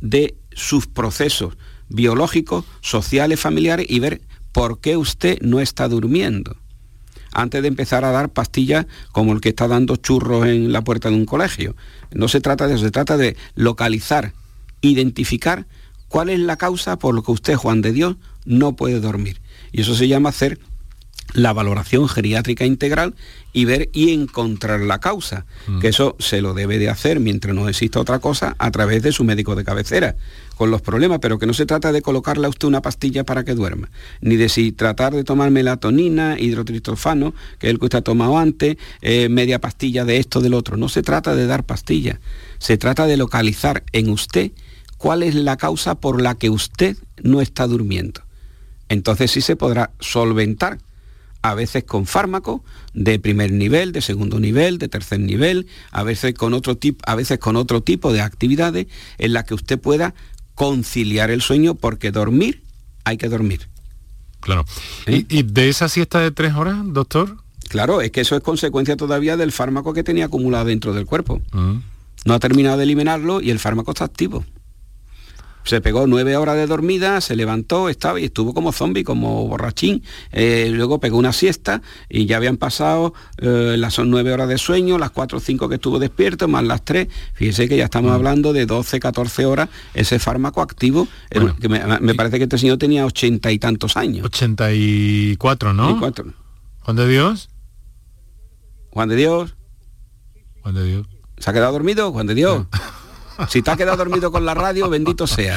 de 0.00 0.36
sus 0.52 0.86
procesos 0.86 1.56
biológicos, 1.88 2.64
sociales, 2.82 3.40
familiares 3.40 3.86
y 3.88 3.98
ver 3.98 4.20
por 4.52 4.80
qué 4.80 4.96
usted 4.96 5.40
no 5.40 5.58
está 5.60 5.88
durmiendo 5.88 6.56
antes 7.40 7.62
de 7.62 7.68
empezar 7.68 8.04
a 8.04 8.10
dar 8.10 8.30
pastillas 8.30 8.86
como 9.12 9.32
el 9.32 9.40
que 9.40 9.50
está 9.50 9.68
dando 9.68 9.96
churros 9.96 10.46
en 10.46 10.72
la 10.72 10.82
puerta 10.82 11.08
de 11.08 11.14
un 11.14 11.24
colegio. 11.24 11.76
No 12.10 12.26
se 12.26 12.40
trata 12.40 12.66
de 12.66 12.74
eso, 12.74 12.84
se 12.84 12.90
trata 12.90 13.16
de 13.16 13.36
localizar, 13.54 14.32
identificar 14.80 15.66
cuál 16.08 16.30
es 16.30 16.40
la 16.40 16.56
causa 16.56 16.98
por 16.98 17.14
lo 17.14 17.22
que 17.22 17.30
usted, 17.30 17.54
Juan 17.54 17.80
de 17.80 17.92
Dios, 17.92 18.16
no 18.44 18.74
puede 18.74 18.98
dormir. 18.98 19.40
Y 19.70 19.82
eso 19.82 19.94
se 19.94 20.08
llama 20.08 20.30
hacer 20.30 20.58
la 21.34 21.52
valoración 21.52 22.08
geriátrica 22.08 22.64
integral 22.64 23.14
y 23.52 23.64
ver 23.64 23.90
y 23.92 24.12
encontrar 24.12 24.80
la 24.80 24.98
causa, 24.98 25.46
mm. 25.66 25.80
que 25.80 25.88
eso 25.88 26.16
se 26.18 26.40
lo 26.40 26.54
debe 26.54 26.78
de 26.78 26.88
hacer 26.88 27.20
mientras 27.20 27.54
no 27.54 27.68
exista 27.68 28.00
otra 28.00 28.18
cosa 28.18 28.56
a 28.58 28.70
través 28.70 29.02
de 29.02 29.12
su 29.12 29.24
médico 29.24 29.54
de 29.54 29.64
cabecera 29.64 30.16
con 30.56 30.70
los 30.72 30.82
problemas, 30.82 31.20
pero 31.20 31.38
que 31.38 31.46
no 31.46 31.54
se 31.54 31.66
trata 31.66 31.92
de 31.92 32.02
colocarle 32.02 32.46
a 32.46 32.48
usted 32.50 32.66
una 32.66 32.82
pastilla 32.82 33.24
para 33.24 33.44
que 33.44 33.54
duerma, 33.54 33.90
ni 34.20 34.36
de 34.36 34.48
si 34.48 34.72
tratar 34.72 35.14
de 35.14 35.22
tomar 35.22 35.50
melatonina, 35.52 36.36
hidrotriptofano, 36.38 37.32
que 37.58 37.68
es 37.68 37.72
el 37.72 37.78
que 37.78 37.84
usted 37.84 37.98
ha 37.98 38.02
tomado 38.02 38.38
antes, 38.38 38.76
eh, 39.00 39.28
media 39.28 39.60
pastilla 39.60 40.04
de 40.04 40.16
esto, 40.16 40.40
del 40.40 40.54
otro. 40.54 40.76
No 40.76 40.88
se 40.88 41.02
trata 41.02 41.36
de 41.36 41.46
dar 41.46 41.64
pastillas, 41.64 42.18
se 42.58 42.76
trata 42.76 43.06
de 43.06 43.16
localizar 43.16 43.84
en 43.92 44.10
usted 44.10 44.50
cuál 44.96 45.22
es 45.22 45.36
la 45.36 45.56
causa 45.56 45.94
por 45.94 46.20
la 46.20 46.34
que 46.34 46.50
usted 46.50 46.96
no 47.22 47.40
está 47.40 47.68
durmiendo. 47.68 48.22
Entonces 48.88 49.30
sí 49.30 49.40
se 49.40 49.54
podrá 49.54 49.90
solventar 50.00 50.78
a 51.50 51.54
veces 51.54 51.84
con 51.84 52.06
fármacos 52.06 52.60
de 52.94 53.18
primer 53.18 53.52
nivel, 53.52 53.92
de 53.92 54.00
segundo 54.00 54.40
nivel, 54.40 54.78
de 54.78 54.88
tercer 54.88 55.20
nivel, 55.20 55.66
a 55.90 56.02
veces 56.02 56.34
con 56.34 56.54
otro 56.54 56.76
tipo, 56.76 57.02
a 57.06 57.14
veces 57.14 57.38
con 57.38 57.56
otro 57.56 57.82
tipo 57.82 58.12
de 58.12 58.20
actividades 58.20 58.86
en 59.18 59.32
las 59.32 59.44
que 59.44 59.54
usted 59.54 59.78
pueda 59.78 60.14
conciliar 60.54 61.30
el 61.30 61.40
sueño 61.40 61.74
porque 61.74 62.10
dormir 62.10 62.62
hay 63.04 63.16
que 63.16 63.28
dormir. 63.28 63.68
Claro. 64.40 64.64
¿Eh? 65.06 65.24
¿Y, 65.28 65.42
de 65.42 65.68
esa 65.68 65.88
siesta 65.88 66.20
de 66.20 66.30
tres 66.30 66.54
horas, 66.54 66.76
doctor? 66.84 67.38
Claro, 67.68 68.00
es 68.00 68.10
que 68.10 68.20
eso 68.20 68.36
es 68.36 68.42
consecuencia 68.42 68.96
todavía 68.96 69.36
del 69.36 69.52
fármaco 69.52 69.92
que 69.92 70.02
tenía 70.02 70.26
acumulado 70.26 70.66
dentro 70.66 70.92
del 70.94 71.06
cuerpo. 71.06 71.40
Mm. 71.52 71.78
No 72.24 72.34
ha 72.34 72.38
terminado 72.38 72.76
de 72.76 72.84
eliminarlo 72.84 73.40
y 73.40 73.50
el 73.50 73.58
fármaco 73.58 73.92
está 73.92 74.04
activo 74.04 74.44
se 75.64 75.80
pegó 75.80 76.06
nueve 76.06 76.36
horas 76.36 76.56
de 76.56 76.66
dormida, 76.66 77.20
se 77.20 77.36
levantó, 77.36 77.88
estaba 77.88 78.18
y 78.20 78.24
estuvo 78.24 78.54
como 78.54 78.72
zombie, 78.72 79.04
como 79.04 79.46
borrachín. 79.46 80.02
Eh, 80.32 80.70
luego 80.72 81.00
pegó 81.00 81.18
una 81.18 81.32
siesta 81.32 81.82
y 82.08 82.26
ya 82.26 82.36
habían 82.36 82.56
pasado 82.56 83.14
eh, 83.38 83.76
las 83.78 83.98
nueve 83.98 84.32
horas 84.32 84.48
de 84.48 84.58
sueño, 84.58 84.98
las 84.98 85.10
cuatro 85.10 85.38
o 85.38 85.40
cinco 85.40 85.68
que 85.68 85.76
estuvo 85.76 85.98
despierto, 85.98 86.48
más 86.48 86.64
las 86.64 86.84
tres. 86.84 87.08
Fíjese 87.34 87.68
que 87.68 87.76
ya 87.76 87.84
estamos 87.84 88.12
mm. 88.12 88.14
hablando 88.14 88.52
de 88.52 88.66
12, 88.66 89.00
14 89.00 89.46
horas 89.46 89.68
ese 89.94 90.18
fármaco 90.18 90.62
activo. 90.62 91.06
que 91.30 91.68
me, 91.68 92.14
parece 92.14 92.38
que 92.38 92.44
este 92.44 92.58
señor 92.58 92.78
tenía 92.78 93.04
ochenta 93.06 93.52
y 93.52 93.58
tantos 93.58 93.96
años. 93.96 94.24
84, 94.24 95.74
¿no? 95.74 96.00
Juan 96.80 96.96
de 96.96 97.08
Dios. 97.08 97.50
Juan 98.90 99.08
de 99.08 99.16
Dios. 99.16 99.54
Juan 100.62 100.74
de 100.74 100.84
Dios. 100.84 101.06
¿Se 101.38 101.50
ha 101.50 101.52
quedado 101.52 101.72
dormido? 101.72 102.10
Juan 102.12 102.26
de 102.26 102.34
Dios. 102.34 102.66
Si 103.48 103.62
te 103.62 103.70
has 103.70 103.76
quedado 103.76 103.96
dormido 103.96 104.32
con 104.32 104.44
la 104.44 104.54
radio, 104.54 104.88
bendito 104.88 105.26
sea. 105.26 105.56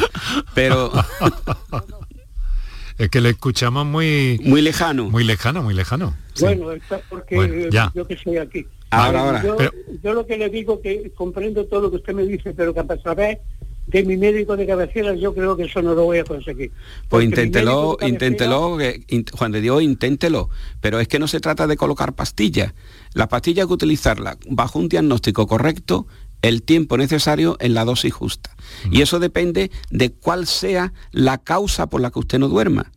Pero... 0.54 0.92
Es 2.98 3.10
que 3.10 3.20
le 3.20 3.30
escuchamos 3.30 3.86
muy... 3.86 4.40
Muy 4.44 4.62
lejano. 4.62 5.10
Muy 5.10 5.24
lejano, 5.24 5.64
muy 5.64 5.74
lejano. 5.74 6.16
Bueno, 6.40 6.72
está 6.72 7.02
porque 7.10 7.70
yo 7.96 8.08
que 8.08 8.16
soy 8.16 8.38
aquí. 8.38 8.68
Ahora, 8.92 9.22
ahora. 9.22 9.72
Yo, 10.04 10.14
lo 10.14 10.28
que 10.28 10.38
le 10.38 10.50
digo 10.50 10.82
que 10.82 11.12
comprendo 11.16 11.66
todo 11.66 11.82
lo 11.82 11.90
que 11.90 11.98
usted 11.98 12.14
me 12.14 12.26
dice, 12.26 12.54
pero 12.54 12.74
que 12.74 12.82
a 12.82 13.02
saber 13.02 13.40
de 13.88 14.04
mi 14.04 14.18
médico 14.18 14.56
de 14.56 14.68
cabecera 14.68 15.16
yo 15.16 15.34
creo 15.34 15.58
que 15.58 15.64
eso 15.64 15.82
no 15.82 15.96
lo 15.96 16.04
voy 16.04 16.20
a 16.20 16.24
conseguir. 16.24 16.72
Pues 17.10 17.26
inténtelo, 17.26 17.98
inténtelo, 18.02 18.78
Juan 19.34 19.52
de 19.52 19.62
Dios, 19.62 19.82
inténtelo. 19.82 20.50
Pero 20.80 21.00
es 21.00 21.08
que 21.08 21.20
no 21.20 21.28
se 21.28 21.40
trata 21.40 21.68
de 21.68 21.78
colocar 21.78 22.14
pastillas. 22.14 22.74
Las 23.14 23.28
pastillas 23.28 23.64
hay 23.64 23.68
que 23.68 23.74
utilizarlas 23.74 24.38
bajo 24.48 24.78
un 24.78 24.90
diagnóstico 24.90 25.48
correcto 25.48 26.06
el 26.42 26.64
tiempo 26.64 26.98
necesario 26.98 27.58
en 27.60 27.74
la 27.74 27.86
dosis 27.86 28.14
justa. 28.14 28.56
Y 28.92 29.02
eso 29.02 29.20
depende 29.20 29.72
de 29.90 30.12
cuál 30.12 30.48
sea 30.48 30.94
la 31.12 31.38
causa 31.38 31.88
por 31.88 32.02
la 32.02 32.12
que 32.12 32.20
usted 32.20 32.40
no 32.40 32.48
duerma. 32.48 32.92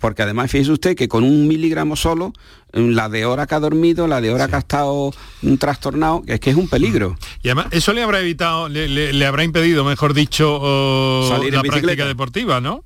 porque 0.00 0.22
además 0.22 0.50
fíjese 0.50 0.72
usted 0.72 0.96
que 0.96 1.08
con 1.08 1.24
un 1.24 1.48
miligramo 1.48 1.96
solo, 1.96 2.34
la 2.72 3.08
de 3.08 3.24
hora 3.24 3.46
que 3.46 3.54
ha 3.54 3.60
dormido, 3.60 4.06
la 4.06 4.20
de 4.20 4.32
hora 4.32 4.48
que 4.48 4.56
ha 4.56 4.58
estado 4.58 5.12
mm, 5.40 5.54
trastornado, 5.54 6.22
es 6.26 6.40
que 6.40 6.50
es 6.50 6.56
un 6.56 6.68
peligro. 6.68 7.16
Y 7.42 7.48
además 7.48 7.68
eso 7.70 7.94
le 7.94 8.02
habrá 8.02 8.20
evitado, 8.20 8.68
le, 8.68 9.26
habrá 9.26 9.44
impedido, 9.44 9.82
mejor 9.84 10.12
dicho, 10.12 11.26
Salir 11.28 11.54
la 11.54 11.62
práctica 11.62 12.06
deportiva, 12.06 12.60
¿no? 12.60 12.82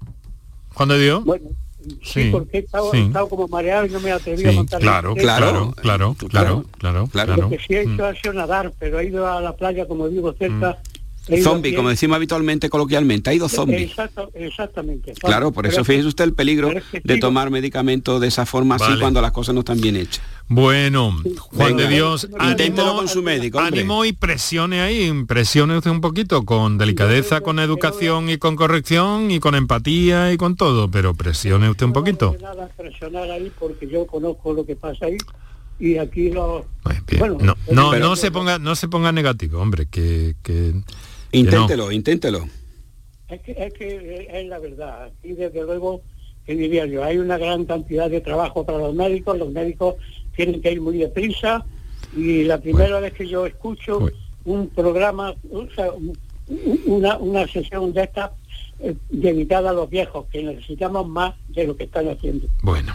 Juan 0.74 0.90
de 0.90 1.00
Dios. 1.00 1.24
Bueno, 1.24 1.48
Sí, 2.02 2.28
porque 2.30 2.58
he 2.58 2.60
estado, 2.60 3.28
como 3.28 3.48
mareado 3.48 3.86
y 3.86 3.90
no 3.90 4.00
me 4.00 4.12
atreví 4.12 4.48
a 4.48 4.52
montar 4.52 4.80
claro, 4.80 5.14
claro, 5.14 5.74
claro, 5.76 6.14
claro, 6.28 6.64
claro, 6.78 7.08
claro, 7.10 7.36
Lo 7.36 7.48
que 7.50 7.58
sí 7.58 7.74
he 7.74 7.82
hecho 7.82 8.02
mm. 8.02 8.04
ha 8.04 8.14
sido 8.14 8.32
nadar, 8.34 8.72
pero 8.78 9.00
he 9.00 9.06
ido 9.06 9.26
a 9.30 9.40
la 9.40 9.54
playa, 9.54 9.86
como 9.86 10.08
digo, 10.08 10.32
cerca, 10.32 10.78
mm. 10.80 10.87
Zombie, 11.42 11.74
como 11.74 11.90
decimos 11.90 12.16
habitualmente, 12.16 12.68
coloquialmente, 12.68 13.30
ha 13.30 13.34
ido 13.34 13.48
zombie. 13.48 13.92
exactamente. 14.34 15.12
Claro, 15.12 15.52
por 15.52 15.66
eso 15.66 15.84
fíjese 15.84 16.08
usted 16.08 16.24
el 16.24 16.34
peligro 16.34 16.70
de 17.04 17.18
tomar 17.18 17.50
medicamentos 17.50 18.20
de 18.20 18.28
esa 18.28 18.46
forma 18.46 18.76
así 18.76 18.98
cuando 18.98 19.20
las 19.20 19.32
cosas 19.32 19.54
no 19.54 19.60
están 19.60 19.80
bien 19.80 19.96
hechas. 19.96 20.22
Bueno, 20.50 21.14
Juan 21.52 21.76
de 21.76 21.88
Dios, 21.88 22.28
inténtelo 22.40 22.94
con 22.94 23.08
su 23.08 23.22
médico. 23.22 23.58
Ánimo 23.58 24.04
y 24.04 24.12
presione 24.12 24.80
ahí, 24.80 25.12
presione 25.26 25.76
usted 25.76 25.90
un 25.90 26.00
poquito, 26.00 26.44
con 26.44 26.78
delicadeza, 26.78 27.42
con 27.42 27.58
educación 27.58 28.30
y 28.30 28.38
con 28.38 28.56
corrección 28.56 29.30
y 29.30 29.40
con 29.40 29.54
empatía 29.54 30.32
y 30.32 30.38
con 30.38 30.56
todo, 30.56 30.90
pero 30.90 31.14
presione 31.14 31.68
usted 31.68 31.84
un 31.84 31.92
poquito. 31.92 32.34
Nada, 32.40 32.68
presionar 32.76 33.30
ahí 33.30 33.52
porque 33.58 33.86
yo 33.86 34.06
conozco 34.06 34.54
lo 34.54 34.64
que 34.64 34.74
pasa 34.74 35.06
ahí 35.06 35.18
y 35.78 35.98
aquí 35.98 36.30
no 36.30 36.64
bueno, 37.18 37.38
no, 37.40 37.56
no, 37.70 37.96
no 37.96 38.16
se 38.16 38.30
ponga 38.30 38.58
no 38.58 38.74
se 38.74 38.88
ponga 38.88 39.12
negativo 39.12 39.60
hombre 39.60 39.86
que, 39.86 40.34
que 40.42 40.74
Inténtelo, 41.32 41.92
inténtelo. 41.92 42.48
Es 43.28 43.40
que, 43.42 43.52
es 43.52 43.72
que 43.74 44.28
es 44.30 44.46
la 44.46 44.58
verdad. 44.58 45.10
Y 45.22 45.32
desde 45.32 45.62
luego, 45.62 46.02
que 46.46 46.54
diría 46.54 46.86
yo, 46.86 47.04
hay 47.04 47.18
una 47.18 47.36
gran 47.36 47.64
cantidad 47.66 48.08
de 48.08 48.20
trabajo 48.20 48.64
para 48.64 48.78
los 48.78 48.94
médicos, 48.94 49.38
los 49.38 49.50
médicos 49.50 49.96
tienen 50.34 50.62
que 50.62 50.72
ir 50.72 50.80
muy 50.80 50.98
deprisa. 50.98 51.64
Y 52.16 52.44
la 52.44 52.58
primera 52.58 53.00
vez 53.00 53.12
que 53.12 53.28
yo 53.28 53.44
escucho 53.44 54.08
un 54.44 54.68
programa, 54.68 55.34
una, 56.86 57.18
una 57.18 57.46
sesión 57.46 57.92
de 57.92 58.04
esta 58.04 58.32
eh, 58.80 58.94
dedicada 59.10 59.70
a 59.70 59.74
los 59.74 59.90
viejos, 59.90 60.26
que 60.32 60.42
necesitamos 60.42 61.06
más 61.06 61.34
de 61.48 61.66
lo 61.66 61.76
que 61.76 61.84
están 61.84 62.08
haciendo. 62.08 62.46
Bueno, 62.62 62.94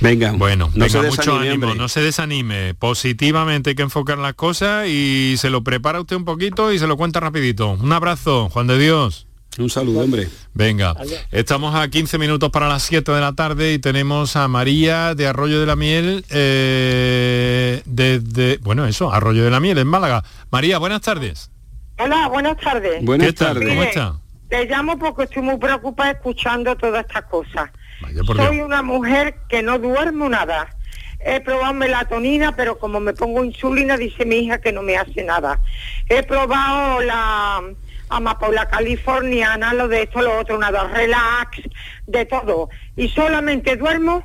Venga, 0.00 0.32
bueno, 0.32 0.70
no 0.74 0.84
venga, 0.86 1.02
mucho 1.02 1.36
ánimo, 1.38 1.74
no 1.74 1.88
se 1.88 2.00
desanime. 2.00 2.74
Positivamente 2.74 3.70
hay 3.70 3.76
que 3.76 3.82
enfocar 3.82 4.18
las 4.18 4.34
cosas 4.34 4.88
y 4.88 5.36
se 5.38 5.50
lo 5.50 5.62
prepara 5.62 6.00
usted 6.00 6.16
un 6.16 6.24
poquito 6.24 6.72
y 6.72 6.78
se 6.78 6.86
lo 6.86 6.96
cuenta 6.96 7.20
rapidito. 7.20 7.70
Un 7.70 7.92
abrazo, 7.92 8.48
Juan 8.50 8.66
de 8.66 8.78
Dios. 8.78 9.26
Un 9.58 9.70
saludo, 9.70 10.00
hombre. 10.00 10.28
Venga, 10.52 10.96
estamos 11.30 11.76
a 11.76 11.88
15 11.88 12.18
minutos 12.18 12.50
para 12.50 12.68
las 12.68 12.82
7 12.82 13.12
de 13.12 13.20
la 13.20 13.34
tarde 13.34 13.72
y 13.72 13.78
tenemos 13.78 14.34
a 14.34 14.48
María 14.48 15.14
de 15.14 15.28
Arroyo 15.28 15.60
de 15.60 15.66
la 15.66 15.76
Miel, 15.76 16.24
eh, 16.30 17.82
desde, 17.84 18.58
bueno, 18.58 18.84
eso, 18.86 19.12
Arroyo 19.12 19.44
de 19.44 19.50
la 19.50 19.60
Miel, 19.60 19.78
en 19.78 19.86
Málaga. 19.86 20.24
María, 20.50 20.78
buenas 20.78 21.02
tardes. 21.02 21.50
Hola, 21.98 22.28
buenas 22.28 22.56
tardes. 22.56 23.04
Buenas 23.04 23.34
tardes. 23.34 23.68
¿Cómo 23.68 23.82
está? 23.84 24.16
Te 24.48 24.66
llamo 24.66 24.98
porque 24.98 25.24
estoy 25.24 25.42
muy 25.42 25.56
preocupada 25.56 26.10
escuchando 26.10 26.74
todas 26.76 27.04
estas 27.06 27.24
cosas. 27.24 27.70
Soy 28.36 28.60
una 28.60 28.82
mujer 28.82 29.36
que 29.48 29.62
no 29.62 29.78
duermo 29.78 30.28
nada. 30.28 30.68
He 31.20 31.40
probado 31.40 31.72
melatonina, 31.72 32.54
pero 32.54 32.78
como 32.78 33.00
me 33.00 33.14
pongo 33.14 33.44
insulina, 33.44 33.96
dice 33.96 34.26
mi 34.26 34.36
hija 34.36 34.60
que 34.60 34.72
no 34.72 34.82
me 34.82 34.96
hace 34.96 35.24
nada. 35.24 35.58
He 36.08 36.22
probado 36.22 37.00
la 37.00 37.62
amapola 38.10 38.68
californiana, 38.68 39.72
lo 39.72 39.88
de 39.88 40.02
esto, 40.02 40.20
lo 40.20 40.38
otro, 40.38 40.56
una 40.56 40.70
dos 40.70 40.90
relax, 40.90 41.62
de 42.06 42.26
todo. 42.26 42.68
Y 42.96 43.08
solamente 43.08 43.76
duermo 43.76 44.24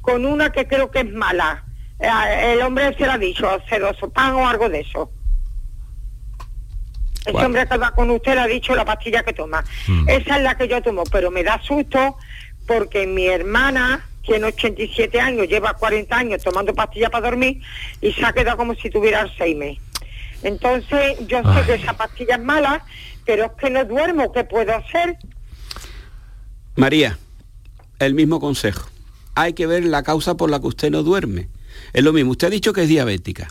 con 0.00 0.24
una 0.24 0.50
que 0.50 0.66
creo 0.66 0.90
que 0.90 1.00
es 1.00 1.12
mala. 1.12 1.64
Eh, 2.00 2.54
el 2.54 2.62
hombre 2.62 2.96
se 2.96 3.04
lo 3.04 3.12
ha 3.12 3.18
dicho, 3.18 3.48
pan 4.14 4.34
o 4.34 4.48
algo 4.48 4.68
de 4.68 4.80
eso. 4.80 5.10
Ese 7.26 7.44
hombre 7.44 7.66
que 7.66 7.76
va 7.76 7.90
con 7.90 8.10
usted 8.10 8.34
le 8.34 8.40
ha 8.40 8.46
dicho 8.46 8.74
la 8.74 8.86
pastilla 8.86 9.22
que 9.22 9.34
toma. 9.34 9.62
Hmm. 9.86 10.08
Esa 10.08 10.36
es 10.36 10.42
la 10.42 10.56
que 10.56 10.66
yo 10.66 10.80
tomo, 10.80 11.04
pero 11.12 11.30
me 11.30 11.42
da 11.42 11.60
susto 11.62 12.16
porque 12.68 13.06
mi 13.06 13.26
hermana 13.26 14.06
tiene 14.22 14.46
87 14.46 15.18
años, 15.18 15.48
lleva 15.48 15.72
40 15.72 16.14
años 16.14 16.42
tomando 16.44 16.74
pastillas 16.74 17.10
para 17.10 17.30
dormir 17.30 17.62
y 18.02 18.12
se 18.12 18.24
ha 18.24 18.32
quedado 18.32 18.58
como 18.58 18.74
si 18.74 18.90
tuviera 18.90 19.24
meses. 19.56 19.82
Entonces, 20.42 21.16
yo 21.26 21.42
sé 21.42 21.66
que 21.66 21.74
esa 21.74 21.96
pastilla 21.96 22.36
es 22.36 22.42
mala, 22.42 22.84
pero 23.24 23.46
es 23.46 23.52
que 23.58 23.70
no 23.70 23.84
duermo, 23.86 24.30
¿qué 24.30 24.44
puedo 24.44 24.72
hacer? 24.72 25.16
María, 26.76 27.18
el 27.98 28.14
mismo 28.14 28.38
consejo. 28.38 28.88
Hay 29.34 29.54
que 29.54 29.66
ver 29.66 29.84
la 29.84 30.02
causa 30.02 30.36
por 30.36 30.50
la 30.50 30.60
que 30.60 30.66
usted 30.68 30.90
no 30.90 31.02
duerme. 31.02 31.48
Es 31.92 32.04
lo 32.04 32.12
mismo, 32.12 32.32
usted 32.32 32.48
ha 32.48 32.50
dicho 32.50 32.72
que 32.72 32.82
es 32.82 32.88
diabética. 32.88 33.48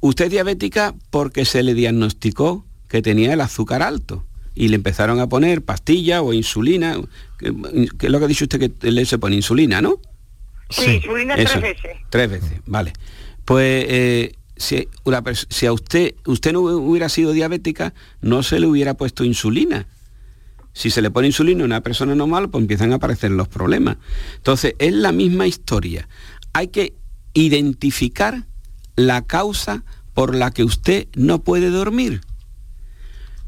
Usted 0.00 0.26
es 0.26 0.30
diabética 0.32 0.94
porque 1.10 1.44
se 1.44 1.62
le 1.62 1.74
diagnosticó 1.74 2.66
que 2.88 3.00
tenía 3.00 3.32
el 3.32 3.40
azúcar 3.40 3.82
alto 3.82 4.24
y 4.54 4.68
le 4.68 4.76
empezaron 4.76 5.20
a 5.20 5.28
poner 5.28 5.62
pastillas 5.62 6.20
o 6.22 6.32
insulina, 6.32 6.96
que, 7.38 7.48
es 7.48 8.10
lo 8.10 8.18
que 8.18 8.24
ha 8.24 8.28
dicho 8.28 8.44
usted 8.44 8.58
que 8.58 8.90
le 8.90 9.04
se 9.04 9.18
pone 9.18 9.36
insulina, 9.36 9.80
¿no? 9.80 10.00
Sí, 10.70 10.96
insulina 10.96 11.34
tres 11.34 11.60
veces. 11.60 11.90
Tres 12.10 12.30
veces, 12.30 12.60
vale. 12.66 12.92
Pues 13.44 13.84
eh, 13.88 14.32
si, 14.56 14.88
si 15.48 15.66
a 15.66 15.72
usted, 15.72 16.14
usted 16.26 16.52
no 16.52 16.60
hubiera 16.60 17.08
sido 17.08 17.32
diabética, 17.32 17.94
no 18.20 18.42
se 18.42 18.60
le 18.60 18.66
hubiera 18.66 18.94
puesto 18.94 19.24
insulina. 19.24 19.86
Si 20.74 20.90
se 20.90 21.02
le 21.02 21.10
pone 21.10 21.26
insulina 21.26 21.62
a 21.62 21.66
una 21.66 21.80
persona 21.82 22.14
normal, 22.14 22.48
pues 22.48 22.62
empiezan 22.62 22.92
a 22.92 22.96
aparecer 22.96 23.30
los 23.30 23.48
problemas. 23.48 23.98
Entonces, 24.36 24.74
es 24.78 24.92
la 24.92 25.12
misma 25.12 25.46
historia. 25.46 26.08
Hay 26.54 26.68
que 26.68 26.94
identificar 27.34 28.46
la 28.96 29.26
causa 29.26 29.84
por 30.14 30.34
la 30.34 30.50
que 30.50 30.64
usted 30.64 31.08
no 31.14 31.42
puede 31.42 31.70
dormir 31.70 32.20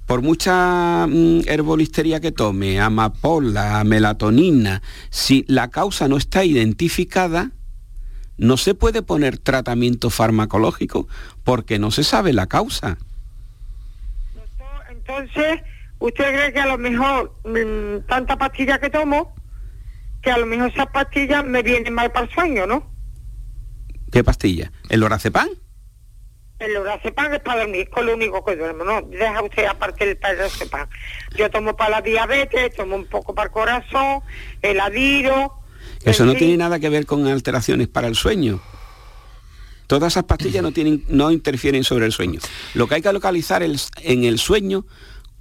por 0.06 0.22
mucha 0.22 1.06
mm, 1.06 1.42
herbolistería 1.46 2.20
que 2.20 2.32
tome, 2.32 2.80
amapola, 2.80 3.82
melatonina, 3.84 4.82
si 5.10 5.44
la 5.48 5.68
causa 5.68 6.08
no 6.08 6.16
está 6.16 6.44
identificada, 6.44 7.52
no 8.36 8.56
se 8.56 8.74
puede 8.74 9.02
poner 9.02 9.38
tratamiento 9.38 10.10
farmacológico 10.10 11.08
porque 11.44 11.78
no 11.78 11.90
se 11.90 12.04
sabe 12.04 12.32
la 12.32 12.46
causa. 12.46 12.98
Entonces, 14.90 15.60
¿usted 15.98 16.24
cree 16.24 16.52
que 16.52 16.60
a 16.60 16.66
lo 16.66 16.78
mejor 16.78 17.34
mm, 17.44 18.06
tanta 18.08 18.36
pastilla 18.36 18.78
que 18.78 18.90
tomo, 18.90 19.34
que 20.22 20.30
a 20.30 20.38
lo 20.38 20.46
mejor 20.46 20.70
esas 20.70 20.86
pastillas 20.88 21.44
me 21.44 21.62
vienen 21.62 21.94
mal 21.94 22.10
para 22.10 22.26
el 22.26 22.32
sueño, 22.32 22.66
¿no? 22.66 22.90
¿Qué 24.10 24.24
pastilla? 24.24 24.70
¿El 24.88 25.00
lorazepam? 25.00 25.48
El 26.58 26.74
lorazepam 26.74 27.34
es 27.34 27.40
para 27.40 27.60
dormir, 27.62 27.88
con 27.90 28.06
lo 28.06 28.14
único 28.14 28.44
que 28.44 28.56
duermo, 28.56 28.84
¿no? 28.84 29.02
Deja 29.02 29.42
usted 29.42 29.64
aparte 29.66 30.10
el 30.10 30.18
lorazepam. 30.36 30.88
Yo 31.36 31.50
tomo 31.50 31.76
para 31.76 31.90
la 31.90 32.02
diabetes, 32.02 32.74
tomo 32.74 32.96
un 32.96 33.06
poco 33.06 33.34
para 33.34 33.46
el 33.46 33.52
corazón, 33.52 34.20
el 34.62 34.80
adiro... 34.80 35.60
Eso 36.04 36.24
no 36.24 36.34
tiene 36.34 36.56
nada 36.56 36.78
que 36.78 36.88
ver 36.88 37.06
con 37.06 37.26
alteraciones 37.26 37.88
para 37.88 38.08
el 38.08 38.14
sueño. 38.14 38.60
Todas 39.86 40.12
esas 40.12 40.24
pastillas 40.24 40.62
no, 40.62 40.72
tienen, 40.72 41.04
no 41.08 41.30
interfieren 41.30 41.84
sobre 41.84 42.06
el 42.06 42.12
sueño. 42.12 42.40
Lo 42.74 42.86
que 42.86 42.96
hay 42.96 43.02
que 43.02 43.12
localizar 43.12 43.62
es 43.62 43.90
en 44.02 44.24
el 44.24 44.38
sueño 44.38 44.84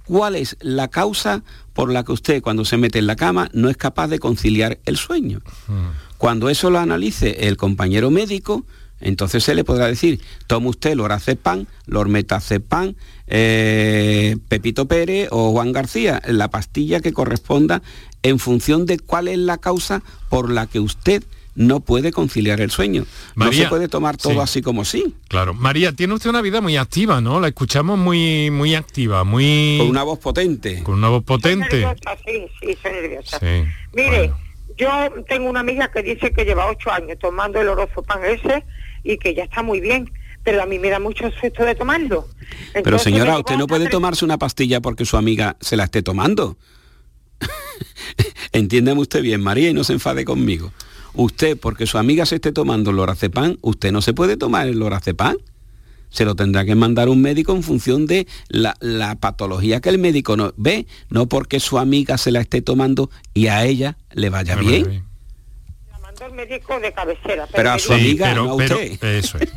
cuál 0.04 0.36
es 0.36 0.56
la 0.60 0.88
causa 0.88 1.42
por 1.72 1.90
la 1.90 2.04
que 2.04 2.12
usted 2.12 2.42
cuando 2.42 2.64
se 2.64 2.76
mete 2.76 2.98
en 2.98 3.06
la 3.06 3.16
cama 3.16 3.48
no 3.52 3.68
es 3.68 3.76
capaz 3.76 4.08
de 4.08 4.18
conciliar 4.18 4.78
el 4.84 4.96
sueño. 4.96 5.40
Mm. 5.66 5.88
Cuando 6.18 6.48
eso 6.48 6.70
lo 6.70 6.78
analice 6.78 7.48
el 7.48 7.56
compañero 7.56 8.10
médico, 8.10 8.66
entonces 9.04 9.44
se 9.44 9.54
le 9.54 9.64
podrá 9.64 9.86
decir, 9.86 10.20
toma 10.46 10.70
usted 10.70 10.94
lorazepam, 10.94 11.66
lormetazepam, 11.86 12.94
eh, 13.26 14.36
Pepito 14.48 14.86
Pérez 14.86 15.28
o 15.30 15.52
Juan 15.52 15.72
García, 15.72 16.20
la 16.26 16.48
pastilla 16.48 17.00
que 17.00 17.12
corresponda 17.12 17.82
en 18.22 18.38
función 18.38 18.86
de 18.86 18.98
cuál 18.98 19.28
es 19.28 19.38
la 19.38 19.58
causa 19.58 20.02
por 20.30 20.50
la 20.50 20.66
que 20.66 20.80
usted 20.80 21.22
no 21.54 21.80
puede 21.80 22.12
conciliar 22.12 22.60
el 22.60 22.70
sueño. 22.70 23.04
no 23.36 23.52
se 23.52 23.68
puede 23.68 23.88
tomar 23.88 24.16
todo 24.16 24.40
así 24.40 24.60
como 24.62 24.84
sí. 24.84 25.14
Claro. 25.28 25.54
María, 25.54 25.92
tiene 25.92 26.14
usted 26.14 26.30
una 26.30 26.42
vida 26.42 26.60
muy 26.60 26.76
activa, 26.76 27.20
¿no? 27.20 27.40
La 27.40 27.48
escuchamos 27.48 27.98
muy 27.98 28.50
muy 28.50 28.74
activa, 28.74 29.22
muy... 29.22 29.76
Con 29.78 29.88
una 29.88 30.02
voz 30.02 30.18
potente. 30.18 30.82
Con 30.82 30.94
una 30.94 31.08
voz 31.08 31.22
potente. 31.22 31.86
sí, 32.26 32.46
sí, 32.60 32.78
soy 32.82 32.92
nerviosa. 32.92 33.38
Mire, 33.92 34.32
yo 34.76 34.88
tengo 35.28 35.48
una 35.48 35.60
amiga 35.60 35.88
que 35.92 36.02
dice 36.02 36.32
que 36.32 36.44
lleva 36.44 36.66
ocho 36.66 36.90
años 36.90 37.18
tomando 37.20 37.60
el 37.60 37.68
pan 38.06 38.24
ese 38.24 38.64
y 39.04 39.18
que 39.18 39.34
ya 39.34 39.44
está 39.44 39.62
muy 39.62 39.80
bien 39.80 40.10
pero 40.44 40.62
a 40.62 40.66
mí 40.66 40.78
me 40.78 40.90
da 40.90 41.00
mucho 41.00 41.30
susto 41.40 41.64
de 41.64 41.74
tomarlo. 41.74 42.28
pero 42.84 42.98
señora, 42.98 43.38
usted 43.38 43.56
no 43.56 43.66
puede 43.66 43.88
tomarse 43.88 44.24
una 44.24 44.38
pastilla 44.38 44.80
porque 44.80 45.06
su 45.06 45.16
amiga 45.16 45.56
se 45.60 45.76
la 45.76 45.84
esté 45.84 46.02
tomando. 46.02 46.58
Entiéndeme 48.52 49.00
usted 49.00 49.22
bien, 49.22 49.40
María, 49.40 49.70
y 49.70 49.74
no 49.74 49.82
se 49.84 49.94
enfade 49.94 50.24
conmigo. 50.24 50.70
Usted, 51.14 51.58
porque 51.58 51.86
su 51.86 51.96
amiga 51.96 52.26
se 52.26 52.36
esté 52.36 52.52
tomando 52.52 52.90
el 52.90 52.96
lorazepam, 52.96 53.56
usted 53.62 53.90
no 53.90 54.02
se 54.02 54.12
puede 54.12 54.36
tomar 54.36 54.68
el 54.68 54.78
lorazepam. 54.78 55.36
Se 56.10 56.24
lo 56.24 56.36
tendrá 56.36 56.64
que 56.64 56.76
mandar 56.76 57.08
un 57.08 57.22
médico 57.22 57.56
en 57.56 57.64
función 57.64 58.06
de 58.06 58.28
la, 58.48 58.76
patología 59.18 59.80
que 59.80 59.88
el 59.88 59.98
médico 59.98 60.36
no 60.36 60.52
ve, 60.56 60.86
no 61.08 61.26
porque 61.26 61.58
su 61.58 61.78
amiga 61.78 62.18
se 62.18 62.30
la 62.30 62.40
esté 62.40 62.62
tomando 62.62 63.10
y 63.32 63.48
a 63.48 63.64
ella 63.64 63.96
le 64.12 64.30
vaya 64.30 64.54
bien. 64.54 65.04
Médico 66.32 66.78
de 66.80 66.92
cabecera. 66.92 67.46
Pero, 67.52 67.70
a 67.70 67.78
su 67.78 67.92
amiga, 67.92 68.34
no 68.34 68.50
a 68.50 68.54
usted. 68.54 69.02
eso 69.04 69.38
es. 69.38 69.52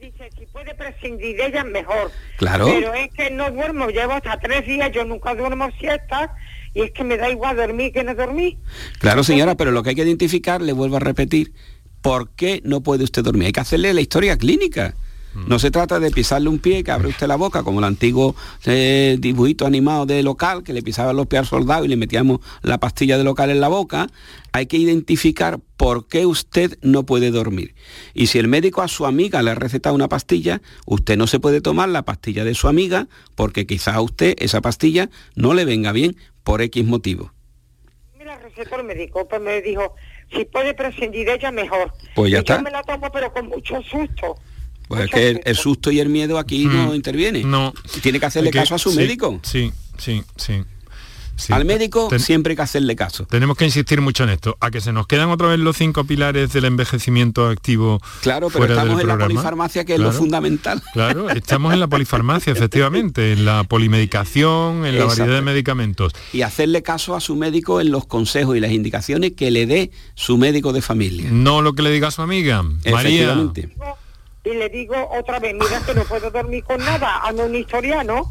dice, 0.00 0.30
si 0.38 0.46
puede 0.46 0.74
prescindir 0.74 1.36
de 1.36 1.46
ella, 1.46 1.64
mejor. 1.64 2.10
Claro. 2.36 2.66
Pero 2.66 2.94
es 2.94 3.12
que 3.12 3.30
no 3.30 3.50
duermo, 3.50 3.88
llevo 3.88 4.12
hasta 4.12 4.38
tres 4.38 4.66
días, 4.66 4.90
yo 4.92 5.04
nunca 5.04 5.34
duermo 5.34 5.70
siestas 5.78 6.30
y 6.74 6.82
es 6.82 6.90
que 6.90 7.04
me 7.04 7.16
da 7.16 7.30
igual 7.30 7.56
dormir 7.56 7.92
que 7.92 8.02
no 8.02 8.14
dormir. 8.14 8.58
Claro, 8.98 9.22
señora, 9.22 9.56
pero 9.56 9.70
lo 9.70 9.82
que 9.82 9.90
hay 9.90 9.94
que 9.94 10.02
identificar, 10.02 10.60
le 10.60 10.72
vuelvo 10.72 10.96
a 10.96 11.00
repetir, 11.00 11.52
¿por 12.02 12.30
qué 12.30 12.60
no 12.64 12.82
puede 12.82 13.04
usted 13.04 13.22
dormir? 13.22 13.46
Hay 13.46 13.52
que 13.52 13.60
hacerle 13.60 13.94
la 13.94 14.00
historia 14.00 14.36
clínica. 14.36 14.94
No 15.34 15.58
se 15.58 15.70
trata 15.70 15.98
de 15.98 16.10
pisarle 16.10 16.48
un 16.48 16.58
pie 16.58 16.84
que 16.84 16.92
abre 16.92 17.08
usted 17.08 17.26
la 17.26 17.36
boca, 17.36 17.64
como 17.64 17.80
el 17.80 17.84
antiguo 17.84 18.36
eh, 18.66 19.16
dibujito 19.18 19.66
animado 19.66 20.06
de 20.06 20.22
local, 20.22 20.62
que 20.62 20.72
le 20.72 20.82
pisaban 20.82 21.16
los 21.16 21.26
pies 21.26 21.40
al 21.40 21.46
soldado 21.46 21.84
y 21.84 21.88
le 21.88 21.96
metíamos 21.96 22.40
la 22.62 22.78
pastilla 22.78 23.18
de 23.18 23.24
local 23.24 23.50
en 23.50 23.60
la 23.60 23.68
boca. 23.68 24.06
Hay 24.52 24.66
que 24.66 24.76
identificar 24.76 25.58
por 25.76 26.06
qué 26.06 26.24
usted 26.24 26.78
no 26.82 27.04
puede 27.04 27.32
dormir. 27.32 27.74
Y 28.14 28.28
si 28.28 28.38
el 28.38 28.46
médico 28.46 28.82
a 28.82 28.88
su 28.88 29.06
amiga 29.06 29.42
le 29.42 29.50
ha 29.50 29.54
recetado 29.54 29.94
una 29.94 30.08
pastilla, 30.08 30.62
usted 30.86 31.16
no 31.16 31.26
se 31.26 31.40
puede 31.40 31.60
tomar 31.60 31.88
la 31.88 32.02
pastilla 32.02 32.44
de 32.44 32.54
su 32.54 32.68
amiga 32.68 33.08
porque 33.34 33.66
quizás 33.66 33.96
a 33.96 34.00
usted 34.00 34.36
esa 34.38 34.60
pastilla 34.60 35.10
no 35.34 35.54
le 35.54 35.64
venga 35.64 35.92
bien 35.92 36.16
por 36.44 36.62
X 36.62 36.84
motivo. 36.84 37.32
Me 38.16 38.24
la 38.24 38.38
recetó 38.38 38.76
el 38.76 38.84
médico, 38.84 39.26
pues 39.26 39.40
me 39.40 39.60
dijo, 39.60 39.94
si 40.32 40.44
puede 40.44 40.74
prescindir 40.74 41.26
de 41.26 41.34
ella 41.34 41.50
mejor. 41.50 41.92
Pues 42.14 42.30
ya 42.30 42.38
está. 42.38 42.56
Yo 42.56 42.62
me 42.62 42.70
la 42.70 42.82
tomo 42.82 43.10
pero 43.12 43.32
con 43.32 43.48
mucho 43.48 43.82
susto. 43.82 44.36
Pues 44.88 45.04
es 45.04 45.10
que 45.10 45.40
el, 45.44 45.56
susto 45.56 45.90
y 45.90 46.00
el 46.00 46.08
miedo 46.08 46.38
aquí 46.38 46.66
no 46.66 46.88
mm, 46.88 46.94
interviene. 46.94 47.42
No. 47.44 47.72
Tiene 48.02 48.20
que 48.20 48.26
hacerle 48.26 48.50
caso 48.50 48.74
a 48.74 48.78
su 48.78 48.92
médico. 48.92 49.40
Sí, 49.42 49.72
sí, 49.98 50.22
sí. 50.36 50.62
Al 51.50 51.64
médico 51.64 52.08
siempre 52.18 52.52
hay 52.52 52.56
que 52.56 52.62
hacerle 52.62 52.96
caso. 52.96 53.26
Tenemos 53.26 53.56
que 53.56 53.64
insistir 53.64 54.00
mucho 54.00 54.24
en 54.24 54.30
esto, 54.30 54.56
a 54.60 54.70
que 54.70 54.80
se 54.80 54.92
nos 54.92 55.06
quedan 55.06 55.30
otra 55.30 55.48
vez 55.48 55.58
los 55.58 55.76
cinco 55.76 56.04
pilares 56.04 56.52
del 56.52 56.64
envejecimiento 56.64 57.48
activo. 57.48 58.00
Claro, 58.22 58.48
pero 58.50 58.66
estamos 58.66 59.00
en 59.00 59.08
la 59.08 59.18
polifarmacia, 59.18 59.84
que 59.84 59.94
es 59.94 60.00
lo 60.00 60.12
fundamental. 60.12 60.82
Claro, 60.92 61.28
estamos 61.30 61.74
en 61.74 61.80
la 61.80 61.88
polifarmacia, 61.88 62.52
efectivamente, 62.52 63.32
en 63.32 63.44
la 63.44 63.64
polimedicación, 63.64 64.86
en 64.86 64.98
la 64.98 65.06
variedad 65.06 65.34
de 65.34 65.42
medicamentos. 65.42 66.12
Y 66.32 66.42
hacerle 66.42 66.82
caso 66.82 67.16
a 67.16 67.20
su 67.20 67.36
médico 67.36 67.80
en 67.80 67.90
los 67.90 68.06
consejos 68.06 68.56
y 68.56 68.60
las 68.60 68.70
indicaciones 68.70 69.32
que 69.32 69.50
le 69.50 69.66
dé 69.66 69.90
su 70.14 70.38
médico 70.38 70.72
de 70.72 70.82
familia. 70.82 71.28
No 71.30 71.62
lo 71.62 71.74
que 71.74 71.82
le 71.82 71.90
diga 71.90 72.08
a 72.08 72.10
su 72.10 72.22
amiga. 72.22 72.62
María. 72.90 73.36
Y 74.44 74.54
le 74.54 74.68
digo 74.68 74.94
otra 75.18 75.38
vez, 75.38 75.54
mira 75.54 75.80
que 75.86 75.94
no 75.94 76.04
puedo 76.04 76.30
dormir 76.30 76.62
con 76.64 76.78
nada, 76.78 77.20
ando 77.24 77.46
un 77.46 77.54
historiano. 77.54 78.30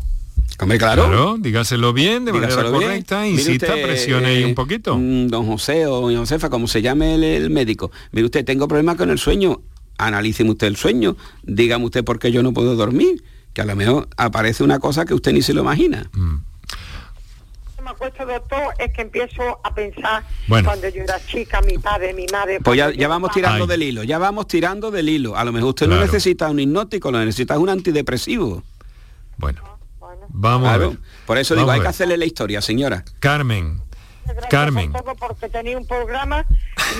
Hombre, 0.60 0.78
claro. 0.78 1.06
claro. 1.08 1.36
dígaselo 1.40 1.94
bien, 1.94 2.26
de 2.26 2.34
manera 2.34 2.56
correcta, 2.70 3.28
insista, 3.28 3.74
presione 3.74 4.28
ahí 4.28 4.44
un 4.44 4.54
poquito. 4.54 4.98
Mm, 4.98 5.28
don 5.28 5.48
José 5.48 5.88
o 5.88 6.02
doña 6.02 6.20
Josefa, 6.20 6.50
como 6.50 6.68
se 6.68 6.82
llame 6.82 7.16
el, 7.16 7.50
médico. 7.50 7.92
Mire 8.12 8.26
usted, 8.26 8.46
tengo 8.46 8.68
problemas 8.68 8.96
con 8.96 9.10
el 9.10 9.18
sueño. 9.18 9.62
Analíceme 9.98 10.52
usted 10.52 10.68
el 10.68 10.76
sueño. 10.76 11.18
Dígame 11.44 11.86
usted 11.86 12.04
por 12.04 12.20
qué 12.20 12.32
yo 12.32 12.44
no 12.44 12.54
puedo 12.54 12.76
dormir. 12.76 13.24
Que 13.54 13.62
a 13.62 13.66
lo 13.66 13.76
mejor 13.76 14.08
aparece 14.18 14.64
una 14.64 14.80
cosa 14.80 15.06
que 15.06 15.14
usted 15.14 15.34
ni 15.34 15.42
se 15.42 15.54
lo 15.54 15.62
imagina. 15.62 16.10
Mm. 16.14 16.38
Me 17.84 17.90
acuesto, 17.90 18.26
doctor, 18.26 18.74
es 18.80 18.94
que 18.94 19.02
empiezo 19.02 19.60
a 19.62 19.76
pensar 19.76 20.24
cuando 20.48 20.88
yo 20.88 21.04
era 21.04 21.20
chica, 21.26 21.62
mi 21.62 21.78
padre, 21.78 22.14
mi 22.14 22.26
madre... 22.32 22.60
Pues 22.62 22.78
ya, 22.78 23.08
vamos 23.10 23.32
tirando 23.32 23.68
del 23.68 23.84
hilo, 23.84 24.04
ya 24.04 24.18
vamos 24.18 24.48
tirando 24.48 24.90
del 24.90 25.10
hilo. 25.10 25.36
A 25.36 25.44
lo 25.44 25.52
mejor 25.52 25.70
usted 25.70 25.88
no 25.88 26.00
necesita 26.00 26.50
un 26.50 26.60
hipnótico, 26.60 27.12
lo 27.12 27.20
necesita 27.20 27.60
un 27.60 27.70
antidepresivo. 27.70 28.64
Bueno. 29.38 29.62
Vamos 30.30 30.70
a 30.70 30.78
ver. 30.78 30.98
Por 31.26 31.38
eso 31.38 31.56
digo, 31.56 31.70
hay 31.70 31.82
que 31.82 31.88
hacerle 31.88 32.18
la 32.18 32.26
historia, 32.26 32.62
señora. 32.62 33.04
Carmen. 33.20 33.82
Carmen. 34.50 34.94
porque 35.20 35.50
tenía 35.50 35.78
un 35.78 35.86
programa 35.86 36.46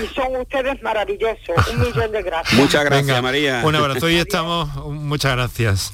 y 0.02 0.14
son 0.14 0.36
ustedes 0.36 0.82
maravillosos. 0.82 1.68
Un 1.72 1.80
millón 1.80 2.12
de 2.12 2.22
gracias. 2.22 2.60
Muchas 2.60 2.84
gracias, 2.84 3.22
María. 3.22 3.62
Un 3.64 3.74
abrazo. 3.74 4.06
Hoy 4.06 4.16
estamos. 4.16 4.68
Muchas 4.86 5.32
gracias. 5.32 5.92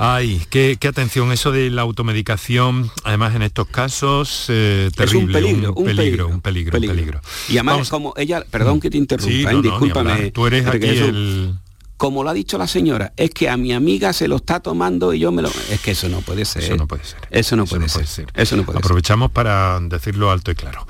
Ay, 0.00 0.40
qué, 0.48 0.78
atención, 0.88 1.32
eso 1.32 1.50
de 1.50 1.70
la 1.70 1.82
automedicación, 1.82 2.88
además 3.02 3.34
en 3.34 3.42
estos 3.42 3.66
casos, 3.66 4.44
terrible. 4.46 4.94
Eh, 4.96 5.04
es 5.04 5.14
un 5.14 5.32
peligro, 5.32 5.72
un, 5.74 5.84
peligro, 5.84 6.28
un 6.28 6.40
peligro, 6.40 6.78
un 6.78 6.86
peligro. 6.86 7.20
Y 7.48 7.58
además 7.58 7.90
como 7.90 8.14
ella, 8.16 8.44
perdón 8.48 8.78
que 8.78 8.90
te 8.90 8.96
interrumpa, 8.96 9.52
¿eh? 9.52 9.60
discúlpame. 9.60 10.30
Tú 10.30 10.46
eres 10.46 10.66
aquí 10.68 10.86
el 10.86 11.58
como 11.98 12.22
lo 12.22 12.30
ha 12.30 12.32
dicho 12.32 12.56
la 12.58 12.68
señora, 12.68 13.12
es 13.16 13.30
que 13.30 13.50
a 13.50 13.56
mi 13.56 13.72
amiga 13.72 14.12
se 14.12 14.28
lo 14.28 14.36
está 14.36 14.60
tomando 14.60 15.12
y 15.12 15.18
yo 15.18 15.32
me 15.32 15.42
lo... 15.42 15.50
Es 15.68 15.80
que 15.80 15.90
eso 15.90 16.08
no 16.08 16.20
puede 16.20 16.44
ser. 16.44 16.62
Eso 16.62 16.76
no 16.76 16.86
puede 16.86 17.02
ser. 17.04 17.18
Eso 17.28 17.56
no, 17.56 17.66
puede, 17.66 17.88
ser. 17.88 18.28
Eso 18.34 18.56
no 18.56 18.62
puede 18.62 18.78
Aprovechamos 18.78 19.32
para 19.32 19.80
decirlo 19.80 20.30
alto 20.30 20.52
y 20.52 20.54
claro. 20.54 20.86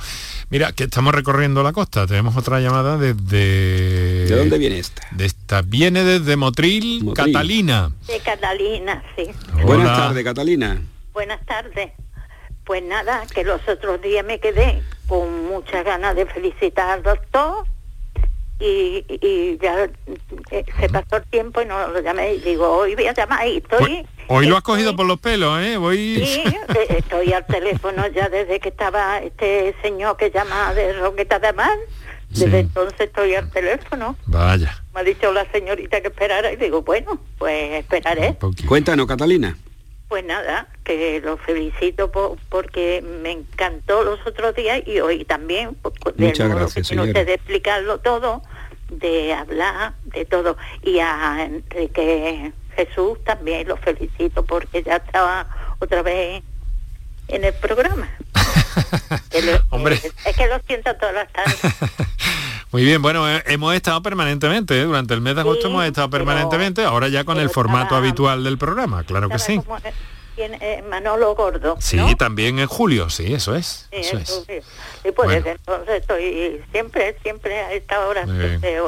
Mira, 0.50 0.72
que 0.72 0.84
estamos 0.84 1.14
recorriendo 1.14 1.62
la 1.62 1.72
costa. 1.72 2.06
Tenemos 2.06 2.36
otra 2.36 2.60
llamada 2.60 2.98
desde... 2.98 4.17
¿De 4.28 4.36
dónde 4.36 4.58
viene 4.58 4.78
esta? 4.78 5.06
De 5.10 5.24
esta. 5.24 5.62
Viene 5.62 6.04
desde 6.04 6.36
Motril, 6.36 7.12
Catalina. 7.14 7.90
De 8.06 8.20
Catalina, 8.20 9.02
sí. 9.16 9.30
Buenas 9.64 9.96
tardes, 9.96 10.24
Catalina. 10.24 10.82
Buenas 11.14 11.44
tardes. 11.46 11.92
Pues 12.64 12.82
nada, 12.82 13.24
que 13.34 13.44
los 13.44 13.66
otros 13.66 14.02
días 14.02 14.24
me 14.26 14.38
quedé 14.38 14.82
con 15.06 15.46
muchas 15.46 15.84
ganas 15.84 16.14
de 16.14 16.26
felicitar 16.26 16.90
al 16.90 17.02
doctor 17.02 17.64
y, 18.60 19.58
ya 19.62 19.88
eh, 20.50 20.64
se 20.80 20.88
pasó 20.88 21.16
el 21.16 21.24
tiempo 21.24 21.62
y 21.62 21.64
no 21.64 21.88
lo 21.88 22.00
llamé 22.00 22.34
y 22.34 22.40
digo, 22.40 22.68
hoy 22.68 22.94
voy 22.94 23.06
a 23.06 23.14
llamar 23.14 23.46
y 23.46 23.58
estoy... 23.58 23.78
Pues, 23.78 24.06
hoy 24.26 24.46
lo 24.46 24.56
has 24.56 24.62
cogido 24.62 24.96
por 24.96 25.06
los 25.06 25.18
pelos, 25.20 25.60
¿eh? 25.62 25.76
Voy... 25.76 26.26
Sí, 26.26 26.44
estoy 26.88 27.32
al 27.32 27.46
teléfono 27.46 28.06
ya 28.08 28.28
desde 28.28 28.60
que 28.60 28.68
estaba 28.68 29.18
este 29.20 29.74
señor 29.80 30.16
que 30.16 30.30
llama 30.30 30.74
de 30.74 30.92
Roqueta 30.94 31.38
de 31.38 31.52
Mar. 31.52 31.78
Desde 32.30 32.60
entonces 32.60 33.00
estoy 33.00 33.34
al 33.34 33.50
teléfono. 33.50 34.16
Vaya. 34.26 34.82
Me 34.94 35.00
ha 35.00 35.04
dicho 35.04 35.32
la 35.32 35.50
señorita 35.50 36.00
que 36.00 36.08
esperara 36.08 36.52
y 36.52 36.56
digo, 36.56 36.82
bueno, 36.82 37.20
pues 37.38 37.72
esperaré. 37.72 38.36
Cuéntanos, 38.66 39.06
Catalina. 39.06 39.56
Pues 40.08 40.24
nada, 40.24 40.68
que 40.84 41.20
lo 41.22 41.36
felicito 41.36 42.10
porque 42.48 43.02
me 43.22 43.32
encantó 43.32 44.04
los 44.04 44.18
otros 44.26 44.54
días 44.54 44.82
y 44.86 45.00
hoy 45.00 45.24
también, 45.24 45.76
de 46.16 46.26
Muchas 46.26 46.48
gracias, 46.48 46.88
que 46.88 47.24
de 47.24 47.34
explicarlo 47.34 47.98
todo, 47.98 48.42
de 48.90 49.34
hablar 49.34 49.94
de 50.04 50.24
todo. 50.24 50.56
Y 50.82 50.98
a 50.98 51.44
Enrique 51.44 52.52
Jesús 52.74 53.22
también 53.24 53.68
lo 53.68 53.76
felicito 53.76 54.44
porque 54.44 54.82
ya 54.82 54.96
estaba 54.96 55.46
otra 55.78 56.02
vez 56.02 56.42
en 57.28 57.44
el 57.44 57.54
programa. 57.54 58.08
Hombre. 59.70 60.00
Es, 60.24 60.36
que 60.36 60.46
lo 60.46 60.58
siento 60.66 60.94
todas 60.96 61.14
las 61.14 61.32
tardes. 61.32 61.58
Muy 62.72 62.84
bien, 62.84 63.00
bueno, 63.00 63.28
eh, 63.30 63.42
hemos 63.46 63.74
estado 63.74 64.02
permanentemente, 64.02 64.78
¿eh? 64.78 64.84
durante 64.84 65.14
el 65.14 65.22
mes 65.22 65.34
de 65.34 65.40
agosto 65.40 65.68
hemos 65.68 65.86
estado 65.86 66.10
permanentemente, 66.10 66.84
ahora 66.84 67.08
ya 67.08 67.24
con 67.24 67.38
el 67.38 67.48
formato 67.48 67.96
habitual 67.96 68.44
del 68.44 68.58
programa, 68.58 69.04
claro 69.04 69.30
que 69.30 69.38
sí. 69.38 69.60
Eh, 70.36 70.84
Manolo 70.88 71.34
Gordo. 71.34 71.76
Sí, 71.80 71.98
también 72.16 72.60
en 72.60 72.68
julio, 72.68 73.10
sí, 73.10 73.32
eso 73.32 73.56
es. 73.56 73.88
eso 73.90 74.18
es. 74.18 74.46
Y 75.04 75.10
pues 75.12 75.30
desde 75.30 75.52
entonces 75.52 76.00
estoy 76.00 76.62
siempre, 76.70 77.16
siempre 77.22 77.58
a 77.58 77.72
esta 77.72 78.06
hora 78.06 78.24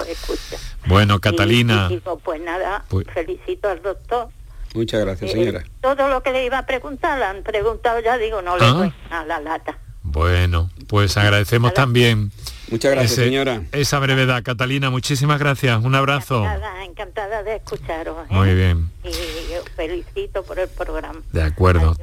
escucha. 0.07 0.59
Bueno, 0.87 1.19
Catalina. 1.19 1.91
pues 2.23 2.41
nada, 2.41 2.85
pues 2.89 3.07
felicito 3.13 3.69
al 3.69 3.83
doctor. 3.83 4.29
Muchas 4.75 5.01
gracias, 5.01 5.33
señora. 5.33 5.65
todo 5.81 6.09
lo 6.09 6.23
que 6.23 6.33
le 6.33 6.45
iba 6.45 6.59
a 6.59 6.67
preguntar, 6.67 7.19
le 7.19 7.25
han 7.25 7.43
preguntado 7.43 8.01
ya, 8.01 8.19
digo, 8.19 8.43
no 8.43 8.57
le 8.57 8.65
ah. 8.65 8.71
doy 8.71 8.93
a 9.11 9.25
la 9.25 9.41
lata. 9.41 9.79
Bueno, 10.03 10.71
pues 10.89 11.17
agradecemos 11.17 11.75
también 11.75 12.33
Muchas 12.71 12.93
gracias, 12.93 13.25
señora. 13.25 13.63
Esa 13.73 13.99
brevedad, 13.99 14.45
Catalina, 14.45 14.91
muchísimas 14.91 15.41
gracias. 15.41 15.83
Un 15.83 15.97
abrazo. 15.97 16.45
Encantada, 16.45 16.85
encantada 16.85 17.43
de 17.43 17.57
escucharos. 17.57 18.17
¿eh? 18.31 18.33
Muy 18.33 18.55
bien. 18.55 18.91
Y 19.05 19.11
felicito 19.75 20.45
por 20.45 20.59
el 20.61 20.69
programa. 20.69 21.21
De 21.33 21.43
acuerdo. 21.43 21.97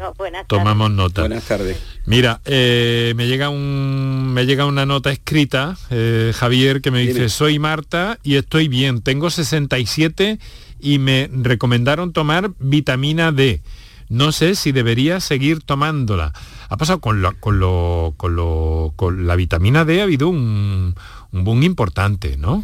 Tomamos 0.47 0.91
nota. 0.91 1.21
Buenas 1.21 1.45
tardes. 1.45 1.81
Mira, 2.05 2.41
eh, 2.43 3.13
me 3.15 3.27
llega 3.27 3.47
un 3.47 4.33
me 4.33 4.45
llega 4.45 4.65
una 4.65 4.85
nota 4.85 5.09
escrita, 5.09 5.77
eh, 5.89 6.33
Javier, 6.35 6.81
que 6.81 6.91
me 6.91 6.99
dice, 6.99 7.29
soy 7.29 7.59
Marta 7.59 8.19
y 8.23 8.35
estoy 8.35 8.67
bien, 8.67 9.01
tengo 9.01 9.29
67 9.29 10.37
y 10.79 10.99
me 10.99 11.29
recomendaron 11.31 12.13
tomar 12.13 12.51
vitamina 12.59 13.31
D. 13.31 13.61
No 14.09 14.31
sé 14.31 14.55
si 14.55 14.71
debería 14.71 15.19
seguir 15.19 15.61
tomándola. 15.61 16.33
Ha 16.69 16.77
pasado 16.77 16.99
con, 16.99 17.21
con, 17.39 17.59
lo, 17.59 18.13
con, 18.15 18.35
lo, 18.35 18.93
con 18.95 19.27
la 19.27 19.35
vitamina 19.35 19.83
D, 19.83 19.99
ha 19.99 20.03
habido 20.03 20.29
un, 20.29 20.95
un 21.31 21.43
boom 21.43 21.63
importante, 21.63 22.37
¿no? 22.37 22.63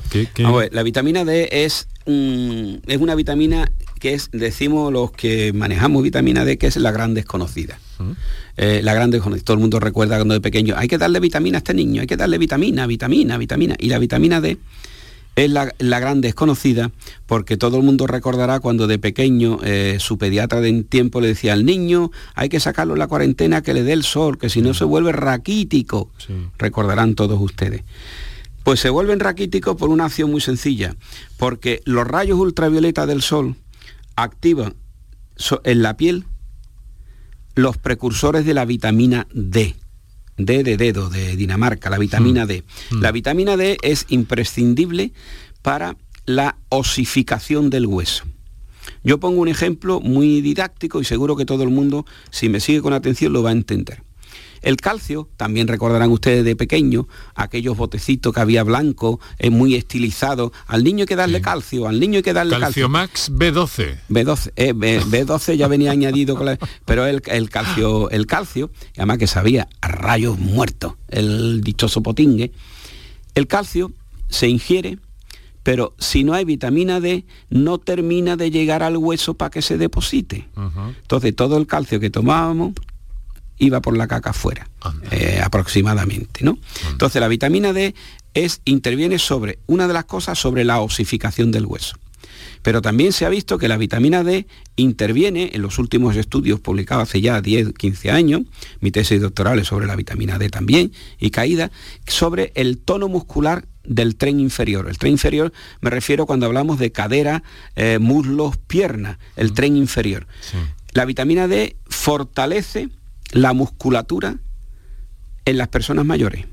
la 0.72 0.84
vitamina 0.84 1.26
D 1.26 1.50
es, 1.52 1.88
es 2.06 2.98
una 2.98 3.16
vitamina 3.16 3.72
que 4.00 4.14
es, 4.14 4.30
decimos 4.32 4.92
los 4.92 5.12
que 5.12 5.54
manejamos 5.54 6.04
vitamina 6.04 6.46
D, 6.46 6.58
que 6.58 6.68
es 6.68 6.78
la 6.78 6.92
gran 6.92 7.14
desconocida. 7.14 7.80
Eh, 8.58 8.82
la 8.84 8.94
gran 8.94 9.12
desconocida. 9.12 9.46
Todo 9.46 9.56
el 9.56 9.62
mundo 9.62 9.80
recuerda 9.80 10.18
cuando 10.18 10.34
de 10.34 10.42
pequeño, 10.42 10.76
hay 10.78 10.88
que 10.88 10.98
darle 10.98 11.20
vitamina 11.20 11.58
a 11.58 11.60
este 11.60 11.74
niño, 11.74 12.02
hay 12.02 12.08
que 12.08 12.18
darle 12.18 12.38
vitamina, 12.38 12.88
vitamina, 12.88 13.38
vitamina. 13.38 13.76
Y 13.80 13.90
la 13.90 14.00
vitamina 14.00 14.42
D 14.42 14.58
es 15.36 15.50
la, 15.50 16.00
gran 16.00 16.22
desconocida 16.22 16.92
porque 17.26 17.58
todo 17.58 17.78
el 17.78 17.84
mundo 17.84 18.06
recordará 18.08 18.60
cuando 18.60 18.88
de 18.88 19.00
pequeño 19.00 19.60
eh, 19.64 19.98
su 20.00 20.18
pediatra 20.18 20.62
de 20.62 20.84
tiempo 20.84 21.22
le 21.22 21.28
decía 21.28 21.54
al 21.54 21.66
niño 21.66 22.12
hay 22.36 22.50
que 22.50 22.60
sacarlo 22.60 22.94
en 22.94 23.00
la 23.00 23.08
cuarentena 23.08 23.62
que 23.62 23.74
le 23.74 23.84
dé 23.84 23.94
el 23.94 24.04
sol, 24.04 24.38
que 24.38 24.50
si 24.50 24.62
no 24.62 24.74
se 24.74 24.84
vuelve 24.84 25.12
raquítico. 25.12 26.12
Recordarán 26.58 27.16
todos 27.16 27.42
ustedes. 27.42 27.84
Pues 28.64 28.80
se 28.80 28.90
vuelven 28.90 29.20
raquíticos 29.20 29.76
por 29.76 29.90
una 29.90 30.06
acción 30.06 30.32
muy 30.32 30.40
sencilla, 30.40 30.96
porque 31.38 31.82
los 31.86 32.08
rayos 32.08 32.40
ultravioleta 32.40 33.06
del 33.06 33.22
sol 33.22 33.56
activan 34.16 34.76
en 35.64 35.82
la 35.82 35.98
piel 35.98 36.26
los 37.56 37.78
precursores 37.78 38.46
de 38.46 38.54
la 38.54 38.66
vitamina 38.66 39.28
D. 39.34 39.76
D 40.38 40.64
de 40.64 40.78
dedo, 40.78 41.10
de 41.10 41.36
Dinamarca, 41.36 41.90
la 41.90 41.98
vitamina 41.98 42.46
mm. 42.46 42.48
D. 42.48 42.64
Mm. 42.92 43.02
La 43.02 43.12
vitamina 43.12 43.58
D 43.58 43.78
es 43.82 44.06
imprescindible 44.10 45.12
para 45.62 45.98
la 46.26 46.58
osificación 46.70 47.70
del 47.70 47.86
hueso. 47.86 48.26
Yo 49.04 49.20
pongo 49.20 49.42
un 49.42 49.48
ejemplo 49.48 50.00
muy 50.00 50.42
didáctico 50.42 51.02
y 51.02 51.06
seguro 51.06 51.36
que 51.36 51.46
todo 51.46 51.64
el 51.64 51.70
mundo, 51.70 52.06
si 52.32 52.50
me 52.50 52.60
sigue 52.60 52.82
con 52.82 52.94
atención, 52.94 53.34
lo 53.34 53.44
va 53.44 53.50
a 53.50 53.54
entender. 53.54 54.04
El 54.64 54.78
calcio, 54.78 55.30
también 55.36 55.68
recordarán 55.68 56.10
ustedes 56.10 56.46
de 56.46 56.56
pequeño, 56.56 57.08
aquellos 57.36 57.76
botecitos 57.78 58.34
que 58.34 58.40
había 58.40 58.64
blanco, 58.64 59.20
es 59.38 59.52
muy 59.52 59.76
estilizado. 59.76 60.54
Al 60.68 60.84
niño 60.84 61.02
hay 61.02 61.06
que 61.06 61.18
darle 61.18 61.42
calcio, 61.42 61.88
al 61.88 62.00
niño 62.00 62.18
hay 62.18 62.24
que 62.24 62.34
darle 62.34 62.52
calcio. 62.52 62.66
Calcio 62.66 62.90
Max 62.90 63.32
B12. 63.32 63.98
B12, 64.10 64.52
eh, 64.56 64.74
B, 64.74 65.26
12 65.26 65.58
ya 65.58 65.68
venía 65.68 65.92
añadido, 65.92 66.40
pero 66.86 67.06
el, 67.06 67.22
el, 67.26 67.50
calcio, 67.50 68.10
el 68.10 68.26
calcio, 68.26 68.72
además 68.96 69.18
que 69.18 69.28
sabía 69.28 69.68
a 69.82 69.90
rayos 69.90 70.40
muertos, 70.40 70.94
el 71.10 71.62
dichoso 71.62 72.02
potingue, 72.02 72.54
el 73.36 73.48
calcio 73.48 73.92
se 74.30 74.48
ingiere 74.48 74.98
pero 75.64 75.96
si 75.98 76.26
no 76.26 76.34
hay 76.34 76.44
vitamina 76.44 77.00
D, 77.00 77.26
no 77.50 77.78
termina 77.78 78.36
de 78.36 78.52
llegar 78.52 78.84
al 78.84 78.98
hueso 78.98 79.34
para 79.36 79.50
que 79.50 79.62
se 79.62 79.78
deposite. 79.78 80.50
Entonces 81.02 81.34
todo 81.34 81.58
el 81.58 81.68
calcio 81.68 82.02
que 82.02 82.10
tomábamos 82.10 82.74
iba 83.64 83.82
por 83.82 83.98
la 83.98 84.08
caca 84.08 84.32
afuera, 84.32 84.70
eh, 85.12 85.40
aproximadamente. 85.44 86.44
¿no? 86.44 86.58
Entonces 86.92 87.20
la 87.20 87.28
vitamina 87.28 87.74
D 87.74 87.96
es, 88.34 88.62
interviene 88.66 89.20
sobre, 89.20 89.60
una 89.68 89.88
de 89.88 89.94
las 89.94 90.06
cosas, 90.06 90.40
sobre 90.40 90.64
la 90.64 90.80
osificación 90.82 91.52
del 91.52 91.66
hueso. 91.66 91.98
Pero 92.62 92.82
también 92.82 93.12
se 93.12 93.26
ha 93.26 93.30
visto 93.30 93.58
que 93.58 93.68
la 93.68 93.78
vitamina 93.78 94.24
D 94.24 94.48
interviene 94.78 95.52
en 95.54 95.62
los 95.62 95.80
últimos 95.80 96.16
estudios 96.16 96.62
publicados 96.62 97.10
hace 97.10 97.20
ya 97.20 97.42
10, 97.42 97.74
15 97.74 98.10
años, 98.10 98.44
mi 98.80 98.90
tesis 98.90 99.22
doctoral 99.22 99.60
es 99.60 99.68
sobre 99.68 99.86
la 99.86 99.98
vitamina 99.98 100.40
D 100.40 100.50
también, 100.50 100.94
y 101.20 101.30
caída, 101.30 101.72
sobre 102.08 102.54
el 102.56 102.78
tono 102.78 103.10
muscular 103.10 103.66
del 103.84 104.16
tren 104.16 104.40
inferior. 104.40 104.88
El 104.88 104.98
tren 104.98 105.12
inferior 105.12 105.52
me 105.82 105.90
refiero 105.90 106.26
cuando 106.26 106.46
hablamos 106.46 106.80
de 106.80 106.94
cadera, 106.94 107.44
eh, 107.76 108.00
muslos, 108.00 108.56
piernas, 108.58 109.18
el 109.36 109.54
tren 109.54 109.76
inferior. 109.76 110.26
La 110.94 111.04
vitamina 111.06 111.50
D 111.50 111.76
fortalece 111.88 112.90
la 113.34 113.54
musculatura 113.54 114.38
en 115.46 115.58
las 115.58 115.68
personas 115.68 116.06
mayores. 116.06 116.46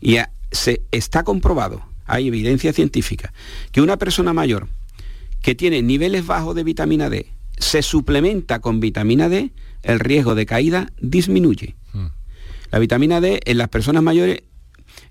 Y 0.00 0.16
se 0.52 0.82
está 0.92 1.24
comprobado, 1.24 1.82
hay 2.06 2.28
evidencia 2.28 2.72
científica, 2.72 3.32
que 3.72 3.80
una 3.80 3.96
persona 3.96 4.32
mayor 4.32 4.68
que 5.42 5.54
tiene 5.54 5.82
niveles 5.82 6.26
bajos 6.26 6.54
de 6.54 6.64
vitamina 6.64 7.10
D 7.10 7.26
se 7.58 7.82
suplementa 7.82 8.60
con 8.60 8.80
vitamina 8.80 9.28
D, 9.28 9.50
el 9.82 9.98
riesgo 9.98 10.34
de 10.34 10.46
caída 10.46 10.92
disminuye. 11.00 11.74
Hmm. 11.92 12.08
La 12.70 12.78
vitamina 12.78 13.20
D 13.20 13.40
en 13.44 13.58
las 13.58 13.68
personas 13.68 14.02
mayores 14.02 14.42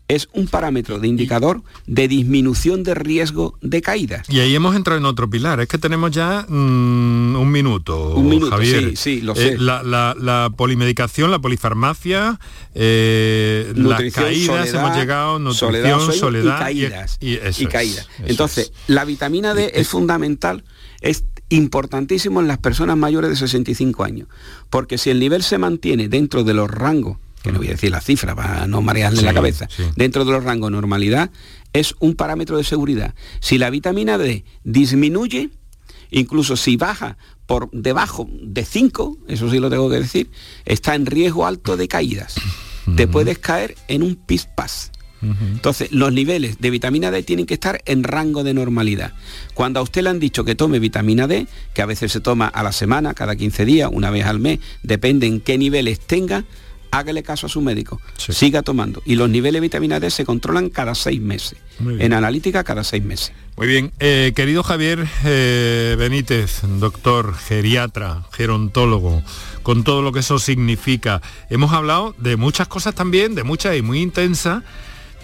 es 0.08 0.30
un 0.32 0.48
parámetro 0.48 1.00
de 1.00 1.08
indicador 1.08 1.62
de 1.86 2.08
disminución 2.08 2.84
de 2.84 2.94
riesgo 2.94 3.58
de 3.62 3.82
caída. 3.82 4.24
Y 4.30 4.40
ahí 4.40 4.56
hemos 4.56 4.76
entrado 4.76 4.98
en 4.98 5.06
otro 5.06 5.30
pilar, 5.30 5.60
es 5.60 5.68
que 5.68 5.78
tenemos 5.78 6.12
ya 6.12 6.46
mm, 6.48 7.36
un 7.36 7.52
minuto, 7.52 8.16
un 8.16 8.30
minuto, 8.30 8.52
Javier. 8.52 8.92
Sí, 8.92 8.96
sí, 8.96 9.22
lo 9.22 9.34
eh, 9.34 9.36
sé. 9.36 9.58
la, 9.58 10.54
polimedicación, 10.56 11.30
la 11.30 11.40
polifarmacia, 11.40 12.40
eh, 12.74 13.74
las 13.76 14.02
caídas, 14.14 14.74
hemos 14.74 14.96
llegado, 14.96 15.40
nutrición, 15.40 16.14
soledad, 16.14 16.60
caídas. 16.60 17.18
Y, 17.20 17.66
caídas. 17.66 18.08
Entonces, 18.26 18.72
la 18.88 19.04
vitamina 19.04 19.54
D 19.54 19.72
es 19.76 19.90
fundamental, 19.90 20.64
es 21.02 21.26
importantísimo 21.50 22.40
en 22.40 22.48
las 22.48 22.60
personas 22.60 22.98
mayores 22.98 23.30
de 23.30 23.36
65 23.36 24.04
años, 24.04 24.28
porque 24.70 24.98
si 24.98 25.10
el 25.10 25.20
nivel 25.20 25.44
se 25.44 25.58
mantiene 25.58 26.08
dentro 26.08 26.44
de 26.44 26.54
los 26.54 26.70
rangos 26.70 27.18
que 27.48 27.54
no 27.54 27.60
voy 27.60 27.68
a 27.68 27.72
decir 27.72 27.92
la 27.92 28.02
cifra 28.02 28.36
para 28.36 28.68
no 28.68 28.82
marearle 28.82 29.22
la 29.22 29.34
cabeza, 29.34 29.68
dentro 29.96 30.26
de 30.26 30.32
los 30.32 30.44
rangos 30.44 30.72
normalidad, 30.72 31.32
es 31.74 31.96
un 32.00 32.16
parámetro 32.16 32.58
de 32.58 32.64
seguridad. 32.64 33.16
Si 33.40 33.58
la 33.58 33.70
vitamina 33.70 34.18
D 34.18 34.44
disminuye, 34.64 35.50
incluso 36.12 36.56
si 36.56 36.78
baja 36.78 37.18
por 37.46 37.70
debajo 37.72 38.30
de 38.32 38.66
5, 38.66 39.18
eso 39.28 39.50
sí 39.50 39.60
lo 39.60 39.70
tengo 39.70 39.90
que 39.90 40.00
decir, 40.00 40.30
está 40.66 40.96
en 40.96 41.06
riesgo 41.06 41.46
alto 41.46 41.78
de 41.78 41.88
caídas. 41.88 42.36
Te 42.96 43.08
puedes 43.08 43.38
caer 43.40 43.76
en 43.90 44.02
un 44.02 44.16
pispás. 44.16 44.92
Entonces, 45.22 45.92
los 45.92 46.14
niveles 46.14 46.60
de 46.60 46.70
vitamina 46.70 47.10
D 47.10 47.24
tienen 47.24 47.48
que 47.48 47.56
estar 47.56 47.82
en 47.86 48.04
rango 48.04 48.44
de 48.44 48.54
normalidad. 48.54 49.14
Cuando 49.56 49.80
a 49.80 49.84
usted 49.84 50.04
le 50.04 50.10
han 50.10 50.20
dicho 50.20 50.46
que 50.46 50.54
tome 50.54 50.80
vitamina 50.80 51.28
D, 51.28 51.48
que 51.74 51.82
a 51.82 51.88
veces 51.88 52.12
se 52.12 52.22
toma 52.22 52.48
a 52.48 52.62
la 52.62 52.72
semana, 52.72 53.16
cada 53.16 53.36
15 53.36 53.66
días, 53.66 53.90
una 53.92 54.12
vez 54.12 54.26
al 54.26 54.40
mes, 54.40 54.60
depende 54.84 55.26
en 55.26 55.42
qué 55.42 55.58
niveles 55.58 56.00
tenga, 56.00 56.46
hágale 56.92 57.24
caso 57.24 57.46
a 57.46 57.50
su 57.50 57.62
médico, 57.62 58.02
siga 58.18 58.62
tomando. 58.62 59.02
Y 59.06 59.16
los 59.16 59.30
niveles 59.30 59.54
de 59.54 59.62
vitamina 59.62 60.00
D 60.00 60.10
se 60.10 60.26
controlan 60.26 60.70
cada 60.70 60.96
seis 60.96 61.22
meses. 61.22 61.58
En 61.80 62.14
analítica 62.14 62.64
cada 62.64 62.84
seis 62.84 63.04
meses. 63.04 63.32
Muy 63.56 63.68
bien. 63.68 63.92
Eh, 64.00 64.34
querido 64.36 64.64
Javier 64.64 65.08
eh, 65.26 65.96
Benítez, 65.98 66.62
doctor, 66.80 67.36
geriatra, 67.36 68.24
gerontólogo, 68.32 69.24
con 69.64 69.84
todo 69.84 70.02
lo 70.02 70.12
que 70.12 70.20
eso 70.20 70.40
significa, 70.40 71.22
hemos 71.50 71.74
hablado 71.74 72.16
de 72.18 72.38
muchas 72.38 72.68
cosas 72.68 72.96
también, 72.96 73.36
de 73.36 73.44
muchas 73.44 73.76
y 73.76 73.82
muy 73.82 74.02
intensas 74.02 74.64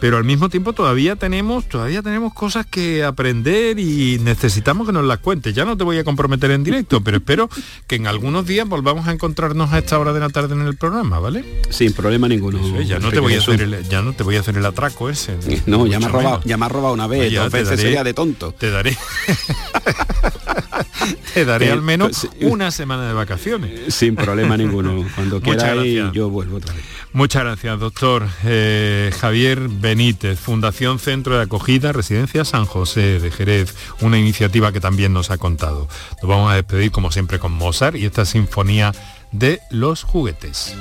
pero 0.03 0.17
al 0.17 0.25
mismo 0.25 0.49
tiempo 0.49 0.73
todavía 0.73 1.15
tenemos, 1.15 1.69
todavía 1.69 2.01
tenemos 2.01 2.33
cosas 2.33 2.65
que 2.65 3.05
aprender 3.05 3.79
y 3.79 4.19
necesitamos 4.19 4.85
que 4.85 4.91
nos 4.91 5.05
las 5.05 5.19
cuentes. 5.19 5.55
Ya 5.55 5.63
no 5.63 5.77
te 5.77 5.85
voy 5.85 5.97
a 5.97 6.03
comprometer 6.03 6.51
en 6.51 6.65
directo, 6.65 6.99
pero 6.99 7.15
espero 7.15 7.49
que 7.87 7.95
en 7.95 8.07
algunos 8.07 8.45
días 8.45 8.67
volvamos 8.67 9.07
a 9.07 9.13
encontrarnos 9.13 9.71
a 9.71 9.79
esta 9.79 9.97
hora 9.97 10.11
de 10.11 10.19
la 10.19 10.27
tarde 10.27 10.55
en 10.55 10.67
el 10.67 10.75
programa, 10.75 11.19
¿vale? 11.19 11.45
Sin 11.69 11.93
problema 11.93 12.27
ninguno. 12.27 12.81
ya, 12.81 12.99
no 12.99 13.11
te 13.11 13.21
voy 13.21 13.35
a 13.35 13.37
hacer 13.37 13.61
el, 13.61 13.87
ya 13.87 14.01
no 14.01 14.11
te 14.11 14.23
voy 14.23 14.35
a 14.35 14.41
hacer 14.41 14.57
el 14.57 14.65
atraco 14.65 15.09
ese. 15.09 15.37
No, 15.67 15.87
ya 15.87 16.01
me, 16.01 16.07
has 16.07 16.11
robado, 16.11 16.41
ya 16.43 16.57
me 16.57 16.65
has 16.65 16.71
robado 16.73 16.95
una 16.95 17.07
vez, 17.07 17.33
dos 17.33 17.49
veces 17.49 17.79
sería 17.79 18.03
de 18.03 18.13
tonto. 18.13 18.51
Te 18.51 18.71
daré. 18.71 18.97
te 21.33 21.45
daré 21.45 21.71
al 21.71 21.81
menos 21.81 22.27
una 22.41 22.71
semana 22.71 23.07
de 23.07 23.13
vacaciones. 23.13 23.93
Sin 23.93 24.17
problema 24.17 24.57
ninguno. 24.57 25.05
Cuando 25.15 25.39
quiera 25.39 25.81
yo 26.11 26.29
vuelvo 26.29 26.57
otra 26.57 26.73
vez. 26.73 26.83
Muchas 27.13 27.43
gracias, 27.43 27.79
doctor 27.79 28.27
eh, 28.43 29.11
Javier 29.19 29.59
Benítez, 29.69 30.39
Fundación 30.39 30.97
Centro 30.97 31.37
de 31.37 31.43
Acogida, 31.43 31.91
Residencia 31.91 32.43
San 32.43 32.65
José 32.65 33.19
de 33.19 33.29
Jerez, 33.29 33.75
una 34.01 34.17
iniciativa 34.17 34.71
que 34.71 34.79
también 34.79 35.13
nos 35.13 35.29
ha 35.29 35.37
contado. 35.37 35.87
Nos 36.21 36.29
vamos 36.29 36.51
a 36.51 36.55
despedir 36.55 36.91
como 36.91 37.11
siempre 37.11 37.37
con 37.37 37.51
Mozart 37.51 37.95
y 37.97 38.05
esta 38.05 38.25
sinfonía 38.25 38.93
de 39.31 39.61
los 39.69 40.01
juguetes. 40.01 40.75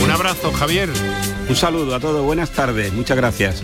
Un 0.00 0.10
abrazo, 0.10 0.52
Javier. 0.52 0.88
Un 1.48 1.56
saludo 1.56 1.96
a 1.96 2.00
todos, 2.00 2.24
buenas 2.24 2.52
tardes, 2.52 2.92
muchas 2.92 3.16
gracias. 3.16 3.62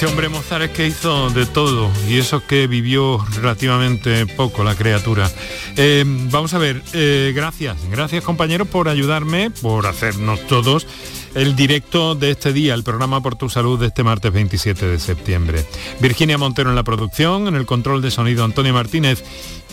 Este 0.00 0.10
hombre 0.10 0.30
Mozart 0.30 0.62
es 0.62 0.70
que 0.70 0.86
hizo 0.86 1.28
de 1.28 1.44
todo 1.44 1.90
y 2.08 2.16
eso 2.16 2.42
que 2.46 2.66
vivió 2.66 3.22
relativamente 3.36 4.24
poco 4.24 4.64
la 4.64 4.74
criatura. 4.74 5.30
Eh, 5.76 6.04
vamos 6.06 6.54
a 6.54 6.58
ver, 6.58 6.80
eh, 6.94 7.34
gracias, 7.36 7.76
gracias 7.90 8.24
compañeros 8.24 8.66
por 8.66 8.88
ayudarme, 8.88 9.50
por 9.50 9.86
hacernos 9.86 10.40
todos 10.46 10.86
el 11.34 11.54
directo 11.54 12.14
de 12.14 12.30
este 12.30 12.54
día, 12.54 12.72
el 12.72 12.82
programa 12.82 13.22
Por 13.22 13.36
tu 13.36 13.50
Salud 13.50 13.78
de 13.78 13.88
este 13.88 14.02
martes 14.02 14.32
27 14.32 14.86
de 14.86 14.98
septiembre. 14.98 15.66
Virginia 16.00 16.38
Montero 16.38 16.70
en 16.70 16.76
la 16.76 16.82
producción, 16.82 17.46
en 17.46 17.54
el 17.54 17.66
control 17.66 18.00
de 18.00 18.10
sonido 18.10 18.42
Antonio 18.42 18.72
Martínez 18.72 19.22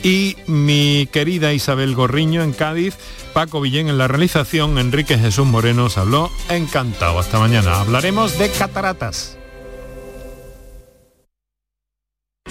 y 0.03 0.35
mi 0.47 1.07
querida 1.09 1.53
Isabel 1.53 1.95
Gorriño 1.95 2.43
en 2.43 2.51
Cádiz, 2.51 2.97
Paco 3.31 3.61
Villén 3.61 3.87
en 3.87 3.97
la 3.97 4.09
realización, 4.09 4.77
Enrique 4.77 5.17
Jesús 5.17 5.47
Moreno 5.47 5.85
os 5.85 5.97
habló, 5.97 6.29
encantado. 6.49 7.17
Hasta 7.17 7.39
mañana. 7.39 7.79
Hablaremos 7.79 8.37
de 8.37 8.49
cataratas. 8.49 9.36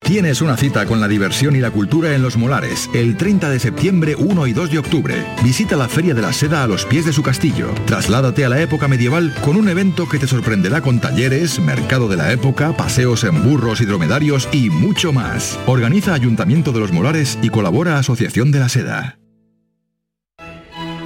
Tienes 0.00 0.40
una 0.40 0.56
cita 0.56 0.86
con 0.86 0.98
la 0.98 1.06
diversión 1.06 1.54
y 1.54 1.60
la 1.60 1.70
cultura 1.70 2.14
en 2.14 2.22
Los 2.22 2.36
Molares, 2.36 2.90
el 2.94 3.16
30 3.16 3.48
de 3.50 3.60
septiembre, 3.60 4.16
1 4.16 4.46
y 4.46 4.52
2 4.52 4.70
de 4.72 4.78
octubre. 4.78 5.26
Visita 5.44 5.76
la 5.76 5.88
Feria 5.88 6.14
de 6.14 6.22
la 6.22 6.32
Seda 6.32 6.64
a 6.64 6.66
los 6.66 6.84
pies 6.84 7.04
de 7.04 7.12
su 7.12 7.22
castillo. 7.22 7.68
Trasládate 7.86 8.44
a 8.44 8.48
la 8.48 8.60
época 8.60 8.88
medieval 8.88 9.32
con 9.42 9.56
un 9.56 9.68
evento 9.68 10.08
que 10.08 10.18
te 10.18 10.26
sorprenderá 10.26 10.80
con 10.80 11.00
talleres, 11.00 11.60
mercado 11.60 12.08
de 12.08 12.16
la 12.16 12.32
época, 12.32 12.76
paseos 12.76 13.22
en 13.24 13.44
burros 13.44 13.80
y 13.82 13.84
dromedarios 13.84 14.48
y 14.52 14.70
mucho 14.70 15.12
más. 15.12 15.58
Organiza 15.66 16.14
Ayuntamiento 16.14 16.72
de 16.72 16.80
Los 16.80 16.92
Molares 16.92 17.38
y 17.42 17.50
colabora 17.50 17.98
Asociación 17.98 18.50
de 18.50 18.58
la 18.58 18.68
Seda. 18.68 19.18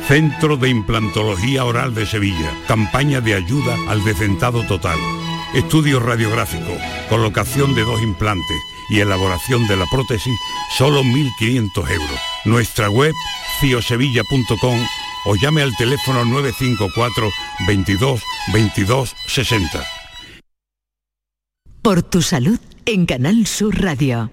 Centro 0.06 0.56
de 0.56 0.70
Implantología 0.70 1.64
Oral 1.64 1.94
de 1.94 2.06
Sevilla. 2.06 2.52
Campaña 2.68 3.20
de 3.20 3.34
ayuda 3.34 3.74
al 3.88 4.02
decentado 4.04 4.62
total. 4.62 4.98
Estudio 5.54 6.00
radiográfico, 6.00 6.72
colocación 7.08 7.74
de 7.74 7.82
dos 7.82 8.00
implantes 8.02 8.73
y 8.88 9.00
elaboración 9.00 9.66
de 9.66 9.76
la 9.76 9.86
prótesis, 9.86 10.38
solo 10.76 11.02
1.500 11.02 11.90
euros. 11.90 12.20
Nuestra 12.44 12.90
web, 12.90 13.12
ciosevilla.com 13.60 14.86
o 15.26 15.36
llame 15.36 15.62
al 15.62 15.74
teléfono 15.76 16.24
954 16.24 17.30
22 17.66 18.22
22 18.52 19.14
60. 19.26 19.84
Por 21.82 22.02
tu 22.02 22.22
salud 22.22 22.58
en 22.86 23.06
Canal 23.06 23.46
Sur 23.46 23.80
Radio. 23.80 24.30